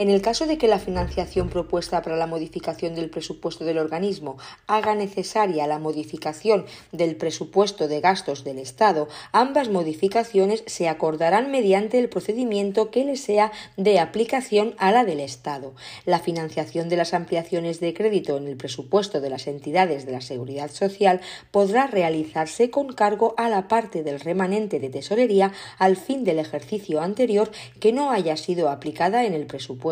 En 0.00 0.08
el 0.08 0.22
caso 0.22 0.46
de 0.46 0.56
que 0.56 0.66
la 0.66 0.78
financiación 0.78 1.50
propuesta 1.50 2.00
para 2.00 2.16
la 2.16 2.26
modificación 2.26 2.94
del 2.94 3.10
presupuesto 3.10 3.66
del 3.66 3.76
organismo 3.76 4.38
haga 4.66 4.94
necesaria 4.94 5.66
la 5.66 5.78
modificación 5.78 6.64
del 6.90 7.16
presupuesto 7.16 7.86
de 7.86 8.00
gastos 8.00 8.42
del 8.42 8.58
Estado, 8.58 9.08
ambas 9.32 9.68
modificaciones 9.68 10.64
se 10.64 10.88
acordarán 10.88 11.50
mediante 11.50 11.98
el 11.98 12.08
procedimiento 12.08 12.90
que 12.90 13.04
le 13.04 13.18
sea 13.18 13.52
de 13.76 13.98
aplicación 13.98 14.74
a 14.78 14.90
la 14.90 15.04
del 15.04 15.20
Estado. 15.20 15.74
La 16.06 16.18
financiación 16.18 16.88
de 16.88 16.96
las 16.96 17.12
ampliaciones 17.12 17.78
de 17.78 17.92
crédito 17.92 18.38
en 18.38 18.48
el 18.48 18.56
presupuesto 18.56 19.20
de 19.20 19.28
las 19.28 19.46
entidades 19.48 20.06
de 20.06 20.12
la 20.12 20.22
Seguridad 20.22 20.70
Social 20.70 21.20
podrá 21.50 21.86
realizarse 21.86 22.70
con 22.70 22.94
cargo 22.94 23.34
a 23.36 23.50
la 23.50 23.68
parte 23.68 24.02
del 24.02 24.18
remanente 24.18 24.80
de 24.80 24.88
tesorería 24.88 25.52
al 25.76 25.98
fin 25.98 26.24
del 26.24 26.38
ejercicio 26.38 27.02
anterior 27.02 27.50
que 27.80 27.92
no 27.92 28.10
haya 28.10 28.38
sido 28.38 28.70
aplicada 28.70 29.26
en 29.26 29.34
el 29.34 29.44
presupuesto 29.44 29.89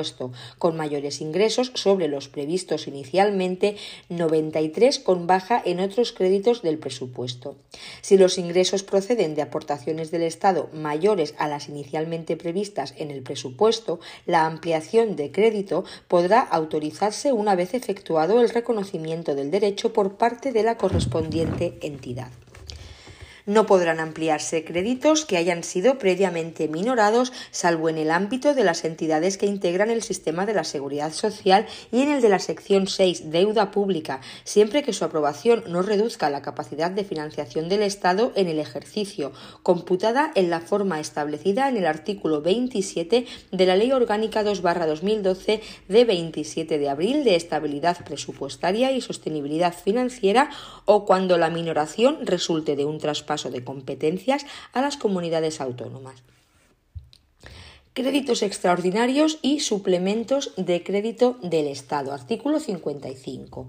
con 0.58 0.76
mayores 0.76 1.20
ingresos 1.20 1.72
sobre 1.74 2.08
los 2.08 2.28
previstos 2.28 2.86
inicialmente, 2.86 3.76
93 4.08 4.98
con 5.00 5.26
baja 5.26 5.60
en 5.64 5.80
otros 5.80 6.12
créditos 6.12 6.62
del 6.62 6.78
presupuesto. 6.78 7.56
Si 8.00 8.16
los 8.16 8.38
ingresos 8.38 8.82
proceden 8.82 9.34
de 9.34 9.42
aportaciones 9.42 10.10
del 10.10 10.22
Estado 10.22 10.68
mayores 10.72 11.34
a 11.38 11.48
las 11.48 11.68
inicialmente 11.68 12.36
previstas 12.36 12.94
en 12.96 13.10
el 13.10 13.22
presupuesto, 13.22 14.00
la 14.26 14.46
ampliación 14.46 15.16
de 15.16 15.32
crédito 15.32 15.84
podrá 16.06 16.40
autorizarse 16.40 17.32
una 17.32 17.54
vez 17.54 17.74
efectuado 17.74 18.40
el 18.40 18.50
reconocimiento 18.50 19.34
del 19.34 19.50
derecho 19.50 19.92
por 19.92 20.16
parte 20.16 20.52
de 20.52 20.62
la 20.62 20.76
correspondiente 20.76 21.78
entidad. 21.82 22.30
No 23.48 23.64
podrán 23.64 23.98
ampliarse 23.98 24.62
créditos 24.62 25.24
que 25.24 25.38
hayan 25.38 25.64
sido 25.64 25.96
previamente 25.96 26.68
minorados, 26.68 27.32
salvo 27.50 27.88
en 27.88 27.96
el 27.96 28.10
ámbito 28.10 28.52
de 28.52 28.62
las 28.62 28.84
entidades 28.84 29.38
que 29.38 29.46
integran 29.46 29.88
el 29.88 30.02
sistema 30.02 30.44
de 30.44 30.52
la 30.52 30.64
seguridad 30.64 31.14
social 31.14 31.64
y 31.90 32.02
en 32.02 32.12
el 32.12 32.20
de 32.20 32.28
la 32.28 32.40
sección 32.40 32.88
6, 32.88 33.30
deuda 33.30 33.70
pública, 33.70 34.20
siempre 34.44 34.82
que 34.82 34.92
su 34.92 35.02
aprobación 35.02 35.64
no 35.66 35.80
reduzca 35.80 36.28
la 36.28 36.42
capacidad 36.42 36.90
de 36.90 37.04
financiación 37.04 37.70
del 37.70 37.84
Estado 37.84 38.32
en 38.34 38.48
el 38.48 38.58
ejercicio, 38.58 39.32
computada 39.62 40.30
en 40.34 40.50
la 40.50 40.60
forma 40.60 41.00
establecida 41.00 41.70
en 41.70 41.78
el 41.78 41.86
artículo 41.86 42.42
27 42.42 43.24
de 43.50 43.66
la 43.66 43.76
Ley 43.76 43.92
Orgánica 43.92 44.44
2-2012 44.44 45.62
de 45.88 46.04
27 46.04 46.78
de 46.78 46.88
abril 46.90 47.24
de 47.24 47.36
estabilidad 47.36 48.04
presupuestaria 48.04 48.92
y 48.92 49.00
sostenibilidad 49.00 49.74
financiera 49.74 50.50
o 50.84 51.06
cuando 51.06 51.38
la 51.38 51.48
minoración 51.48 52.26
resulte 52.26 52.76
de 52.76 52.84
un 52.84 52.98
traspaso 52.98 53.37
de 53.44 53.64
competencias 53.64 54.44
a 54.72 54.82
las 54.82 54.96
comunidades 54.96 55.60
autónomas 55.60 56.22
créditos 57.98 58.44
extraordinarios 58.44 59.40
y 59.42 59.58
suplementos 59.58 60.52
de 60.56 60.84
crédito 60.84 61.36
del 61.42 61.66
Estado. 61.66 62.12
Artículo 62.12 62.60
55. 62.60 63.66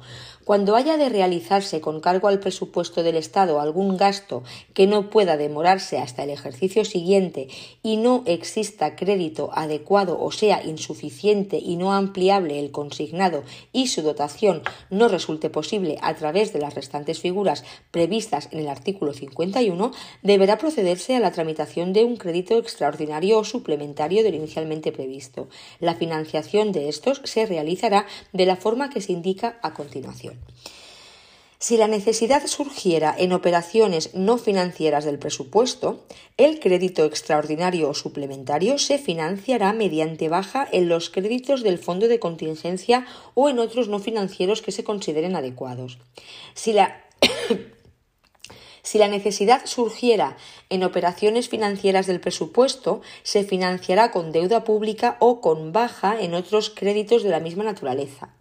Cuando 0.49 0.75
haya 0.75 0.97
de 0.97 1.09
realizarse 1.09 1.79
con 1.79 1.99
cargo 1.99 2.27
al 2.27 2.39
presupuesto 2.39 3.03
del 3.03 3.17
Estado 3.17 3.61
algún 3.61 3.97
gasto 3.97 4.41
que 4.73 4.87
no 4.87 5.11
pueda 5.11 5.37
demorarse 5.37 5.99
hasta 5.99 6.23
el 6.23 6.31
ejercicio 6.31 6.85
siguiente 6.85 7.49
y 7.83 7.97
no 7.97 8.23
exista 8.25 8.95
crédito 8.95 9.51
adecuado 9.53 10.19
o 10.19 10.31
sea 10.31 10.65
insuficiente 10.65 11.59
y 11.59 11.75
no 11.75 11.93
ampliable 11.93 12.59
el 12.59 12.71
consignado 12.71 13.43
y 13.73 13.89
su 13.89 14.01
dotación 14.01 14.63
no 14.89 15.07
resulte 15.07 15.51
posible 15.51 15.99
a 16.01 16.15
través 16.15 16.51
de 16.51 16.57
las 16.57 16.73
restantes 16.73 17.19
figuras 17.19 17.63
previstas 17.91 18.49
en 18.51 18.61
el 18.61 18.69
artículo 18.69 19.13
51, 19.13 19.91
deberá 20.23 20.57
procederse 20.57 21.15
a 21.15 21.19
la 21.19 21.31
tramitación 21.31 21.93
de 21.93 22.05
un 22.05 22.17
crédito 22.17 22.57
extraordinario 22.57 23.37
o 23.37 23.43
suplementario 23.43 24.23
del 24.23 24.33
inicialmente 24.33 24.91
previsto. 24.91 25.47
La 25.79 25.93
financiación 25.93 26.71
de 26.71 26.89
estos 26.89 27.21
se 27.23 27.45
realizará 27.45 28.07
de 28.33 28.47
la 28.47 28.55
forma 28.55 28.89
que 28.89 29.01
se 29.01 29.11
indica 29.11 29.59
a 29.61 29.75
continuación. 29.75 30.38
Si 31.61 31.75
la 31.75 31.89
necesidad 31.89 32.47
surgiera 32.47 33.13
en 33.17 33.33
operaciones 33.33 34.11
no 34.13 34.37
financieras 34.37 35.03
del 35.03 35.19
presupuesto, 35.19 36.05
el 36.37 36.61
crédito 36.61 37.03
extraordinario 37.03 37.89
o 37.89 37.93
suplementario 37.93 38.77
se 38.77 38.97
financiará 38.97 39.73
mediante 39.73 40.29
baja 40.29 40.65
en 40.71 40.87
los 40.87 41.09
créditos 41.09 41.61
del 41.61 41.77
fondo 41.77 42.07
de 42.07 42.17
contingencia 42.17 43.05
o 43.33 43.49
en 43.49 43.59
otros 43.59 43.89
no 43.89 43.99
financieros 43.99 44.61
que 44.61 44.71
se 44.71 44.85
consideren 44.85 45.35
adecuados. 45.35 45.97
Si 46.53 46.71
la 46.71 47.03
si 48.81 48.97
la 48.97 49.09
necesidad 49.09 49.65
surgiera 49.65 50.37
en 50.69 50.85
operaciones 50.85 51.49
financieras 51.49 52.07
del 52.07 52.21
presupuesto, 52.21 53.01
se 53.23 53.43
financiará 53.43 54.11
con 54.11 54.31
deuda 54.31 54.63
pública 54.63 55.17
o 55.19 55.41
con 55.41 55.73
baja 55.73 56.21
en 56.21 56.33
otros 56.33 56.69
créditos 56.69 57.21
de 57.23 57.29
la 57.31 57.41
misma 57.41 57.65
naturaleza. 57.65 58.33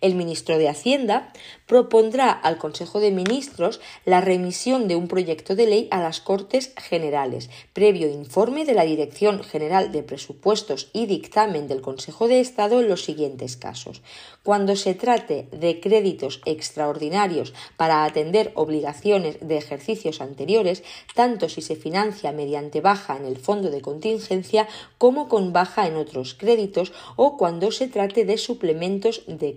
El 0.00 0.14
ministro 0.14 0.58
de 0.58 0.68
Hacienda 0.68 1.32
propondrá 1.66 2.30
al 2.30 2.58
Consejo 2.58 3.00
de 3.00 3.10
Ministros 3.10 3.80
la 4.04 4.20
remisión 4.20 4.88
de 4.88 4.96
un 4.96 5.08
proyecto 5.08 5.56
de 5.56 5.66
ley 5.66 5.88
a 5.90 6.00
las 6.00 6.20
Cortes 6.20 6.72
Generales, 6.76 7.50
previo 7.72 8.08
informe 8.08 8.64
de 8.64 8.74
la 8.74 8.84
Dirección 8.84 9.42
General 9.42 9.92
de 9.92 10.02
Presupuestos 10.02 10.90
y 10.92 11.06
dictamen 11.06 11.68
del 11.68 11.80
Consejo 11.80 12.28
de 12.28 12.40
Estado 12.40 12.80
en 12.80 12.88
los 12.88 13.04
siguientes 13.04 13.56
casos. 13.56 14.02
Cuando 14.42 14.76
se 14.76 14.94
trate 14.94 15.48
de 15.50 15.80
créditos 15.80 16.40
extraordinarios 16.44 17.52
para 17.76 18.04
atender 18.04 18.52
obligaciones 18.54 19.38
de 19.40 19.56
ejercicios 19.56 20.20
anteriores, 20.20 20.84
tanto 21.14 21.48
si 21.48 21.62
se 21.62 21.76
financia 21.76 22.32
mediante 22.32 22.80
baja 22.80 23.16
en 23.16 23.26
el 23.26 23.36
fondo 23.36 23.70
de 23.70 23.80
contingencia 23.80 24.68
como 24.98 25.28
con 25.28 25.52
baja 25.52 25.86
en 25.86 25.96
otros 25.96 26.34
créditos 26.34 26.92
o 27.16 27.36
cuando 27.36 27.72
se 27.72 27.88
trate 27.88 28.24
de 28.24 28.38
suplementos 28.38 29.22
de 29.26 29.56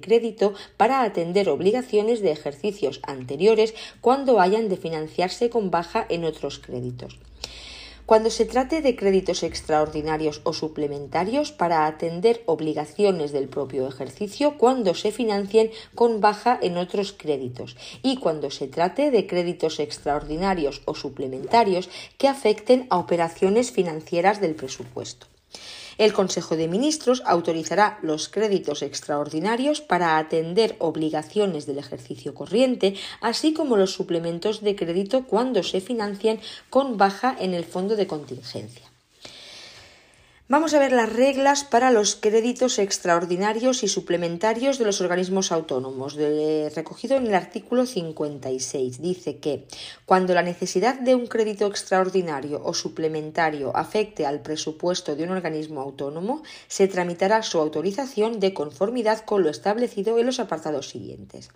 para 0.77 1.01
atender 1.01 1.49
obligaciones 1.49 2.21
de 2.21 2.31
ejercicios 2.31 2.99
anteriores 3.03 3.73
cuando 4.01 4.39
hayan 4.39 4.69
de 4.69 4.77
financiarse 4.77 5.49
con 5.49 5.71
baja 5.71 6.05
en 6.09 6.25
otros 6.25 6.59
créditos. 6.59 7.19
Cuando 8.09 8.31
se 8.31 8.45
trate 8.45 8.81
de 8.81 8.95
créditos 8.95 9.43
extraordinarios 9.43 10.41
o 10.43 10.51
suplementarios 10.51 11.51
para 11.51 11.85
atender 11.85 12.41
obligaciones 12.47 13.31
del 13.31 13.47
propio 13.49 13.87
ejercicio 13.87 14.57
cuando 14.57 14.95
se 14.95 15.11
financien 15.11 15.69
con 15.93 16.19
baja 16.19 16.57
en 16.59 16.77
otros 16.77 17.13
créditos 17.13 17.77
y 18.01 18.17
cuando 18.17 18.49
se 18.49 18.67
trate 18.67 19.11
de 19.11 19.27
créditos 19.27 19.79
extraordinarios 19.79 20.81
o 20.85 20.95
suplementarios 20.95 21.87
que 22.17 22.27
afecten 22.27 22.87
a 22.89 22.97
operaciones 22.97 23.71
financieras 23.71 24.41
del 24.41 24.55
presupuesto. 24.55 25.27
El 25.99 26.13
Consejo 26.13 26.55
de 26.55 26.69
Ministros 26.69 27.21
autorizará 27.25 27.99
los 28.01 28.29
créditos 28.29 28.83
extraordinarios 28.83 29.81
para 29.81 30.17
atender 30.17 30.77
obligaciones 30.79 31.65
del 31.65 31.77
ejercicio 31.77 32.33
corriente, 32.33 32.95
así 33.19 33.53
como 33.53 33.75
los 33.75 33.91
suplementos 33.91 34.61
de 34.61 34.77
crédito 34.77 35.25
cuando 35.25 35.61
se 35.61 35.81
financien 35.81 36.39
con 36.69 36.95
baja 36.95 37.35
en 37.37 37.53
el 37.53 37.65
fondo 37.65 37.97
de 37.97 38.07
contingencia. 38.07 38.88
Vamos 40.51 40.73
a 40.73 40.79
ver 40.79 40.93
las 40.93 41.13
reglas 41.13 41.63
para 41.63 41.91
los 41.91 42.15
créditos 42.15 42.79
extraordinarios 42.79 43.83
y 43.83 43.87
suplementarios 43.87 44.79
de 44.79 44.85
los 44.85 44.99
organismos 44.99 45.51
autónomos, 45.51 46.15
recogido 46.73 47.17
en 47.17 47.27
el 47.27 47.35
artículo 47.35 47.85
56. 47.85 48.99
Dice 48.99 49.37
que 49.37 49.67
cuando 50.07 50.33
la 50.33 50.41
necesidad 50.41 50.99
de 50.99 51.13
un 51.13 51.27
crédito 51.27 51.67
extraordinario 51.67 52.63
o 52.63 52.73
suplementario 52.73 53.77
afecte 53.77 54.25
al 54.25 54.41
presupuesto 54.41 55.15
de 55.15 55.25
un 55.25 55.29
organismo 55.29 55.81
autónomo, 55.81 56.41
se 56.67 56.87
tramitará 56.87 57.43
su 57.43 57.59
autorización 57.59 58.39
de 58.39 58.55
conformidad 58.55 59.23
con 59.25 59.43
lo 59.43 59.51
establecido 59.51 60.17
en 60.17 60.25
los 60.25 60.39
apartados 60.39 60.89
siguientes. 60.89 61.51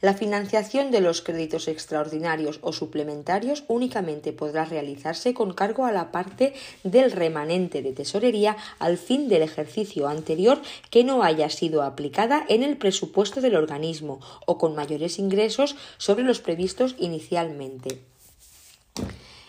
La 0.00 0.14
financiación 0.14 0.92
de 0.92 1.00
los 1.00 1.22
créditos 1.22 1.66
extraordinarios 1.66 2.60
o 2.62 2.72
suplementarios 2.72 3.64
únicamente 3.66 4.32
podrá 4.32 4.64
realizarse 4.64 5.34
con 5.34 5.52
cargo 5.52 5.86
a 5.86 5.92
la 5.92 6.12
parte 6.12 6.54
del 6.84 7.10
remanente 7.10 7.82
de 7.82 7.92
tesorería 7.92 8.56
al 8.78 8.96
fin 8.96 9.28
del 9.28 9.42
ejercicio 9.42 10.06
anterior 10.06 10.62
que 10.90 11.02
no 11.02 11.24
haya 11.24 11.50
sido 11.50 11.82
aplicada 11.82 12.44
en 12.48 12.62
el 12.62 12.76
presupuesto 12.76 13.40
del 13.40 13.56
organismo 13.56 14.20
o 14.46 14.56
con 14.56 14.76
mayores 14.76 15.18
ingresos 15.18 15.74
sobre 15.96 16.22
los 16.22 16.40
previstos 16.40 16.94
inicialmente. 16.98 17.98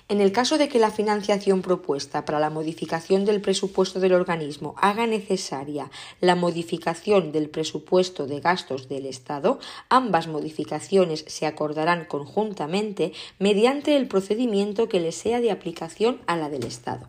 En 0.10 0.22
el 0.22 0.32
caso 0.32 0.58
de 0.58 0.70
que 0.70 0.80
la 0.80 0.90
financiación 0.90 1.62
propuesta 1.62 2.26
para 2.26 2.40
la 2.40 2.50
modificación 2.50 3.26
del 3.26 3.42
presupuesto 3.42 4.00
del 4.00 4.14
organismo 4.14 4.74
haga 4.78 5.06
necesaria 5.06 5.92
la 6.20 6.34
modificación 6.34 7.32
del 7.32 7.48
presupuesto 7.48 8.26
de 8.26 8.40
gastos 8.40 8.90
del 8.90 9.06
Estado, 9.06 9.60
ambas 9.88 10.28
modificaciones 10.28 11.26
se 11.28 11.46
acordarán 11.46 12.06
conjuntamente 12.06 13.14
mediante 13.38 13.96
el 13.98 14.08
procedimiento 14.08 14.90
que 14.90 15.00
le 15.00 15.12
sea 15.12 15.42
de 15.42 15.52
aplicación 15.52 16.20
a 16.26 16.38
la 16.38 16.50
del 16.50 16.66
Estado. 16.66 17.08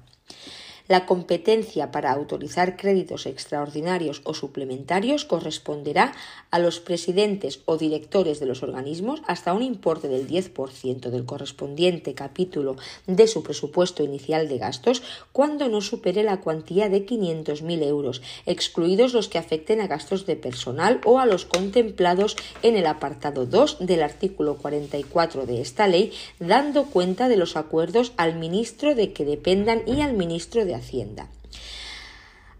La 0.90 1.06
competencia 1.06 1.92
para 1.92 2.10
autorizar 2.10 2.76
créditos 2.76 3.26
extraordinarios 3.26 4.22
o 4.24 4.34
suplementarios 4.34 5.24
corresponderá 5.24 6.12
a 6.50 6.58
los 6.58 6.80
presidentes 6.80 7.60
o 7.64 7.78
directores 7.78 8.40
de 8.40 8.46
los 8.46 8.64
organismos 8.64 9.22
hasta 9.28 9.54
un 9.54 9.62
importe 9.62 10.08
del 10.08 10.26
10% 10.26 11.10
del 11.10 11.26
correspondiente 11.26 12.14
capítulo 12.14 12.74
de 13.06 13.28
su 13.28 13.44
presupuesto 13.44 14.02
inicial 14.02 14.48
de 14.48 14.58
gastos 14.58 15.04
cuando 15.30 15.68
no 15.68 15.80
supere 15.80 16.24
la 16.24 16.40
cuantía 16.40 16.88
de 16.88 17.06
500.000 17.06 17.84
euros, 17.84 18.20
excluidos 18.44 19.14
los 19.14 19.28
que 19.28 19.38
afecten 19.38 19.80
a 19.80 19.86
gastos 19.86 20.26
de 20.26 20.34
personal 20.34 21.00
o 21.04 21.20
a 21.20 21.26
los 21.26 21.44
contemplados 21.44 22.36
en 22.62 22.74
el 22.74 22.86
apartado 22.86 23.46
2 23.46 23.76
del 23.78 24.02
artículo 24.02 24.56
44 24.56 25.46
de 25.46 25.60
esta 25.60 25.86
ley, 25.86 26.12
dando 26.40 26.86
cuenta 26.86 27.28
de 27.28 27.36
los 27.36 27.56
acuerdos 27.56 28.12
al 28.16 28.40
ministro 28.40 28.96
de 28.96 29.12
que 29.12 29.24
dependan 29.24 29.82
y 29.86 30.00
al 30.00 30.14
ministro 30.14 30.64
de 30.64 30.79
Hacienda 30.80 31.28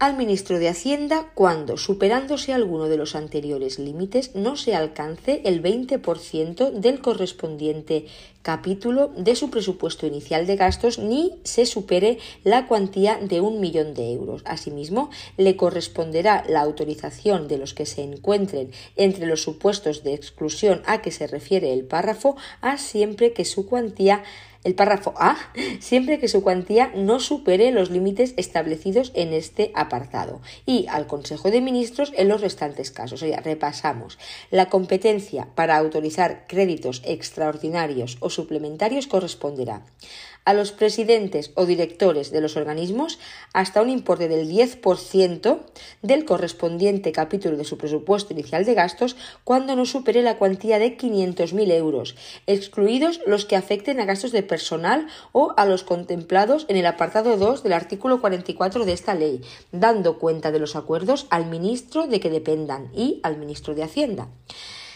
al 0.01 0.17
ministro 0.17 0.59
de 0.59 0.71
Hacienda 0.71 1.31
cuando, 1.35 1.77
superándose 1.77 2.55
alguno 2.55 2.89
de 2.89 2.97
los 2.97 3.15
anteriores 3.15 3.79
límites, 3.79 4.35
no 4.35 4.57
se 4.57 4.75
alcance 4.75 5.43
el 5.45 5.63
20% 5.63 6.71
del 6.73 7.03
correspondiente 7.03 8.07
capítulo 8.41 9.09
de 9.15 9.37
su 9.37 9.51
presupuesto 9.51 10.07
inicial 10.07 10.47
de 10.47 10.57
gastos 10.57 10.99
ni 10.99 11.39
se 11.45 11.67
supere 11.67 12.19
la 12.45 12.67
cuantía 12.67 13.19
de 13.19 13.43
un 13.43 13.61
millón 13.61 13.93
de 13.93 14.15
euros. 14.15 14.41
Asimismo, 14.47 15.11
le 15.37 15.57
corresponderá 15.57 16.45
la 16.49 16.63
autorización 16.63 17.47
de 17.47 17.59
los 17.59 17.75
que 17.75 17.85
se 17.85 18.03
encuentren 18.03 18.71
entre 18.97 19.27
los 19.27 19.43
supuestos 19.43 20.03
de 20.03 20.15
exclusión 20.15 20.81
a 20.87 21.03
que 21.03 21.11
se 21.11 21.27
refiere 21.27 21.75
el 21.75 21.85
párrafo 21.85 22.37
a 22.63 22.79
siempre 22.79 23.35
que 23.35 23.45
su 23.45 23.67
cuantía 23.67 24.23
el 24.63 24.75
párrafo 24.75 25.15
A, 25.17 25.37
siempre 25.81 26.19
que 26.19 26.29
su 26.29 26.43
cuantía 26.43 26.93
no 26.95 27.19
supere 27.21 27.71
los 27.71 27.91
límites 27.91 28.35
establecidos 28.37 29.11
en 29.15 29.33
este 29.33 29.73
apartado, 29.75 30.41
y 30.67 30.87
al 30.89 31.07
Consejo 31.07 31.51
de 31.51 31.61
Ministros 31.61 32.13
en 32.17 32.29
los 32.29 32.41
restantes 32.41 32.91
casos. 32.91 33.23
O 33.23 33.27
sea, 33.27 33.41
repasamos. 33.41 34.19
La 34.51 34.69
competencia 34.69 35.49
para 35.55 35.77
autorizar 35.77 36.47
créditos 36.47 37.03
extraordinarios 37.05 38.19
o 38.21 38.31
suplementarios 38.31 39.07
corresponderá 39.07 39.83
a 40.51 40.53
los 40.53 40.73
presidentes 40.73 41.53
o 41.55 41.65
directores 41.65 42.33
de 42.33 42.41
los 42.41 42.57
organismos 42.57 43.21
hasta 43.53 43.81
un 43.83 43.89
importe 43.89 44.27
del 44.27 44.51
10% 44.51 45.61
del 46.03 46.25
correspondiente 46.25 47.13
capítulo 47.13 47.57
de 47.57 47.65
su 47.65 47.79
presupuesto 47.79 48.33
inicial 48.33 48.65
de 48.65 48.75
gastos 48.75 49.15
cuando 49.45 49.77
no 49.77 49.87
supere 49.87 50.23
la 50.23 50.39
cuantía 50.39 50.81
de 50.81 50.99
500.000 50.99 51.71
euros, 51.71 52.17
excluidos 52.49 53.21
los 53.27 53.45
que 53.45 53.55
afecten 53.55 54.01
a 54.01 54.07
gastos 54.07 54.33
de 54.33 54.43
personal 54.43 55.07
o 55.31 55.55
a 55.57 55.67
los 55.67 55.85
contemplados 55.85 56.67
en 56.69 56.77
el 56.77 56.87
apartado 56.87 57.37
2 57.37 57.63
del 57.63 57.73
artículo 57.73 58.21
44 58.21 58.85
de 58.85 58.93
esta 58.93 59.15
ley, 59.15 59.43
dando 59.71 60.19
cuenta 60.19 60.51
de 60.51 60.59
los 60.59 60.75
acuerdos 60.75 61.29
al 61.31 61.47
ministro 61.47 62.09
de 62.09 62.19
que 62.19 62.29
dependan 62.29 62.91
y 62.93 63.21
al 63.23 63.37
ministro 63.37 63.77
de 63.77 63.85
Hacienda 63.85 64.27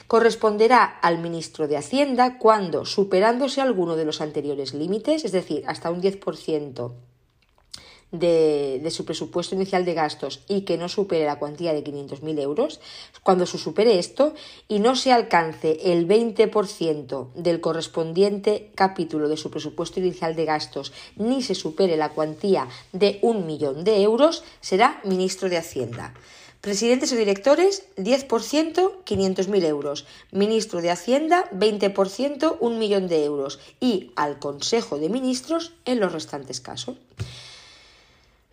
corresponderá 0.07 0.85
al 0.85 1.19
ministro 1.19 1.69
de 1.69 1.77
Hacienda 1.77 2.39
cuando, 2.39 2.85
superándose 2.85 3.61
alguno 3.61 3.97
de 3.97 4.05
los 4.05 4.21
anteriores 4.21 4.75
límites, 4.75 5.25
es 5.25 5.33
decir, 5.33 5.65
hasta 5.67 5.91
un 5.91 6.03
10% 6.03 6.93
de, 8.19 8.81
de, 8.83 8.91
su 8.91 9.05
presupuesto 9.05 9.55
inicial 9.55 9.85
de 9.85 9.95
gastos 9.95 10.43
y 10.49 10.63
que 10.63 10.79
no 10.79 10.89
supere 10.89 11.25
la 11.25 11.39
cuantía 11.39 11.73
de 11.73 11.83
500.000 11.83 12.41
euros, 12.41 12.81
cuando 13.23 13.45
se 13.47 13.59
supere 13.59 13.99
esto 13.99 14.35
y 14.69 14.79
no 14.79 14.95
se 14.95 15.13
alcance 15.13 15.93
el 15.93 16.07
20% 16.07 17.33
del 17.35 17.61
correspondiente 17.61 18.71
capítulo 18.75 19.29
de 19.29 19.37
su 19.37 19.51
presupuesto 19.51 20.01
inicial 20.01 20.37
de 20.37 20.45
gastos 20.45 20.93
ni 21.17 21.43
se 21.43 21.55
supere 21.55 21.97
la 21.97 22.11
cuantía 22.11 22.69
de 22.93 23.19
un 23.23 23.47
millón 23.47 23.85
de 23.85 24.03
euros, 24.03 24.45
será 24.61 25.01
ministro 25.05 25.49
de 25.49 25.57
Hacienda. 25.57 26.15
Presidentes 26.65 27.13
o 27.13 27.21
directores, 27.21 27.85
10%, 28.01 28.25
500.000 29.05 29.65
euros. 29.69 30.09
Ministro 30.33 30.81
de 30.81 30.91
Hacienda, 30.91 31.45
20%, 31.53 32.57
un 32.59 32.79
millón 32.79 33.07
de 33.07 33.23
euros. 33.23 33.61
Y 33.81 34.13
al 34.17 34.39
Consejo 34.39 34.97
de 34.97 35.11
Ministros 35.11 35.75
en 35.85 36.01
los 36.01 36.13
restantes 36.17 36.63
casos. 36.63 36.97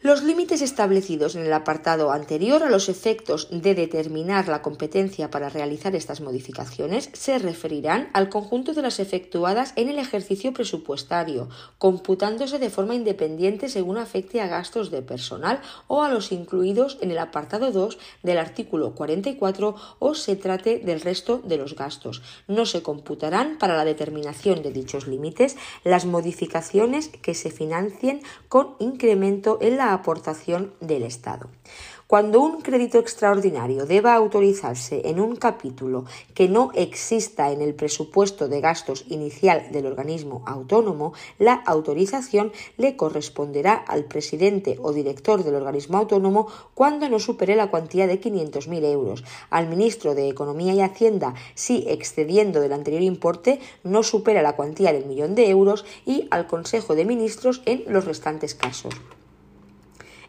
Los 0.04 0.24
límites 0.24 0.64
establecidos 0.64 1.36
en 1.36 1.44
el 1.44 1.54
apartado 1.54 2.12
anterior 2.12 2.64
a 2.64 2.72
los 2.72 2.90
efectos 2.90 3.48
de 3.52 3.76
determinar 3.76 4.48
la 4.48 4.64
competencia 4.64 5.30
para 5.30 5.48
realizar 5.48 5.96
estas 5.96 6.22
modificaciones 6.22 7.12
se 7.14 7.38
referirán 7.38 8.10
al 8.14 8.30
conjunto 8.30 8.74
de 8.74 8.82
las 8.82 9.00
efectuadas 9.00 9.74
en 9.76 9.90
el 9.90 10.00
ejercicio 10.00 10.54
presupuestario, 10.54 11.50
computándose 11.78 12.58
de 12.58 12.72
forma 12.72 12.96
independiente 12.96 13.70
según 13.70 14.00
afecte 14.00 14.42
a 14.42 14.48
gastos 14.48 14.90
de 14.90 15.04
personal 15.04 15.62
o 15.86 16.02
a 16.02 16.10
los 16.10 16.32
incluidos 16.32 16.98
en 17.02 17.12
el 17.12 17.20
apartado 17.20 17.72
2 17.72 18.00
del 18.24 18.40
artículo 18.40 18.96
44 18.96 19.76
o 20.00 20.16
se 20.16 20.36
trate 20.36 20.80
del 20.80 21.02
resto 21.02 21.44
de 21.46 21.58
los 21.58 21.76
gastos. 21.76 22.24
No 22.48 22.66
se 22.66 22.82
computarán 22.82 23.60
para 23.60 23.78
la 23.78 23.86
determinación 23.86 24.64
de 24.64 24.72
dichos 24.72 25.06
límites 25.06 25.58
las 25.84 26.06
modificaciones 26.06 27.10
que 27.22 27.36
se 27.36 27.52
financien 27.52 28.24
con 28.50 28.76
incremento 28.80 29.60
en 29.62 29.78
la 29.78 29.91
aportación 29.94 30.74
del 30.80 31.04
Estado. 31.04 31.50
Cuando 32.12 32.42
un 32.42 32.60
crédito 32.60 33.00
extraordinario 33.00 33.86
deba 33.86 34.16
autorizarse 34.16 35.04
en 35.06 35.22
un 35.22 35.38
capítulo 35.38 36.04
que 36.34 36.50
no 36.50 36.72
exista 36.76 37.54
en 37.54 37.62
el 37.62 37.74
presupuesto 37.74 38.50
de 38.50 38.60
gastos 38.60 39.06
inicial 39.08 39.72
del 39.72 39.86
organismo 39.86 40.44
autónomo, 40.46 41.14
la 41.40 41.54
autorización 41.54 42.52
le 42.76 42.98
corresponderá 42.98 43.76
al 43.76 44.04
presidente 44.04 44.78
o 44.82 44.92
director 44.92 45.46
del 45.46 45.56
organismo 45.56 46.00
autónomo 46.00 46.48
cuando 46.74 47.08
no 47.08 47.18
supere 47.18 47.56
la 47.56 47.72
cuantía 47.72 48.08
de 48.08 48.20
500.000 48.20 48.84
euros, 48.92 49.24
al 49.50 49.70
ministro 49.70 50.14
de 50.14 50.28
Economía 50.28 50.74
y 50.74 50.82
Hacienda 50.82 51.34
si 51.56 51.86
excediendo 51.88 52.60
del 52.60 52.74
anterior 52.74 53.04
importe 53.04 53.62
no 53.86 54.04
supera 54.04 54.42
la 54.42 54.58
cuantía 54.58 54.92
del 54.92 55.06
millón 55.06 55.34
de 55.34 55.50
euros 55.50 55.86
y 56.06 56.28
al 56.30 56.46
Consejo 56.48 56.94
de 56.94 57.06
Ministros 57.06 57.62
en 57.66 57.86
los 57.88 58.04
restantes 58.04 58.54
casos. 58.54 58.94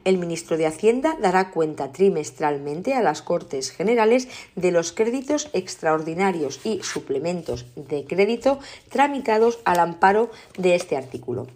El 0.05 0.19
ministro 0.19 0.57
de 0.57 0.67
Hacienda 0.67 1.17
dará 1.21 1.51
cuenta 1.51 1.93
trimestralmente 1.93 2.95
a 2.95 3.03
las 3.03 3.23
Cortes 3.23 3.71
Generales 3.71 4.29
de 4.57 4.73
los 4.73 4.93
créditos 4.93 5.49
extraordinarios 5.53 6.61
y 6.65 6.83
suplementos 6.83 7.67
de 7.77 8.05
crédito 8.05 8.59
tramitados 8.89 9.61
al 9.65 9.79
amparo 9.79 10.31
de 10.59 10.75
este 10.75 10.97
artículo. 10.97 11.47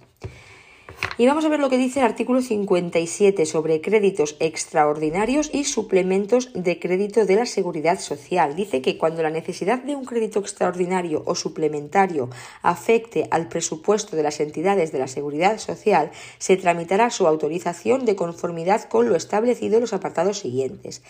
Y 1.18 1.26
vamos 1.26 1.47
a 1.47 1.49
ver 1.49 1.61
lo 1.61 1.70
que 1.70 1.78
dice 1.78 2.01
el 2.01 2.05
artículo 2.05 2.42
57 2.42 3.47
sobre 3.47 3.80
créditos 3.80 4.36
extraordinarios 4.38 5.49
y 5.51 5.64
suplementos 5.64 6.51
de 6.53 6.78
crédito 6.78 7.24
de 7.24 7.36
la 7.36 7.47
seguridad 7.47 7.99
social. 8.01 8.55
Dice 8.55 8.82
que 8.82 8.99
cuando 8.99 9.22
la 9.22 9.30
necesidad 9.30 9.82
de 9.82 9.97
un 9.97 10.05
crédito 10.05 10.40
extraordinario 10.40 11.22
o 11.24 11.34
suplementario 11.34 12.28
afecte 12.61 13.28
al 13.30 13.49
presupuesto 13.49 14.14
de 14.14 14.24
las 14.24 14.40
entidades 14.40 14.92
de 14.92 14.99
la 14.99 15.09
seguridad 15.09 15.59
social, 15.59 16.11
se 16.38 16.59
tramitará 16.59 17.09
su 17.09 17.26
autorización 17.26 18.05
de 18.05 18.14
conformidad 18.14 18.84
con 18.84 19.09
lo 19.09 19.16
establecido 19.16 19.76
en 19.76 19.82
los 19.82 19.94
apartados 19.94 20.40
siguientes. 20.40 21.03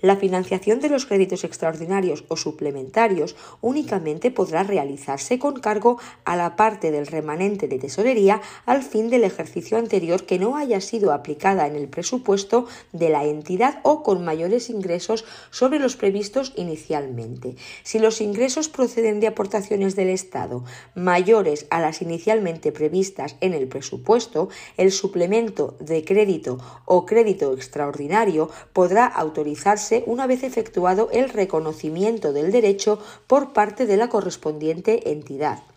La 0.00 0.16
financiación 0.16 0.80
de 0.80 0.88
los 0.88 1.06
créditos 1.06 1.44
extraordinarios 1.44 2.24
o 2.26 2.36
suplementarios 2.36 3.36
únicamente 3.60 4.32
podrá 4.32 4.64
realizarse 4.64 5.38
con 5.38 5.60
cargo 5.60 5.98
a 6.24 6.34
la 6.34 6.56
parte 6.56 6.90
del 6.90 7.06
remanente 7.06 7.68
de 7.68 7.78
tesorería 7.78 8.42
al 8.66 8.82
fin 8.82 9.08
del 9.08 9.22
ejercicio 9.32 9.78
anterior 9.78 10.24
que 10.24 10.38
no 10.38 10.56
haya 10.56 10.80
sido 10.80 11.12
aplicada 11.12 11.66
en 11.66 11.74
el 11.74 11.88
presupuesto 11.88 12.66
de 12.92 13.08
la 13.08 13.24
entidad 13.24 13.80
o 13.82 14.02
con 14.02 14.24
mayores 14.24 14.70
ingresos 14.70 15.24
sobre 15.50 15.78
los 15.78 15.96
previstos 15.96 16.52
inicialmente. 16.56 17.56
Si 17.82 17.98
los 17.98 18.20
ingresos 18.20 18.68
proceden 18.68 19.20
de 19.20 19.26
aportaciones 19.26 19.96
del 19.96 20.10
Estado 20.10 20.64
mayores 20.94 21.66
a 21.70 21.80
las 21.80 22.02
inicialmente 22.02 22.72
previstas 22.72 23.36
en 23.40 23.54
el 23.54 23.68
presupuesto, 23.68 24.48
el 24.76 24.92
suplemento 24.92 25.76
de 25.80 26.04
crédito 26.04 26.58
o 26.84 27.06
crédito 27.06 27.52
extraordinario 27.54 28.50
podrá 28.72 29.06
autorizarse 29.06 30.04
una 30.06 30.26
vez 30.26 30.42
efectuado 30.42 31.08
el 31.12 31.30
reconocimiento 31.30 32.32
del 32.32 32.52
derecho 32.52 32.98
por 33.26 33.52
parte 33.52 33.86
de 33.86 33.96
la 33.96 34.08
correspondiente 34.08 35.10
entidad 35.10 35.71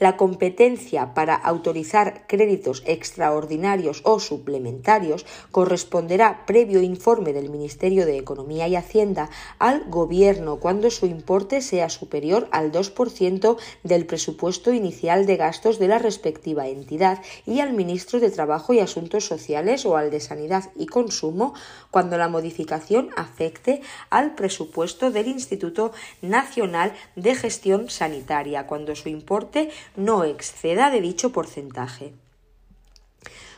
la 0.00 0.16
competencia 0.16 1.14
para 1.14 1.34
autorizar 1.36 2.26
créditos 2.26 2.82
extraordinarios 2.86 4.00
o 4.04 4.18
suplementarios 4.18 5.26
corresponderá 5.52 6.46
previo 6.46 6.82
informe 6.82 7.32
del 7.32 7.50
Ministerio 7.50 8.06
de 8.06 8.16
Economía 8.16 8.66
y 8.66 8.76
Hacienda 8.76 9.30
al 9.58 9.84
Gobierno 9.88 10.56
cuando 10.56 10.90
su 10.90 11.06
importe 11.06 11.60
sea 11.60 11.90
superior 11.90 12.48
al 12.50 12.72
2% 12.72 13.56
del 13.84 14.06
presupuesto 14.06 14.72
inicial 14.72 15.26
de 15.26 15.36
gastos 15.36 15.78
de 15.78 15.88
la 15.88 15.98
respectiva 15.98 16.66
entidad 16.66 17.22
y 17.46 17.60
al 17.60 17.74
Ministro 17.74 18.20
de 18.20 18.30
Trabajo 18.30 18.72
y 18.72 18.80
Asuntos 18.80 19.26
Sociales 19.26 19.84
o 19.84 19.96
al 19.96 20.10
de 20.10 20.20
Sanidad 20.20 20.70
y 20.76 20.86
Consumo 20.86 21.52
cuando 21.90 22.16
la 22.16 22.28
modificación 22.28 23.10
afecte 23.16 23.82
al 24.08 24.34
presupuesto 24.34 25.10
del 25.10 25.28
Instituto 25.28 25.92
Nacional 26.22 26.94
de 27.16 27.34
Gestión 27.34 27.90
Sanitaria, 27.90 28.66
cuando 28.66 28.96
su 28.96 29.10
importe 29.10 29.70
no 29.96 30.24
exceda 30.24 30.90
de 30.90 31.00
dicho 31.00 31.32
porcentaje. 31.32 32.14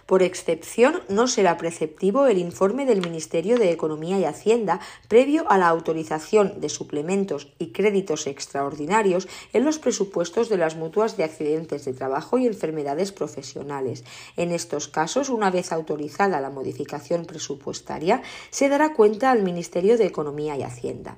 Por 0.06 0.22
excepción, 0.22 1.00
no 1.08 1.28
será 1.28 1.56
preceptivo 1.56 2.26
el 2.26 2.38
informe 2.38 2.86
del 2.86 3.00
Ministerio 3.00 3.56
de 3.56 3.70
Economía 3.70 4.18
y 4.18 4.24
Hacienda 4.24 4.80
previo 5.08 5.50
a 5.50 5.58
la 5.58 5.68
autorización 5.68 6.60
de 6.60 6.68
suplementos 6.68 7.52
y 7.58 7.68
créditos 7.68 8.26
extraordinarios 8.26 9.28
en 9.52 9.64
los 9.64 9.78
presupuestos 9.78 10.48
de 10.48 10.58
las 10.58 10.76
mutuas 10.76 11.16
de 11.16 11.24
accidentes 11.24 11.84
de 11.84 11.94
trabajo 11.94 12.36
y 12.36 12.46
enfermedades 12.46 13.12
profesionales. 13.12 14.04
En 14.36 14.50
estos 14.50 14.88
casos, 14.88 15.28
una 15.28 15.50
vez 15.50 15.72
autorizada 15.72 16.40
la 16.40 16.50
modificación 16.50 17.24
presupuestaria, 17.24 18.22
se 18.50 18.68
dará 18.68 18.94
cuenta 18.94 19.30
al 19.30 19.42
Ministerio 19.42 19.96
de 19.96 20.06
Economía 20.06 20.56
y 20.56 20.62
Hacienda. 20.62 21.16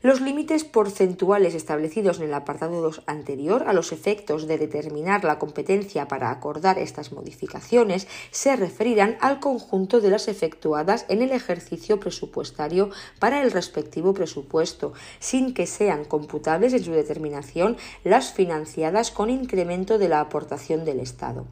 Los 0.00 0.20
límites 0.20 0.62
porcentuales 0.62 1.56
establecidos 1.56 2.18
en 2.18 2.26
el 2.26 2.34
apartado 2.34 2.80
2 2.80 3.02
anterior 3.06 3.64
a 3.66 3.72
los 3.72 3.90
efectos 3.90 4.46
de 4.46 4.56
determinar 4.56 5.24
la 5.24 5.40
competencia 5.40 6.06
para 6.06 6.30
acordar 6.30 6.78
estas 6.78 7.10
modificaciones 7.10 8.06
se 8.30 8.54
referirán 8.54 9.18
al 9.20 9.40
conjunto 9.40 10.00
de 10.00 10.10
las 10.10 10.28
efectuadas 10.28 11.04
en 11.08 11.20
el 11.20 11.32
ejercicio 11.32 11.98
presupuestario 11.98 12.90
para 13.18 13.42
el 13.42 13.50
respectivo 13.50 14.14
presupuesto, 14.14 14.92
sin 15.18 15.52
que 15.52 15.66
sean 15.66 16.04
computables 16.04 16.74
en 16.74 16.84
su 16.84 16.92
determinación 16.92 17.76
las 18.04 18.32
financiadas 18.32 19.10
con 19.10 19.30
incremento 19.30 19.98
de 19.98 20.08
la 20.08 20.20
aportación 20.20 20.84
del 20.84 21.00
Estado. 21.00 21.44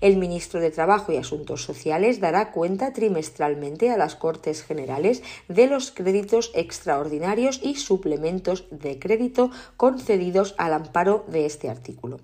El 0.00 0.16
ministro 0.16 0.60
de 0.60 0.70
Trabajo 0.70 1.12
y 1.12 1.16
Asuntos 1.16 1.64
Sociales 1.64 2.20
dará 2.20 2.52
cuenta 2.52 2.92
trimestralmente 2.92 3.90
a 3.90 3.96
las 3.96 4.14
Cortes 4.14 4.62
Generales 4.62 5.22
de 5.48 5.66
los 5.66 5.90
créditos 5.90 6.52
extraordinarios 6.54 7.60
y 7.62 7.74
suplementos 7.74 8.66
de 8.70 8.98
crédito 8.98 9.50
concedidos 9.76 10.54
al 10.56 10.74
amparo 10.74 11.24
de 11.26 11.46
este 11.46 11.68
artículo. 11.68 12.20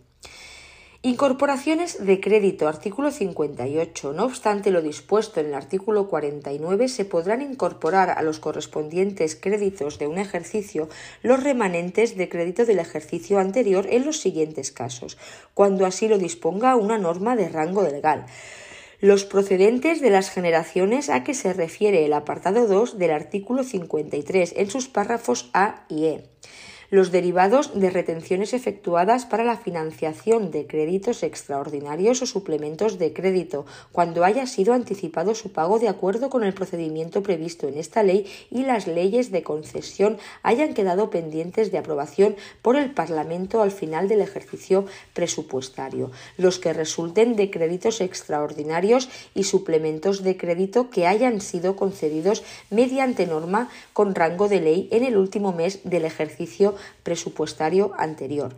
Incorporaciones 1.06 2.02
de 2.06 2.18
crédito, 2.18 2.66
artículo 2.66 3.10
58. 3.10 4.14
No 4.14 4.24
obstante 4.24 4.70
lo 4.70 4.80
dispuesto 4.80 5.38
en 5.38 5.48
el 5.48 5.54
artículo 5.54 6.08
49, 6.08 6.88
se 6.88 7.04
podrán 7.04 7.42
incorporar 7.42 8.08
a 8.08 8.22
los 8.22 8.38
correspondientes 8.38 9.36
créditos 9.36 9.98
de 9.98 10.06
un 10.06 10.16
ejercicio 10.16 10.88
los 11.20 11.42
remanentes 11.42 12.16
de 12.16 12.30
crédito 12.30 12.64
del 12.64 12.78
ejercicio 12.78 13.38
anterior 13.38 13.86
en 13.90 14.06
los 14.06 14.18
siguientes 14.18 14.72
casos, 14.72 15.18
cuando 15.52 15.84
así 15.84 16.08
lo 16.08 16.16
disponga 16.16 16.74
una 16.74 16.96
norma 16.96 17.36
de 17.36 17.50
rango 17.50 17.82
legal 17.82 18.24
los 19.00 19.26
procedentes 19.26 20.00
de 20.00 20.08
las 20.08 20.30
generaciones 20.30 21.10
a 21.10 21.24
que 21.24 21.34
se 21.34 21.52
refiere 21.52 22.06
el 22.06 22.14
apartado 22.14 22.66
2 22.66 22.96
del 22.96 23.10
artículo 23.10 23.62
53 23.62 24.54
en 24.56 24.70
sus 24.70 24.88
párrafos 24.88 25.50
A 25.52 25.84
y 25.90 26.06
E 26.06 26.30
los 26.90 27.10
derivados 27.10 27.78
de 27.78 27.90
retenciones 27.90 28.52
efectuadas 28.52 29.26
para 29.26 29.44
la 29.44 29.56
financiación 29.56 30.50
de 30.50 30.66
créditos 30.66 31.22
extraordinarios 31.22 32.22
o 32.22 32.26
suplementos 32.26 32.98
de 32.98 33.12
crédito, 33.12 33.66
cuando 33.92 34.24
haya 34.24 34.46
sido 34.46 34.74
anticipado 34.74 35.34
su 35.34 35.52
pago 35.52 35.78
de 35.78 35.88
acuerdo 35.88 36.30
con 36.30 36.44
el 36.44 36.54
procedimiento 36.54 37.22
previsto 37.22 37.68
en 37.68 37.78
esta 37.78 38.02
ley 38.02 38.26
y 38.50 38.62
las 38.62 38.86
leyes 38.86 39.30
de 39.30 39.42
concesión 39.42 40.18
hayan 40.42 40.74
quedado 40.74 41.10
pendientes 41.10 41.70
de 41.70 41.78
aprobación 41.78 42.36
por 42.62 42.76
el 42.76 42.92
Parlamento 42.92 43.62
al 43.62 43.70
final 43.70 44.08
del 44.08 44.20
ejercicio 44.20 44.86
presupuestario, 45.12 46.10
los 46.36 46.58
que 46.58 46.72
resulten 46.72 47.36
de 47.36 47.50
créditos 47.50 48.00
extraordinarios 48.00 49.08
y 49.34 49.44
suplementos 49.44 50.22
de 50.22 50.36
crédito 50.36 50.90
que 50.90 51.06
hayan 51.06 51.40
sido 51.40 51.76
concedidos 51.76 52.42
mediante 52.70 53.26
norma 53.26 53.68
con 53.92 54.14
rango 54.14 54.48
de 54.48 54.60
ley 54.60 54.88
en 54.90 55.04
el 55.04 55.16
último 55.16 55.52
mes 55.52 55.80
del 55.84 56.04
ejercicio 56.04 56.73
presupuestario 57.02 57.92
anterior. 57.98 58.54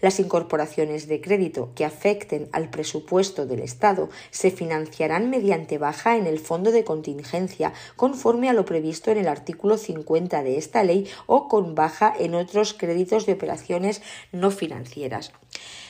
Las 0.00 0.20
incorporaciones 0.20 1.08
de 1.08 1.20
crédito 1.20 1.70
que 1.74 1.84
afecten 1.84 2.48
al 2.52 2.70
presupuesto 2.70 3.46
del 3.46 3.60
Estado 3.60 4.08
se 4.30 4.50
financiarán 4.50 5.30
mediante 5.30 5.78
baja 5.78 6.16
en 6.16 6.26
el 6.26 6.38
fondo 6.38 6.70
de 6.70 6.84
contingencia 6.84 7.72
conforme 7.96 8.48
a 8.48 8.52
lo 8.52 8.64
previsto 8.64 9.10
en 9.10 9.18
el 9.18 9.28
artículo 9.28 9.78
50 9.78 10.42
de 10.42 10.58
esta 10.58 10.82
ley 10.82 11.08
o 11.26 11.48
con 11.48 11.74
baja 11.74 12.12
en 12.18 12.34
otros 12.34 12.74
créditos 12.74 13.26
de 13.26 13.32
operaciones 13.34 14.02
no 14.32 14.50
financieras. 14.50 15.32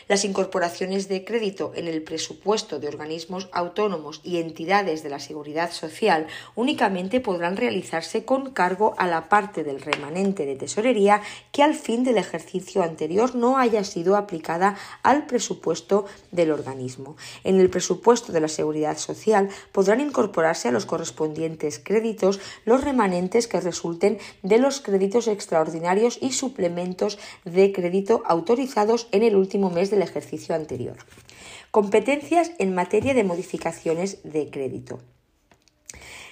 Las 0.09 0.25
incorporaciones 0.25 1.09
de 1.09 1.25
crédito 1.25 1.73
en 1.75 1.89
el 1.89 2.01
presupuesto 2.01 2.79
de 2.79 2.87
organismos 2.87 3.49
autónomos 3.51 4.21
y 4.23 4.37
entidades 4.37 5.03
de 5.03 5.11
la 5.11 5.19
seguridad 5.19 5.73
social 5.73 6.29
únicamente 6.55 7.19
podrán 7.19 7.57
realizarse 7.57 8.25
con 8.25 8.53
cargo 8.53 8.95
a 8.99 9.09
la 9.09 9.29
parte 9.29 9.65
del 9.65 9.81
remanente 9.81 10.47
de 10.47 10.55
tesorería 10.55 11.23
que 11.51 11.65
al 11.65 11.75
fin 11.75 12.05
del 12.05 12.19
ejercicio 12.19 12.85
anterior 12.85 13.35
no 13.35 13.59
haya 13.59 13.83
sido 13.83 14.15
aplicada 14.17 14.77
al 15.03 15.27
presupuesto 15.27 16.05
del 16.31 16.53
organismo. 16.53 17.17
En 17.43 17.59
el 17.59 17.69
presupuesto 17.69 18.31
de 18.31 18.41
la 18.41 18.49
seguridad 18.49 18.99
social 18.99 19.49
podrán 19.73 20.01
incorporarse 20.01 20.69
a 20.69 20.73
los 20.73 20.87
correspondientes 20.87 21.81
créditos 21.81 22.39
los 22.65 22.85
remanentes 22.85 23.49
que 23.49 23.61
resulten 23.61 24.19
de 24.45 24.59
los 24.59 24.81
créditos 24.81 25.27
extraordinarios 25.27 26.19
y 26.21 26.31
suplementos 26.31 27.19
de 27.45 27.73
crédito 27.73 28.23
autorizados 28.25 29.09
en 29.11 29.25
el 29.25 29.35
último 29.35 29.69
mes 29.69 29.91
de 29.91 29.96
el 29.97 30.03
ejercicio 30.03 30.55
anterior. 30.55 30.97
Competencias 31.71 32.53
en 32.59 32.75
materia 32.75 33.15
de 33.15 33.25
modificaciones 33.25 34.23
de 34.23 34.49
crédito. 34.51 35.01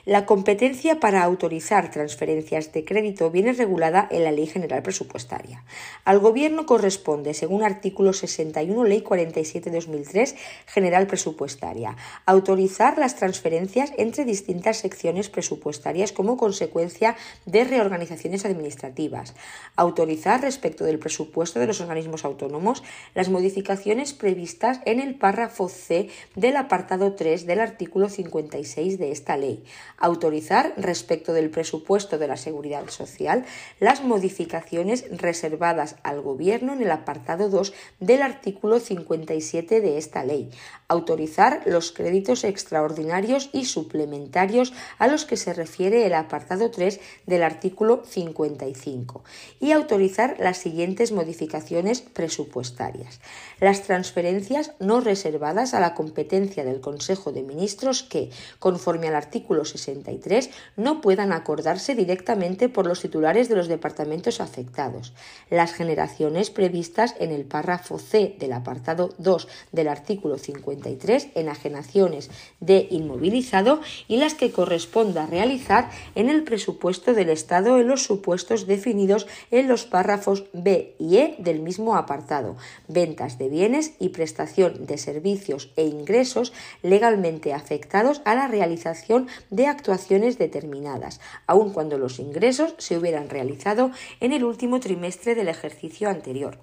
La 0.07 0.27
competencia 0.27 1.01
para 1.01 1.23
autorizar 1.23 1.91
transferencias 1.91 2.75
de 2.75 2.85
crédito 2.85 3.31
viene 3.31 3.55
regulada 3.55 4.07
en 4.11 4.25
la 4.25 4.33
Ley 4.33 4.47
General 4.47 4.83
Presupuestaria. 4.83 5.65
Al 6.05 6.19
Gobierno 6.19 6.67
corresponde, 6.67 7.33
según 7.33 7.63
artículo 7.63 8.13
61, 8.13 8.85
Ley 8.85 9.03
47-2003 9.03 10.35
General 10.67 11.07
Presupuestaria, 11.07 11.97
autorizar 12.27 12.99
las 12.99 13.17
transferencias 13.17 13.95
entre 13.97 14.27
distintas 14.27 14.77
secciones 14.77 15.31
presupuestarias 15.31 16.13
como 16.13 16.37
consecuencia 16.37 17.17
de 17.47 17.65
reorganizaciones 17.65 18.45
administrativas, 18.45 19.35
autorizar 19.75 20.43
respecto 20.43 20.85
del 20.85 20.99
presupuesto 20.99 21.61
de 21.61 21.67
los 21.67 21.81
organismos 21.81 22.27
autónomos 22.27 22.83
las 23.15 23.31
modificaciones 23.31 24.13
previstas 24.13 24.81
en 24.85 25.01
el 25.01 25.15
párrafo 25.15 25.71
C 25.71 26.11
del 26.35 26.59
apartado 26.59 27.15
3 27.15 27.47
del 27.47 27.61
artículo 27.61 28.11
56 28.11 28.99
de 28.99 29.11
esta 29.11 29.39
ley, 29.39 29.65
Autorizar, 29.99 30.75
respecto 30.77 31.33
del 31.33 31.51
presupuesto 31.51 32.19
de 32.19 32.27
la 32.29 32.37
Seguridad 32.37 32.89
Social, 32.89 33.45
las 33.81 34.03
modificaciones 34.03 35.05
reservadas 35.11 35.97
al 36.03 36.21
Gobierno 36.21 36.73
en 36.73 36.83
el 36.83 36.91
apartado 36.91 37.49
2 37.49 37.73
del 38.01 38.23
artículo 38.23 38.81
57 38.81 39.81
de 39.81 39.99
esta 39.99 40.25
ley. 40.25 40.51
Autorizar 40.89 41.63
los 41.67 41.93
créditos 41.93 42.45
extraordinarios 42.45 43.51
y 43.53 43.67
suplementarios 43.67 44.73
a 44.99 45.07
los 45.07 45.25
que 45.25 45.37
se 45.37 45.53
refiere 45.53 46.07
el 46.07 46.15
apartado 46.15 46.71
3 46.71 47.01
del 47.27 47.43
artículo 47.43 48.03
55. 48.05 49.23
Y 49.61 49.73
autorizar 49.73 50.37
las 50.39 50.59
siguientes 50.59 51.13
modificaciones 51.13 52.01
presupuestarias. 52.01 53.21
Las 53.61 53.83
transferencias 53.83 54.73
no 54.81 55.01
reservadas 55.01 55.75
a 55.75 55.81
la 55.81 55.95
competencia 55.95 56.65
del 56.65 56.81
Consejo 56.81 57.33
de 57.33 57.43
Ministros 57.43 58.03
que, 58.03 58.31
conforme 58.59 59.09
al 59.09 59.15
artículo 59.15 59.65
63, 59.85 60.51
no 60.77 61.01
puedan 61.01 61.33
acordarse 61.33 61.95
directamente 61.95 62.69
por 62.69 62.87
los 62.87 63.01
titulares 63.01 63.49
de 63.49 63.57
los 63.57 63.69
departamentos 63.69 64.41
afectados. 64.41 65.13
Las 65.51 65.73
generaciones 65.73 66.51
previstas 66.51 67.15
en 67.19 67.31
el 67.31 67.45
párrafo 67.45 67.99
C 67.99 68.35
del 68.39 68.53
apartado 68.53 69.15
2 69.19 69.49
del 69.73 69.89
artículo 69.89 70.39
53, 70.39 71.29
enajenaciones 71.35 72.31
de 72.61 72.87
inmovilizado 72.91 73.81
y 74.09 74.17
las 74.17 74.35
que 74.35 74.51
corresponda 74.51 75.27
realizar 75.27 75.91
en 76.15 76.29
el 76.29 76.45
presupuesto 76.45 77.15
del 77.15 77.31
Estado 77.31 77.79
en 77.79 77.89
los 77.89 78.03
supuestos 78.03 78.67
definidos 78.67 79.27
en 79.51 79.69
los 79.69 79.85
párrafos 79.85 80.45
B 80.53 80.95
y 80.99 81.19
E 81.19 81.37
del 81.39 81.61
mismo 81.61 81.97
apartado, 81.97 82.57
ventas 82.89 83.39
de 83.39 83.49
bienes 83.49 83.93
y 83.99 84.11
prestación 84.11 84.87
de 84.87 84.99
servicios 84.99 85.71
e 85.77 85.85
ingresos 85.85 86.53
legalmente 86.83 87.53
afectados 87.53 88.23
a 88.25 88.35
la 88.35 88.49
realización 88.49 89.29
de 89.51 89.67
actuaciones 89.75 90.39
determinadas, 90.39 91.21
aun 91.47 91.73
cuando 91.73 91.99
los 91.99 92.19
ingresos 92.19 92.75
se 92.79 92.97
hubieran 92.97 93.29
realizado 93.29 93.91
en 94.21 94.33
el 94.33 94.45
último 94.45 94.81
trimestre 94.81 95.35
del 95.35 95.49
ejercicio 95.49 96.09
anterior 96.09 96.59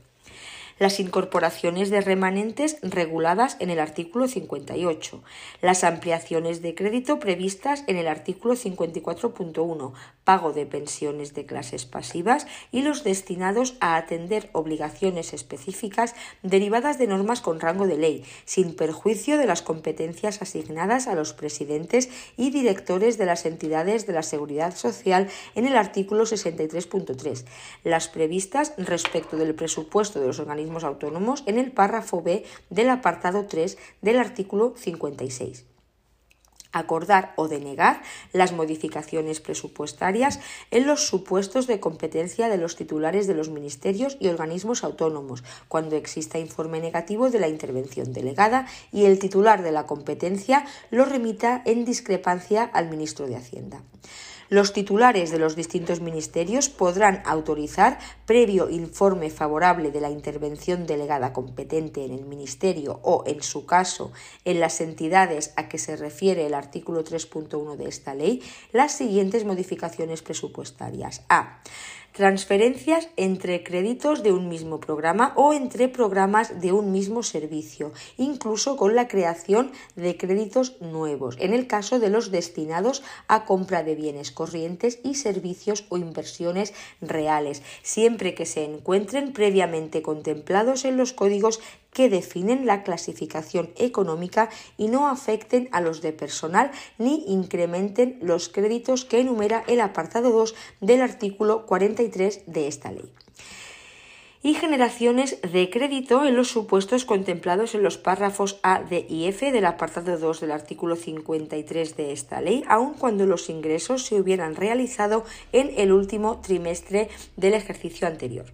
las 0.81 0.99
incorporaciones 0.99 1.91
de 1.91 2.01
remanentes 2.01 2.77
reguladas 2.81 3.55
en 3.59 3.69
el 3.69 3.79
artículo 3.79 4.27
58, 4.27 5.21
las 5.61 5.83
ampliaciones 5.83 6.63
de 6.63 6.73
crédito 6.73 7.19
previstas 7.19 7.83
en 7.85 7.97
el 7.97 8.07
artículo 8.07 8.55
54.1, 8.55 9.93
pago 10.23 10.53
de 10.53 10.65
pensiones 10.65 11.35
de 11.35 11.45
clases 11.45 11.85
pasivas 11.85 12.47
y 12.71 12.81
los 12.81 13.03
destinados 13.03 13.75
a 13.79 13.95
atender 13.95 14.49
obligaciones 14.53 15.33
específicas 15.33 16.15
derivadas 16.41 16.97
de 16.97 17.05
normas 17.05 17.41
con 17.41 17.59
rango 17.59 17.85
de 17.85 17.97
ley, 17.99 18.25
sin 18.45 18.75
perjuicio 18.75 19.37
de 19.37 19.45
las 19.45 19.61
competencias 19.61 20.41
asignadas 20.41 21.05
a 21.05 21.13
los 21.13 21.33
presidentes 21.33 22.09
y 22.37 22.49
directores 22.49 23.19
de 23.19 23.27
las 23.27 23.45
entidades 23.45 24.07
de 24.07 24.13
la 24.13 24.23
seguridad 24.23 24.75
social 24.75 25.27
en 25.53 25.67
el 25.67 25.77
artículo 25.77 26.23
63.3, 26.23 27.45
las 27.83 28.07
previstas 28.07 28.73
respecto 28.77 29.37
del 29.37 29.53
presupuesto 29.53 30.19
de 30.19 30.25
los 30.25 30.39
organismos 30.39 30.70
autónomos 30.79 31.43
en 31.45 31.59
el 31.59 31.71
párrafo 31.71 32.21
B 32.21 32.43
del 32.69 32.89
apartado 32.89 33.45
3 33.45 33.77
del 34.01 34.19
artículo 34.19 34.73
56 34.77 35.65
acordar 36.71 37.33
o 37.35 37.47
denegar 37.47 38.01
las 38.33 38.53
modificaciones 38.53 39.39
presupuestarias 39.39 40.39
en 40.71 40.87
los 40.87 41.07
supuestos 41.07 41.67
de 41.67 41.79
competencia 41.79 42.49
de 42.49 42.57
los 42.57 42.75
titulares 42.75 43.27
de 43.27 43.35
los 43.35 43.49
ministerios 43.49 44.17
y 44.19 44.27
organismos 44.27 44.83
autónomos, 44.83 45.43
cuando 45.67 45.95
exista 45.95 46.39
informe 46.39 46.79
negativo 46.79 47.29
de 47.29 47.39
la 47.39 47.49
intervención 47.49 48.13
delegada 48.13 48.67
y 48.91 49.05
el 49.05 49.19
titular 49.19 49.63
de 49.63 49.71
la 49.71 49.85
competencia 49.85 50.65
lo 50.89 51.05
remita 51.05 51.61
en 51.65 51.85
discrepancia 51.85 52.63
al 52.63 52.89
ministro 52.89 53.27
de 53.27 53.35
Hacienda. 53.35 53.81
Los 54.51 54.73
titulares 54.73 55.31
de 55.31 55.39
los 55.39 55.55
distintos 55.55 56.01
ministerios 56.01 56.67
podrán 56.67 57.23
autorizar, 57.25 57.99
previo 58.25 58.69
informe 58.69 59.29
favorable 59.29 59.91
de 59.91 60.01
la 60.01 60.09
intervención 60.09 60.85
delegada 60.85 61.31
competente 61.31 62.03
en 62.03 62.11
el 62.11 62.25
ministerio 62.25 62.99
o, 63.01 63.23
en 63.25 63.43
su 63.43 63.65
caso, 63.65 64.11
en 64.43 64.59
las 64.59 64.81
entidades 64.81 65.53
a 65.55 65.69
que 65.69 65.77
se 65.77 65.95
refiere 65.95 66.45
el 66.45 66.53
artículo 66.53 67.05
3.1 67.05 67.77
de 67.77 67.87
esta 67.87 68.13
ley, 68.13 68.43
las 68.73 68.91
siguientes 68.91 69.45
modificaciones 69.45 70.21
presupuestarias. 70.21 71.23
A 71.29 71.61
transferencias 72.11 73.09
entre 73.17 73.63
créditos 73.63 74.23
de 74.23 74.31
un 74.31 74.49
mismo 74.49 74.79
programa 74.79 75.33
o 75.35 75.53
entre 75.53 75.87
programas 75.87 76.59
de 76.61 76.71
un 76.71 76.91
mismo 76.91 77.23
servicio, 77.23 77.91
incluso 78.17 78.77
con 78.77 78.95
la 78.95 79.07
creación 79.07 79.71
de 79.95 80.17
créditos 80.17 80.79
nuevos, 80.81 81.37
en 81.39 81.53
el 81.53 81.67
caso 81.67 81.99
de 81.99 82.09
los 82.09 82.31
destinados 82.31 83.03
a 83.27 83.45
compra 83.45 83.83
de 83.83 83.95
bienes 83.95 84.31
corrientes 84.31 84.99
y 85.03 85.15
servicios 85.15 85.85
o 85.89 85.97
inversiones 85.97 86.73
reales, 87.01 87.61
siempre 87.81 88.35
que 88.35 88.45
se 88.45 88.63
encuentren 88.63 89.33
previamente 89.33 90.01
contemplados 90.01 90.85
en 90.85 90.97
los 90.97 91.13
códigos 91.13 91.59
que 91.93 92.09
definen 92.09 92.65
la 92.65 92.83
clasificación 92.83 93.71
económica 93.77 94.49
y 94.77 94.87
no 94.87 95.07
afecten 95.07 95.69
a 95.71 95.81
los 95.81 96.01
de 96.01 96.13
personal 96.13 96.71
ni 96.97 97.25
incrementen 97.27 98.17
los 98.21 98.49
créditos 98.49 99.05
que 99.05 99.19
enumera 99.19 99.63
el 99.67 99.81
apartado 99.81 100.31
2 100.31 100.55
del 100.79 101.01
artículo 101.01 101.65
43 101.65 102.43
de 102.47 102.67
esta 102.67 102.91
ley 102.91 103.11
y 104.43 104.55
generaciones 104.55 105.39
de 105.41 105.69
crédito 105.69 106.25
en 106.25 106.35
los 106.35 106.49
supuestos 106.49 107.05
contemplados 107.05 107.75
en 107.75 107.83
los 107.83 107.97
párrafos 107.97 108.59
A, 108.63 108.81
D 108.81 109.05
y 109.07 109.25
F 109.25 109.51
del 109.51 109.65
apartado 109.65 110.17
2 110.17 110.41
del 110.41 110.51
artículo 110.51 110.95
53 110.95 111.95
de 111.95 112.11
esta 112.11 112.41
ley, 112.41 112.63
aun 112.67 112.95
cuando 112.95 113.25
los 113.25 113.49
ingresos 113.49 114.05
se 114.05 114.19
hubieran 114.19 114.55
realizado 114.55 115.25
en 115.51 115.71
el 115.77 115.91
último 115.91 116.41
trimestre 116.41 117.09
del 117.37 117.53
ejercicio 117.53 118.07
anterior. 118.07 118.45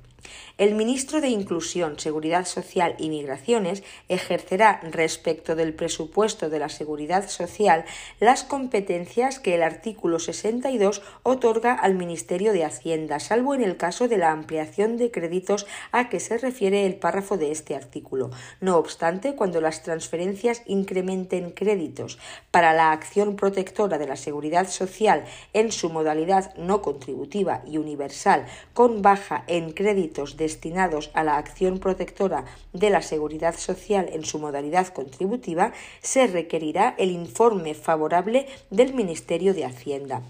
El 0.58 0.74
ministro 0.74 1.22
de 1.22 1.28
Inclusión, 1.28 2.00
Seguridad 2.00 2.48
Social 2.48 2.96
y 2.98 3.10
Migraciones 3.10 3.84
ejercerá 4.10 4.80
respecto 4.92 5.56
del 5.56 5.76
presupuesto 5.76 6.50
de 6.50 6.58
la 6.58 6.70
Seguridad 6.70 7.30
Social 7.30 7.86
las 8.20 8.44
competencias 8.44 9.40
que 9.40 9.54
el 9.54 9.62
artículo 9.62 10.18
62 10.18 11.04
otorga 11.22 11.76
al 11.76 11.94
Ministerio 11.94 12.54
de 12.54 12.66
Hacienda, 12.66 13.20
salvo 13.20 13.54
en 13.54 13.62
el 13.62 13.78
caso 13.78 14.08
de 14.08 14.18
la 14.18 14.32
ampliación 14.32 14.98
de 14.98 15.12
créditos 15.12 15.68
a 15.92 16.10
que 16.10 16.20
se 16.20 16.40
refiere 16.40 16.88
el 16.88 16.96
párrafo 16.96 17.38
de 17.38 17.52
este 17.52 17.76
artículo. 17.76 18.32
No 18.60 18.78
obstante, 18.78 19.36
cuando 19.36 19.62
las 19.62 19.84
transferencias 19.84 20.64
incrementen 20.66 21.52
créditos 21.52 22.18
para 22.50 22.74
la 22.74 22.94
acción 22.94 23.36
protectora 23.36 24.00
de 24.00 24.08
la 24.08 24.16
seguridad 24.16 24.68
social 24.68 25.24
en 25.54 25.72
su 25.72 25.92
modalidad 25.92 26.56
no 26.56 26.82
contributiva 26.82 27.62
y 27.68 27.78
universal 27.78 28.48
con 28.74 29.04
baja 29.04 29.44
en 29.46 29.72
créditos 29.72 30.36
de 30.36 30.47
destinados 30.48 31.12
a 31.14 31.26
la 31.26 31.36
acción 31.36 31.80
protectora 31.80 32.46
de 32.72 32.90
la 32.90 33.02
seguridad 33.02 33.56
social 33.58 34.08
en 34.14 34.24
su 34.24 34.40
modalidad 34.40 34.88
contributiva, 34.88 35.74
se 36.02 36.26
requerirá 36.28 36.96
el 36.98 37.12
informe 37.12 37.74
favorable 37.74 38.48
del 38.70 38.94
Ministerio 38.94 39.54
de 39.54 39.66
Hacienda. 39.66 40.22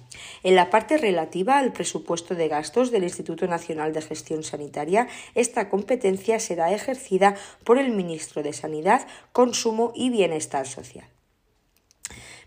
En 0.41 0.55
la 0.55 0.71
parte 0.71 0.97
relativa 0.97 1.59
al 1.59 1.71
presupuesto 1.71 2.33
de 2.33 2.47
gastos 2.47 2.89
del 2.89 3.03
Instituto 3.03 3.45
Nacional 3.45 3.93
de 3.93 4.01
Gestión 4.01 4.41
Sanitaria, 4.41 5.07
esta 5.35 5.69
competencia 5.69 6.39
será 6.39 6.73
ejercida 6.73 7.35
por 7.63 7.77
el 7.77 7.91
Ministro 7.91 8.41
de 8.41 8.53
Sanidad, 8.53 9.07
Consumo 9.33 9.91
y 9.93 10.09
Bienestar 10.09 10.65
Social. 10.65 11.05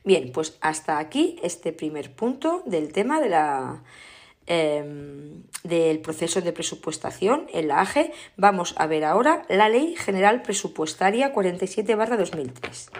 Bien, 0.02 0.32
pues 0.32 0.58
hasta 0.60 0.98
aquí 0.98 1.36
este 1.42 1.72
primer 1.72 2.14
punto 2.16 2.62
del 2.66 2.90
tema 2.92 3.20
de 3.20 3.28
la 3.28 3.84
Em, 4.47 5.45
del 5.62 6.01
proceso 6.01 6.41
de 6.41 6.53
presupuestación 6.53 7.47
en 7.53 7.68
la 7.68 7.80
AGE, 7.80 8.12
vamos 8.36 8.74
a 8.78 8.86
ver 8.86 9.05
ahora 9.05 9.45
la 9.49 9.68
Ley 9.68 9.95
General 9.97 10.43
Presupuestaria 10.43 11.32
47-2003. 11.34 12.91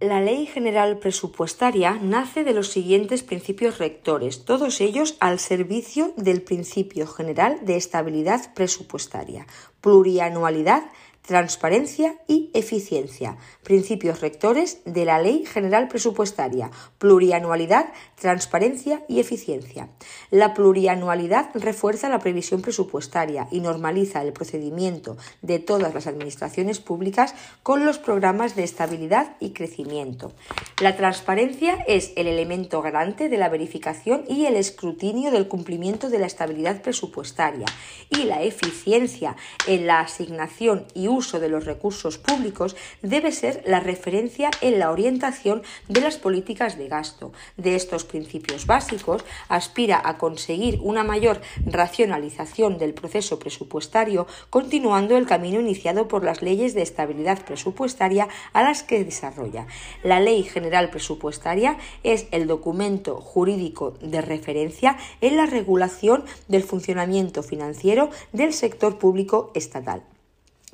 La 0.00 0.20
Ley 0.20 0.46
General 0.46 0.98
Presupuestaria 0.98 1.98
nace 2.00 2.44
de 2.44 2.54
los 2.54 2.68
siguientes 2.68 3.22
principios 3.22 3.78
rectores, 3.78 4.46
todos 4.46 4.80
ellos 4.80 5.16
al 5.20 5.38
servicio 5.38 6.14
del 6.16 6.40
principio 6.40 7.06
general 7.06 7.58
de 7.62 7.76
estabilidad 7.76 8.54
presupuestaria, 8.54 9.46
plurianualidad, 9.82 10.84
transparencia 11.30 12.16
y 12.26 12.50
eficiencia, 12.54 13.36
principios 13.62 14.20
rectores 14.20 14.80
de 14.84 15.04
la 15.04 15.20
Ley 15.22 15.46
General 15.46 15.86
Presupuestaria, 15.86 16.72
plurianualidad, 16.98 17.92
transparencia 18.20 19.04
y 19.06 19.20
eficiencia. 19.20 19.90
La 20.32 20.54
plurianualidad 20.54 21.50
refuerza 21.54 22.08
la 22.08 22.18
previsión 22.18 22.62
presupuestaria 22.62 23.46
y 23.52 23.60
normaliza 23.60 24.22
el 24.22 24.32
procedimiento 24.32 25.18
de 25.40 25.60
todas 25.60 25.94
las 25.94 26.08
administraciones 26.08 26.80
públicas 26.80 27.36
con 27.62 27.86
los 27.86 27.98
programas 27.98 28.56
de 28.56 28.64
estabilidad 28.64 29.36
y 29.38 29.50
crecimiento. 29.50 30.32
La 30.80 30.96
transparencia 30.96 31.74
es 31.86 32.12
el 32.16 32.26
elemento 32.26 32.82
garante 32.82 33.28
de 33.28 33.38
la 33.38 33.48
verificación 33.48 34.24
y 34.28 34.46
el 34.46 34.56
escrutinio 34.56 35.30
del 35.30 35.46
cumplimiento 35.46 36.10
de 36.10 36.18
la 36.18 36.26
estabilidad 36.26 36.82
presupuestaria 36.82 37.66
y 38.08 38.24
la 38.24 38.42
eficiencia 38.42 39.36
en 39.68 39.86
la 39.86 40.00
asignación 40.00 40.86
y 40.92 41.06
uso 41.06 41.19
uso 41.20 41.38
de 41.38 41.50
los 41.50 41.66
recursos 41.66 42.16
públicos 42.16 42.76
debe 43.02 43.30
ser 43.30 43.62
la 43.66 43.80
referencia 43.80 44.50
en 44.62 44.78
la 44.78 44.90
orientación 44.90 45.62
de 45.86 46.00
las 46.00 46.16
políticas 46.16 46.78
de 46.78 46.88
gasto. 46.88 47.32
De 47.58 47.76
estos 47.76 48.04
principios 48.04 48.64
básicos 48.64 49.22
aspira 49.48 50.00
a 50.02 50.16
conseguir 50.16 50.80
una 50.82 51.04
mayor 51.04 51.42
racionalización 51.66 52.78
del 52.78 52.94
proceso 52.94 53.38
presupuestario, 53.38 54.26
continuando 54.48 55.18
el 55.18 55.26
camino 55.26 55.60
iniciado 55.60 56.08
por 56.08 56.24
las 56.24 56.40
leyes 56.40 56.72
de 56.72 56.82
estabilidad 56.82 57.44
presupuestaria 57.44 58.28
a 58.54 58.62
las 58.62 58.82
que 58.82 59.04
desarrolla. 59.04 59.66
La 60.02 60.20
Ley 60.20 60.42
General 60.42 60.88
Presupuestaria 60.88 61.76
es 62.02 62.28
el 62.30 62.46
documento 62.46 63.20
jurídico 63.20 63.92
de 64.00 64.22
referencia 64.22 64.96
en 65.20 65.36
la 65.36 65.44
regulación 65.44 66.24
del 66.48 66.62
funcionamiento 66.62 67.42
financiero 67.42 68.08
del 68.32 68.54
sector 68.54 68.98
público 68.98 69.50
estatal. 69.54 70.02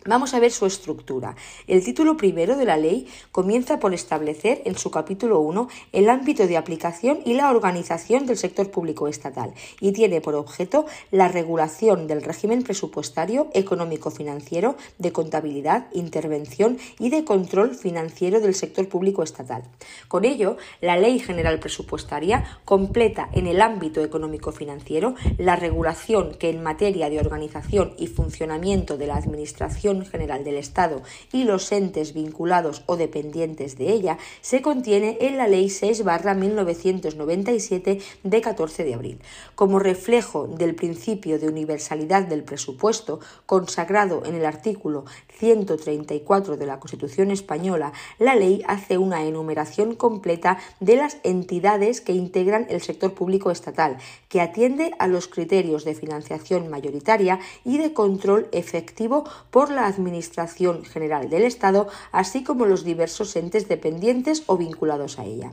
Vamos 0.06 0.34
a 0.34 0.38
ver 0.38 0.52
su 0.52 0.66
estructura. 0.66 1.34
El 1.66 1.82
título 1.82 2.16
primero 2.16 2.56
de 2.56 2.64
la 2.64 2.76
ley 2.76 3.08
comienza 3.32 3.80
por 3.80 3.92
establecer 3.92 4.62
en 4.64 4.78
su 4.78 4.92
capítulo 4.92 5.40
1 5.40 5.68
el 5.90 6.08
ámbito 6.08 6.46
de 6.46 6.56
aplicación 6.56 7.18
y 7.24 7.34
la 7.34 7.50
organización 7.50 8.24
del 8.24 8.36
sector 8.36 8.70
público 8.70 9.08
estatal 9.08 9.52
y 9.80 9.90
tiene 9.90 10.20
por 10.20 10.36
objeto 10.36 10.86
la 11.10 11.26
regulación 11.26 12.06
del 12.06 12.22
régimen 12.22 12.62
presupuestario, 12.62 13.48
económico-financiero, 13.52 14.76
de 14.98 15.10
contabilidad, 15.10 15.88
intervención 15.92 16.78
y 17.00 17.10
de 17.10 17.24
control 17.24 17.74
financiero 17.74 18.40
del 18.40 18.54
sector 18.54 18.88
público 18.88 19.24
estatal. 19.24 19.64
Con 20.06 20.24
ello, 20.24 20.56
la 20.80 20.96
Ley 20.96 21.18
General 21.18 21.58
Presupuestaria 21.58 22.60
completa 22.64 23.28
en 23.32 23.48
el 23.48 23.60
ámbito 23.60 24.04
económico-financiero 24.04 25.16
la 25.38 25.56
regulación 25.56 26.36
que 26.38 26.50
en 26.50 26.62
materia 26.62 27.10
de 27.10 27.18
organización 27.18 27.94
y 27.98 28.06
funcionamiento 28.06 28.96
de 28.96 29.08
la 29.08 29.16
Administración 29.16 29.95
General 30.04 30.44
del 30.44 30.56
Estado 30.56 31.02
y 31.32 31.44
los 31.44 31.72
entes 31.72 32.12
vinculados 32.12 32.82
o 32.86 32.96
dependientes 32.96 33.78
de 33.78 33.92
ella 33.92 34.18
se 34.40 34.62
contiene 34.62 35.18
en 35.20 35.36
la 35.36 35.48
Ley 35.48 35.66
6-1997 35.66 38.02
de 38.22 38.40
14 38.40 38.84
de 38.84 38.94
abril. 38.94 39.18
Como 39.54 39.78
reflejo 39.78 40.46
del 40.46 40.74
principio 40.74 41.38
de 41.38 41.48
universalidad 41.48 42.24
del 42.24 42.44
presupuesto 42.44 43.20
consagrado 43.46 44.22
en 44.26 44.34
el 44.34 44.44
artículo 44.44 45.04
134 45.38 46.56
de 46.56 46.66
la 46.66 46.80
Constitución 46.80 47.30
española, 47.30 47.92
la 48.18 48.34
ley 48.34 48.62
hace 48.66 48.98
una 48.98 49.24
enumeración 49.24 49.94
completa 49.94 50.58
de 50.80 50.96
las 50.96 51.18
entidades 51.22 52.00
que 52.00 52.12
integran 52.12 52.66
el 52.68 52.80
sector 52.80 53.14
público 53.14 53.50
estatal, 53.50 53.98
que 54.28 54.40
atiende 54.40 54.92
a 54.98 55.06
los 55.06 55.28
criterios 55.28 55.84
de 55.84 55.94
financiación 55.94 56.68
mayoritaria 56.68 57.38
y 57.64 57.78
de 57.78 57.92
control 57.92 58.48
efectivo 58.52 59.24
por 59.50 59.70
la 59.70 59.86
Administración 59.86 60.84
General 60.84 61.30
del 61.30 61.44
Estado, 61.44 61.88
así 62.12 62.42
como 62.42 62.66
los 62.66 62.84
diversos 62.84 63.36
entes 63.36 63.68
dependientes 63.68 64.42
o 64.46 64.56
vinculados 64.56 65.18
a 65.18 65.24
ella. 65.24 65.52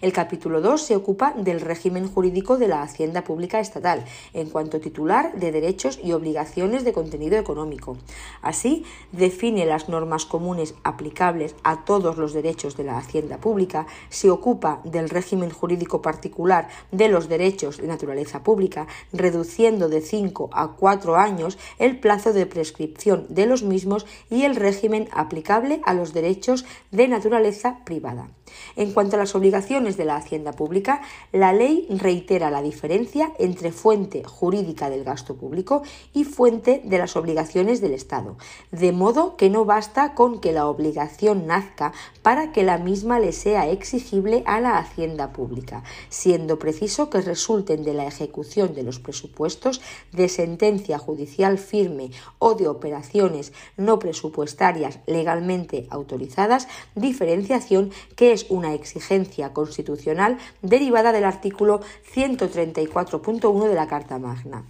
El 0.00 0.12
capítulo 0.12 0.60
2 0.60 0.82
se 0.82 0.96
ocupa 0.96 1.32
del 1.36 1.60
régimen 1.60 2.08
jurídico 2.08 2.58
de 2.58 2.68
la 2.68 2.82
Hacienda 2.82 3.24
Pública 3.24 3.60
Estatal, 3.60 4.04
en 4.32 4.50
cuanto 4.50 4.80
titular 4.80 5.34
de 5.34 5.52
derechos 5.52 5.98
y 6.02 6.12
obligaciones 6.12 6.84
de 6.84 6.92
contenido 6.92 7.38
económico. 7.38 7.96
Así, 8.42 8.84
define 9.12 9.66
las 9.66 9.88
normas 9.88 10.26
comunes 10.26 10.74
aplicables 10.84 11.54
a 11.64 11.84
todos 11.84 12.18
los 12.18 12.32
derechos 12.32 12.76
de 12.76 12.84
la 12.84 12.98
Hacienda 12.98 13.38
Pública, 13.38 13.86
se 14.08 14.30
ocupa 14.30 14.80
del 14.84 15.08
régimen 15.08 15.50
jurídico 15.50 16.02
particular 16.02 16.68
de 16.90 17.08
los 17.08 17.28
derechos 17.28 17.78
de 17.78 17.86
naturaleza 17.86 18.09
pública, 18.42 18.86
reduciendo 19.12 19.88
de 19.88 20.00
5 20.00 20.50
a 20.52 20.76
4 20.76 21.16
años 21.16 21.58
el 21.78 21.98
plazo 21.98 22.32
de 22.32 22.46
prescripción 22.46 23.26
de 23.28 23.46
los 23.46 23.62
mismos 23.62 24.06
y 24.30 24.44
el 24.44 24.56
régimen 24.56 25.08
aplicable 25.12 25.80
a 25.84 25.94
los 25.94 26.12
derechos 26.12 26.64
de 26.90 27.08
naturaleza 27.08 27.80
privada. 27.84 28.28
En 28.76 28.92
cuanto 28.92 29.16
a 29.16 29.18
las 29.18 29.34
obligaciones 29.34 29.96
de 29.96 30.04
la 30.04 30.16
Hacienda 30.16 30.52
Pública, 30.52 31.02
la 31.32 31.52
ley 31.52 31.86
reitera 31.88 32.50
la 32.50 32.62
diferencia 32.62 33.32
entre 33.38 33.72
fuente 33.72 34.24
jurídica 34.24 34.90
del 34.90 35.04
gasto 35.04 35.36
público 35.36 35.82
y 36.12 36.24
fuente 36.24 36.82
de 36.84 36.98
las 36.98 37.16
obligaciones 37.16 37.80
del 37.80 37.92
Estado, 37.92 38.36
de 38.70 38.92
modo 38.92 39.36
que 39.36 39.50
no 39.50 39.64
basta 39.64 40.14
con 40.14 40.40
que 40.40 40.52
la 40.52 40.66
obligación 40.66 41.46
nazca 41.46 41.92
para 42.22 42.52
que 42.52 42.62
la 42.62 42.78
misma 42.78 43.20
le 43.20 43.32
sea 43.32 43.68
exigible 43.68 44.42
a 44.46 44.60
la 44.60 44.78
Hacienda 44.78 45.32
Pública, 45.32 45.82
siendo 46.08 46.58
preciso 46.58 47.10
que 47.10 47.20
resulten 47.20 47.84
de 47.84 47.94
la 47.94 47.99
ejecución 48.06 48.74
de 48.74 48.82
los 48.82 48.98
presupuestos 48.98 49.80
de 50.12 50.28
sentencia 50.28 50.98
judicial 50.98 51.58
firme 51.58 52.10
o 52.38 52.54
de 52.54 52.68
operaciones 52.68 53.52
no 53.76 53.98
presupuestarias 53.98 55.00
legalmente 55.06 55.86
autorizadas, 55.90 56.68
diferenciación 56.94 57.90
que 58.16 58.32
es 58.32 58.46
una 58.48 58.74
exigencia 58.74 59.52
constitucional 59.52 60.38
derivada 60.62 61.12
del 61.12 61.24
artículo 61.24 61.80
134.1 62.14 63.68
de 63.68 63.74
la 63.74 63.88
Carta 63.88 64.18
Magna. 64.18 64.64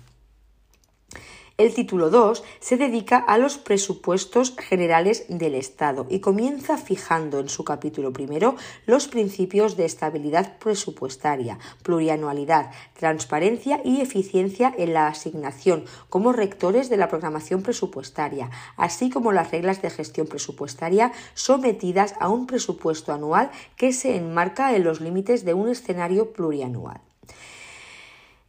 El 1.61 1.75
título 1.75 2.09
2 2.09 2.43
se 2.59 2.79
dedica 2.79 3.19
a 3.19 3.37
los 3.37 3.59
presupuestos 3.59 4.57
generales 4.57 5.27
del 5.29 5.55
Estado 5.55 6.07
y 6.09 6.21
comienza 6.21 6.79
fijando 6.79 7.39
en 7.39 7.51
su 7.51 7.65
capítulo 7.65 8.15
primero 8.15 8.57
los 8.87 9.09
principios 9.09 9.77
de 9.77 9.85
estabilidad 9.85 10.57
presupuestaria, 10.57 11.59
plurianualidad, 11.83 12.71
transparencia 12.99 13.83
y 13.85 14.01
eficiencia 14.01 14.73
en 14.79 14.95
la 14.95 15.09
asignación 15.09 15.85
como 16.09 16.33
rectores 16.33 16.89
de 16.89 16.97
la 16.97 17.09
programación 17.09 17.61
presupuestaria, 17.61 18.49
así 18.79 19.11
como 19.11 19.31
las 19.31 19.51
reglas 19.51 19.83
de 19.83 19.91
gestión 19.91 20.29
presupuestaria 20.29 21.13
sometidas 21.35 22.15
a 22.21 22.31
un 22.31 22.47
presupuesto 22.47 23.13
anual 23.13 23.51
que 23.77 23.93
se 23.93 24.17
enmarca 24.17 24.75
en 24.75 24.85
los 24.85 25.03
límites 25.03 25.45
de 25.45 25.53
un 25.53 25.69
escenario 25.69 26.33
plurianual. 26.33 27.03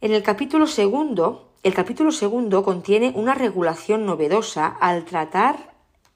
En 0.00 0.12
el 0.12 0.22
capítulo 0.22 0.66
segundo 0.66 1.51
el 1.62 1.74
capítulo 1.74 2.10
segundo 2.10 2.64
contiene 2.64 3.12
una 3.14 3.34
regulación 3.34 4.04
novedosa 4.04 4.66
al 4.66 5.04
tratar 5.04 5.71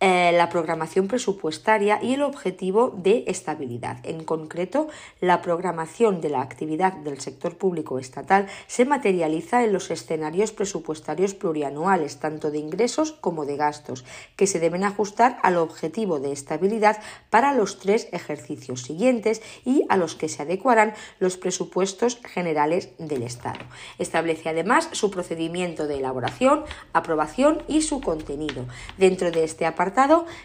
eh, 0.09 0.31
la 0.31 0.49
programación 0.51 1.09
presupuestaria 1.09 1.99
y 2.01 2.15
el 2.15 2.23
objetivo 2.23 2.95
de 2.97 3.25
estabilidad. 3.27 3.99
En 4.05 4.23
concreto, 4.23 4.87
la 5.21 5.43
programación 5.43 6.21
de 6.21 6.29
la 6.29 6.43
actividad 6.43 6.93
del 6.93 7.21
sector 7.21 7.57
público 7.57 7.99
estatal 7.99 8.47
se 8.69 8.85
materializa 8.85 9.65
en 9.65 9.73
los 9.73 9.91
escenarios 9.91 10.53
presupuestarios 10.53 11.35
plurianuales, 11.35 12.21
tanto 12.21 12.53
de 12.53 12.59
ingresos 12.59 13.11
como 13.11 13.47
de 13.47 13.57
gastos, 13.57 14.05
que 14.37 14.47
se 14.47 14.61
deben 14.61 14.85
ajustar 14.85 15.41
al 15.43 15.57
objetivo 15.57 16.21
de 16.21 16.31
estabilidad 16.31 17.03
para 17.29 17.53
los 17.53 17.81
tres 17.81 18.07
ejercicios 18.13 18.83
siguientes 18.83 19.43
y 19.65 19.87
a 19.89 19.97
los 19.97 20.15
que 20.15 20.29
se 20.29 20.43
adecuarán 20.43 20.95
los 21.19 21.37
presupuestos 21.37 22.21
generales 22.23 22.91
del 22.99 23.25
Estado. 23.25 23.65
Establece 23.99 24.51
además 24.51 24.89
su 24.93 25.11
procedimiento 25.11 25.89
de 25.89 25.99
elaboración, 25.99 26.63
aprobación 26.93 27.65
y 27.67 27.83
su 27.83 28.01
contenido. 28.01 28.67
Dentro 28.99 29.33
de 29.33 29.43
este 29.43 29.67
apartado 29.67 29.96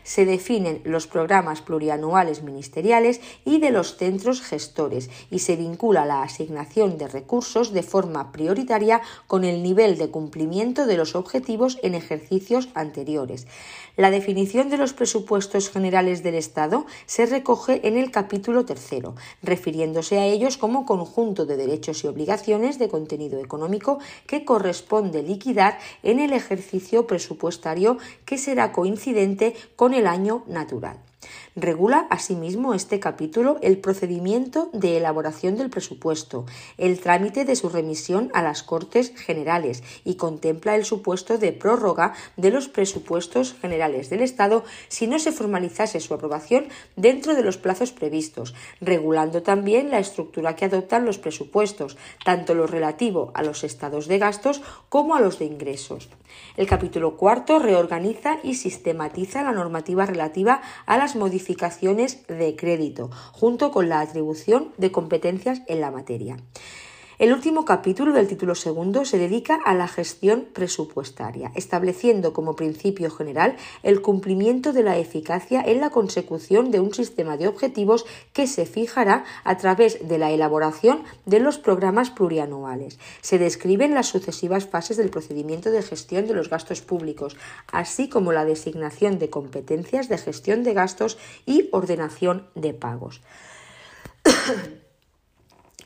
se 0.04 0.26
definen 0.26 0.82
los 0.86 1.08
programas 1.08 1.62
plurianuales 1.62 2.41
ministeriales 2.41 3.20
y 3.43 3.60
de 3.60 3.72
los 3.72 3.97
centros 3.97 4.41
gestores 4.41 5.10
y 5.30 5.39
se 5.39 5.58
vincula 5.58 6.06
la 6.06 6.24
asignación 6.24 6.97
de 6.97 7.10
recursos 7.10 7.74
de 7.74 7.84
forma 7.84 8.32
prioritaria 8.32 9.02
con 9.28 9.43
el 9.43 9.62
nivel 9.62 9.97
de 9.97 10.10
cumplimiento 10.10 10.86
de 10.86 10.95
los 10.95 11.16
objetivos 11.16 11.80
en 11.84 11.95
ejercicios 11.95 12.70
anteriores. 12.76 13.45
La 13.98 14.10
definición 14.10 14.70
de 14.70 14.78
los 14.78 14.94
presupuestos 14.94 15.70
generales 15.70 16.24
del 16.24 16.36
Estado 16.36 16.86
se 17.06 17.26
recoge 17.26 17.86
en 17.88 17.98
el 17.98 18.10
capítulo 18.10 18.66
tercero, 18.66 19.16
refiriéndose 19.44 20.18
a 20.18 20.26
ellos 20.26 20.58
como 20.58 20.86
conjunto 20.86 21.46
de 21.46 21.58
derechos 21.58 22.04
y 22.04 22.08
obligaciones 22.08 22.80
de 22.80 22.88
contenido 22.88 23.39
económico 23.39 24.00
que 24.28 24.46
corresponde 24.46 25.24
liquidar 25.24 25.78
en 26.04 26.20
el 26.20 26.34
ejercicio 26.34 27.06
presupuestario 27.06 27.98
que 28.26 28.38
será 28.38 28.72
coincidente 28.72 29.56
con 29.76 29.94
el 29.94 30.08
año 30.08 30.44
natural. 30.48 31.11
Regula 31.58 32.08
asimismo 32.10 32.74
este 32.74 33.02
capítulo 33.02 33.58
el 33.62 33.78
procedimiento 33.78 34.70
de 34.72 34.95
elaboración 34.95 35.58
del 35.58 35.70
presupuesto, 35.70 36.45
el 36.78 37.02
trámite 37.02 37.43
de 37.43 37.58
su 37.58 37.68
remisión 37.68 38.32
a 38.34 38.41
las 38.41 38.64
Cortes 38.64 39.12
Generales 39.18 39.84
y 40.06 40.16
contempla 40.16 40.76
el 40.76 40.86
supuesto 40.86 41.38
de 41.38 41.52
prórroga 41.52 42.14
de 42.38 42.52
los 42.52 42.70
presupuestos 42.70 43.54
generales 43.60 44.10
del 44.10 44.22
Estado 44.22 44.64
si 44.88 45.08
no 45.08 45.20
se 45.20 45.34
formalizase 45.34 45.99
su 45.99 46.14
aprobación 46.14 46.68
dentro 46.95 47.36
de 47.36 47.43
los 47.43 47.58
plazos 47.58 47.91
previstos, 47.91 48.56
regulando 48.80 49.43
también 49.43 49.91
la 49.91 49.99
estructura 49.99 50.56
que 50.56 50.64
adoptan 50.64 51.04
los 51.04 51.18
presupuestos, 51.18 51.97
tanto 52.24 52.54
lo 52.54 52.66
relativo 52.66 53.32
a 53.34 53.43
los 53.43 53.66
estados 53.66 54.08
de 54.08 54.20
gastos 54.20 54.62
como 54.88 55.16
a 55.16 55.20
los 55.20 55.39
de 55.39 55.45
ingresos. 55.45 56.08
El 56.56 56.66
capítulo 56.66 57.18
cuarto 57.18 57.60
reorganiza 57.60 58.38
y 58.41 58.56
sistematiza 58.56 59.43
la 59.43 59.52
normativa 59.52 60.06
relativa 60.06 60.62
a 60.86 60.97
las 60.97 61.18
modificaciones 61.18 61.41
de 62.28 62.56
crédito, 62.56 63.10
junto 63.34 63.72
con 63.72 63.89
la 63.89 64.00
atribución 64.00 64.72
de 64.78 64.92
competencias 64.92 65.62
en 65.68 65.82
la 65.82 65.92
materia. 65.92 66.38
El 67.20 67.34
último 67.34 67.66
capítulo 67.66 68.14
del 68.14 68.28
título 68.28 68.55
segundo 68.55 69.05
se 69.05 69.18
dedica 69.18 69.59
a 69.66 69.76
la 69.76 69.88
gestión 69.88 70.47
presupuestaria, 70.53 71.51
estableciendo 71.55 72.34
como 72.34 72.55
principio 72.55 73.12
general 73.12 73.57
el 73.84 74.01
cumplimiento 74.01 74.74
de 74.74 74.84
la 74.84 74.97
eficacia 74.97 75.62
en 75.62 75.82
la 75.82 75.89
consecución 75.89 76.72
de 76.72 76.80
un 76.80 76.93
sistema 76.93 77.38
de 77.38 77.47
objetivos 77.47 78.05
que 78.34 78.47
se 78.47 78.66
fijará 78.66 79.26
a 79.43 79.57
través 79.57 80.07
de 80.07 80.18
la 80.18 80.32
elaboración 80.32 81.03
de 81.26 81.39
los 81.39 81.59
programas 81.59 82.09
plurianuales. 82.09 82.97
Se 83.22 83.38
describen 83.38 83.93
las 83.93 84.07
sucesivas 84.07 84.66
fases 84.66 84.97
del 84.97 85.09
procedimiento 85.09 85.70
de 85.70 85.84
gestión 85.84 86.28
de 86.28 86.34
los 86.34 86.49
gastos 86.49 86.82
públicos, 86.82 87.38
así 87.72 88.09
como 88.09 88.32
la 88.32 88.45
designación 88.45 89.20
de 89.20 89.30
competencias 89.30 90.09
de 90.09 90.18
gestión 90.18 90.64
de 90.64 90.74
gastos 90.74 91.18
y 91.45 91.70
ordenación 91.72 92.47
de 92.55 92.74
pagos. 92.74 93.22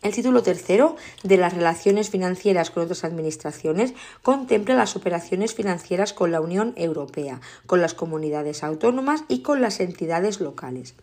El 0.05 0.13
título 0.13 0.43
tercero 0.43 0.97
de 1.23 1.35
las 1.35 1.55
relaciones 1.55 2.11
financieras 2.11 2.69
con 2.69 2.83
otras 2.83 3.03
administraciones 3.03 3.95
contempla 4.21 4.75
las 4.75 4.95
operaciones 4.95 5.55
financieras 5.55 6.13
con 6.13 6.31
la 6.31 6.41
Unión 6.41 6.73
Europea, 6.75 7.41
con 7.65 7.81
las 7.81 7.95
comunidades 7.95 8.63
autónomas 8.63 9.23
y 9.29 9.39
con 9.39 9.61
las 9.61 9.79
entidades 9.79 10.41
locales. 10.41 10.93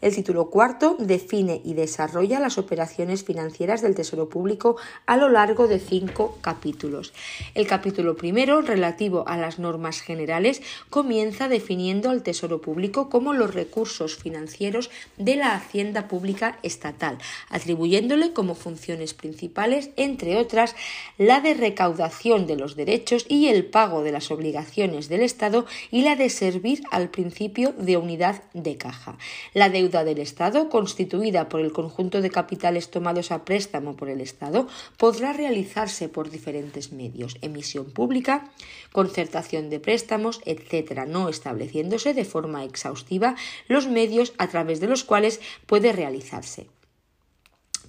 El 0.00 0.12
título 0.12 0.50
cuarto 0.50 0.96
define 0.98 1.60
y 1.64 1.74
desarrolla 1.74 2.40
las 2.40 2.58
operaciones 2.58 3.22
financieras 3.22 3.80
del 3.80 3.94
Tesoro 3.94 4.28
Público 4.28 4.76
a 5.06 5.16
lo 5.16 5.28
largo 5.28 5.68
de 5.68 5.78
cinco 5.78 6.36
capítulos. 6.40 7.12
El 7.54 7.68
capítulo 7.68 8.16
primero, 8.16 8.60
relativo 8.60 9.22
a 9.28 9.36
las 9.36 9.60
normas 9.60 10.00
generales, 10.00 10.62
comienza 10.90 11.46
definiendo 11.46 12.10
al 12.10 12.24
Tesoro 12.24 12.60
Público 12.60 13.08
como 13.08 13.34
los 13.34 13.54
recursos 13.54 14.16
financieros 14.16 14.90
de 15.16 15.36
la 15.36 15.54
Hacienda 15.54 16.08
Pública 16.08 16.58
Estatal, 16.64 17.18
atribuyéndole 17.50 18.32
como 18.32 18.47
funciones 18.54 19.14
principales, 19.14 19.90
entre 19.96 20.36
otras, 20.36 20.74
la 21.16 21.40
de 21.40 21.54
recaudación 21.54 22.46
de 22.46 22.56
los 22.56 22.76
derechos 22.76 23.26
y 23.28 23.48
el 23.48 23.66
pago 23.66 24.02
de 24.02 24.12
las 24.12 24.30
obligaciones 24.30 25.08
del 25.08 25.22
Estado 25.22 25.66
y 25.90 26.02
la 26.02 26.16
de 26.16 26.30
servir 26.30 26.82
al 26.90 27.10
principio 27.10 27.72
de 27.72 27.96
unidad 27.96 28.42
de 28.54 28.76
caja. 28.76 29.18
La 29.54 29.68
deuda 29.68 30.04
del 30.04 30.18
Estado, 30.18 30.68
constituida 30.68 31.48
por 31.48 31.60
el 31.60 31.72
conjunto 31.72 32.20
de 32.20 32.30
capitales 32.30 32.90
tomados 32.90 33.30
a 33.32 33.44
préstamo 33.44 33.96
por 33.96 34.08
el 34.08 34.20
Estado, 34.20 34.68
podrá 34.96 35.32
realizarse 35.32 36.08
por 36.08 36.30
diferentes 36.30 36.92
medios, 36.92 37.36
emisión 37.42 37.90
pública, 37.90 38.50
concertación 38.92 39.70
de 39.70 39.80
préstamos, 39.80 40.40
etc., 40.44 41.06
no 41.06 41.28
estableciéndose 41.28 42.14
de 42.14 42.24
forma 42.24 42.64
exhaustiva 42.64 43.36
los 43.68 43.88
medios 43.88 44.32
a 44.38 44.48
través 44.48 44.80
de 44.80 44.88
los 44.88 45.04
cuales 45.04 45.40
puede 45.66 45.92
realizarse. 45.92 46.66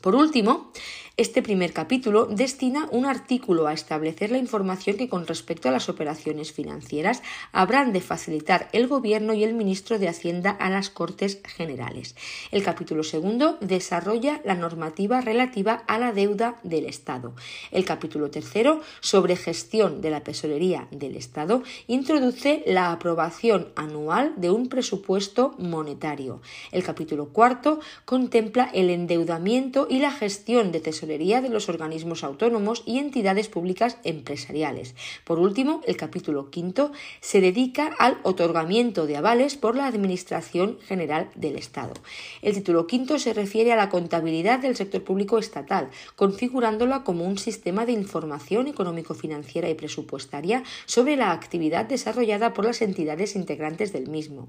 Por 0.02 0.16
último, 0.16 0.72
este 1.20 1.42
primer 1.42 1.74
capítulo 1.74 2.28
destina 2.28 2.88
un 2.92 3.06
artículo 3.06 3.68
a 3.68 3.74
establecer 3.74 4.32
la 4.32 4.38
información 4.38 4.96
que 4.96 5.10
con 5.10 5.28
respecto 5.28 5.68
a 5.68 5.72
las 5.74 5.90
operaciones 5.90 6.54
financieras 6.54 7.22
habrán 7.52 7.92
de 7.92 8.00
facilitar 8.00 8.70
el 8.72 8.88
Gobierno 8.88 9.34
y 9.34 9.44
el 9.44 9.54
Ministro 9.54 10.00
de 10.00 10.08
Hacienda 10.08 10.52
a 10.52 10.70
las 10.70 10.90
Cortes 10.90 11.42
Generales. 11.44 12.16
El 12.52 12.64
capítulo 12.64 13.04
segundo 13.04 13.58
desarrolla 13.60 14.40
la 14.46 14.56
normativa 14.56 15.20
relativa 15.20 15.84
a 15.88 16.00
la 16.00 16.14
deuda 16.14 16.56
del 16.64 16.86
Estado. 16.86 17.34
El 17.72 17.84
capítulo 17.84 18.32
tercero, 18.32 18.80
sobre 19.02 19.36
gestión 19.36 20.00
de 20.00 20.12
la 20.12 20.22
tesorería 20.22 20.88
del 20.90 21.18
Estado, 21.18 21.64
introduce 21.88 22.64
la 22.66 22.94
aprobación 22.94 23.74
anual 23.76 24.36
de 24.38 24.52
un 24.52 24.70
presupuesto 24.70 25.54
monetario. 25.58 26.42
El 26.72 26.84
capítulo 26.84 27.28
cuarto 27.34 27.82
contempla 28.06 28.72
el 28.74 28.90
endeudamiento 28.90 29.86
y 29.90 30.00
la 30.00 30.12
gestión 30.12 30.72
de 30.72 30.80
tesorería 30.80 31.09
de 31.18 31.50
los 31.50 31.70
organismos 31.70 32.24
autónomos 32.24 32.84
y 32.86 33.00
entidades 33.00 33.50
públicas 33.50 33.98
empresariales. 34.04 34.96
Por 35.24 35.40
último, 35.40 35.82
el 35.88 35.98
capítulo 35.98 36.52
quinto 36.52 36.92
se 37.20 37.42
dedica 37.42 37.92
al 37.98 38.20
otorgamiento 38.24 39.08
de 39.08 39.18
avales 39.18 39.58
por 39.58 39.76
la 39.76 39.88
Administración 39.88 40.78
General 40.88 41.30
del 41.36 41.56
Estado. 41.56 41.94
El 42.42 42.54
título 42.54 42.86
quinto 42.86 43.18
se 43.18 43.34
refiere 43.34 43.74
a 43.74 43.76
la 43.76 43.90
contabilidad 43.90 44.60
del 44.60 44.76
sector 44.76 45.04
público 45.04 45.40
estatal, 45.40 45.90
configurándola 46.16 47.04
como 47.04 47.26
un 47.26 47.38
sistema 47.38 47.86
de 47.86 47.94
información 47.94 48.68
económico-financiera 48.68 49.70
y 49.70 49.74
presupuestaria 49.74 50.64
sobre 50.86 51.16
la 51.16 51.32
actividad 51.32 51.86
desarrollada 51.86 52.54
por 52.54 52.66
las 52.66 52.82
entidades 52.82 53.36
integrantes 53.36 53.94
del 53.94 54.08
mismo. 54.08 54.48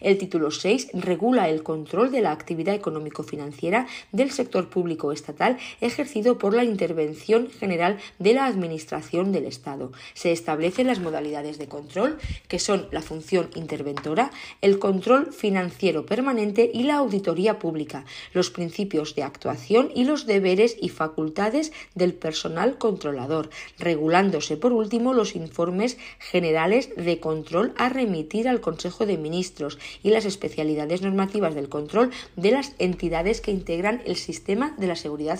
El 0.00 0.18
título 0.18 0.50
6 0.50 0.88
regula 0.94 1.48
el 1.48 1.62
control 1.62 2.10
de 2.10 2.22
la 2.22 2.32
actividad 2.32 2.74
económico-financiera 2.74 3.86
del 4.10 4.30
sector 4.30 4.68
público 4.68 5.12
estatal 5.12 5.58
ejercido 5.92 6.38
por 6.38 6.54
la 6.54 6.64
intervención 6.64 7.50
general 7.50 7.98
de 8.18 8.34
la 8.34 8.46
Administración 8.46 9.30
del 9.32 9.44
Estado. 9.44 9.92
Se 10.14 10.32
establecen 10.32 10.86
las 10.86 10.98
modalidades 10.98 11.58
de 11.58 11.68
control, 11.68 12.18
que 12.48 12.58
son 12.58 12.88
la 12.90 13.02
función 13.02 13.50
interventora, 13.54 14.30
el 14.60 14.78
control 14.78 15.32
financiero 15.32 16.06
permanente 16.06 16.70
y 16.72 16.84
la 16.84 16.96
auditoría 16.96 17.58
pública, 17.58 18.04
los 18.32 18.50
principios 18.50 19.14
de 19.14 19.22
actuación 19.22 19.90
y 19.94 20.04
los 20.04 20.26
deberes 20.26 20.76
y 20.80 20.88
facultades 20.88 21.72
del 21.94 22.14
personal 22.14 22.78
controlador, 22.78 23.50
regulándose 23.78 24.56
por 24.56 24.72
último 24.72 25.12
los 25.12 25.36
informes 25.36 25.98
generales 26.18 26.90
de 26.96 27.20
control 27.20 27.74
a 27.76 27.88
remitir 27.88 28.48
al 28.48 28.60
Consejo 28.60 29.06
de 29.06 29.18
Ministros 29.18 29.78
y 30.02 30.10
las 30.10 30.24
especialidades 30.24 31.02
normativas 31.02 31.54
del 31.54 31.68
control 31.68 32.10
de 32.36 32.50
las 32.50 32.72
entidades 32.78 33.40
que 33.40 33.50
integran 33.50 34.02
el 34.06 34.16
sistema 34.16 34.74
de 34.78 34.86
la 34.86 34.96
seguridad 34.96 35.38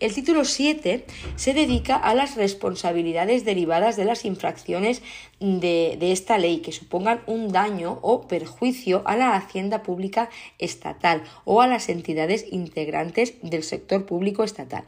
El 0.00 0.12
título 0.14 0.44
7 0.44 1.06
se 1.36 1.54
dedica 1.54 1.96
a 1.96 2.14
las 2.14 2.34
responsabilidades 2.34 3.44
derivadas 3.44 3.96
de 3.96 4.04
las 4.04 4.24
infracciones 4.24 5.00
de, 5.42 6.12
esta 6.12 6.38
ley 6.38 6.58
que 6.58 6.72
supongan 6.72 7.22
un 7.26 7.50
daño 7.50 7.98
o 8.02 8.28
perjuicio 8.28 9.02
a 9.04 9.16
la 9.16 9.34
hacienda 9.34 9.82
pública 9.82 10.30
estatal 10.58 11.24
o 11.44 11.60
a 11.60 11.66
las 11.66 11.88
entidades 11.88 12.46
integrantes 12.50 13.34
del 13.42 13.64
sector 13.64 14.06
público 14.06 14.44
estatal. 14.44 14.84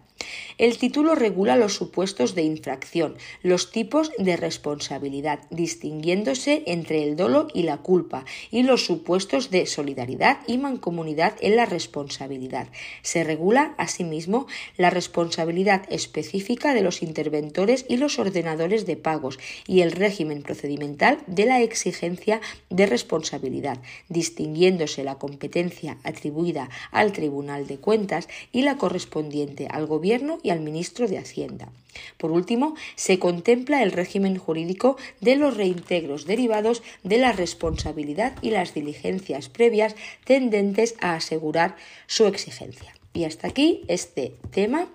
El 0.57 0.79
título 0.79 1.17
regula 1.17 1.57
los 1.57 1.75
supuestos 1.75 2.35
de 2.35 2.43
infracción, 2.43 3.17
los 3.43 3.73
tipos 3.73 4.13
de 4.17 4.37
responsabilidad, 4.37 5.41
distinguiéndose 5.51 6.63
entre 6.67 7.03
el 7.03 7.17
dolo 7.17 7.49
y 7.53 7.65
la 7.65 7.79
culpa, 7.79 8.25
y 8.51 8.63
los 8.63 8.87
supuestos 8.87 9.51
de 9.51 9.67
solidaridad 9.67 10.39
y 10.47 10.59
mancomunidad 10.59 11.35
en 11.41 11.57
la 11.57 11.67
responsabilidad. 11.67 12.69
Se 13.03 13.25
regula, 13.25 13.75
asimismo, 13.77 14.47
la 14.77 14.91
responsabilidad 14.91 15.83
específica 15.91 16.73
de 16.73 16.83
los 16.83 17.03
interventores 17.03 17.85
y 17.89 17.97
los 17.97 18.19
ordenadores 18.19 18.87
de 18.87 18.97
pagos 18.97 19.39
y 19.67 19.81
el 19.81 19.93
régimen 19.93 20.43
procedimental 20.45 21.19
de 21.27 21.47
la 21.47 21.61
exigencia 21.61 22.41
de 22.71 22.87
responsabilidad, 22.87 23.79
distinguiéndose 24.09 25.03
la 25.03 25.17
competencia 25.17 25.99
atribuida 26.05 26.71
al 26.93 27.11
Tribunal 27.11 27.67
de 27.67 27.79
Cuentas 27.79 28.29
y 28.53 28.63
la 28.63 28.77
correspondiente 28.77 29.67
al 29.69 29.87
Gobierno 29.87 30.39
y 30.45 30.51
al 30.51 30.61
ministro 30.61 31.09
de 31.09 31.19
Hacienda. 31.19 31.73
Por 32.19 32.31
último, 32.31 32.75
se 32.97 33.19
contempla 33.19 33.83
el 33.83 33.93
régimen 33.93 34.37
jurídico 34.37 34.97
de 35.21 35.37
los 35.37 35.57
reintegros 35.57 36.27
derivados 36.27 36.83
de 37.03 37.19
la 37.19 37.33
responsabilidad 37.33 38.37
y 38.43 38.51
las 38.51 38.75
diligencias 38.75 39.49
previas 39.49 39.97
tendentes 40.25 40.95
a 41.01 41.15
asegurar 41.15 41.77
su 42.07 42.27
exigencia. 42.27 42.95
Y 43.13 43.25
hasta 43.25 43.49
aquí 43.49 43.83
este 43.89 44.35
tema 44.51 44.89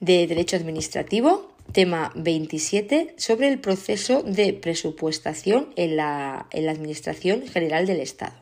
de 0.00 0.26
derecho 0.26 0.56
administrativo 0.56 1.51
tema 1.72 2.12
27 2.14 3.14
sobre 3.16 3.48
el 3.48 3.58
proceso 3.58 4.22
de 4.22 4.52
presupuestación 4.52 5.68
en 5.76 5.96
la, 5.96 6.46
en 6.50 6.66
la 6.66 6.72
Administración 6.72 7.46
General 7.46 7.86
del 7.86 8.00
Estado. 8.00 8.34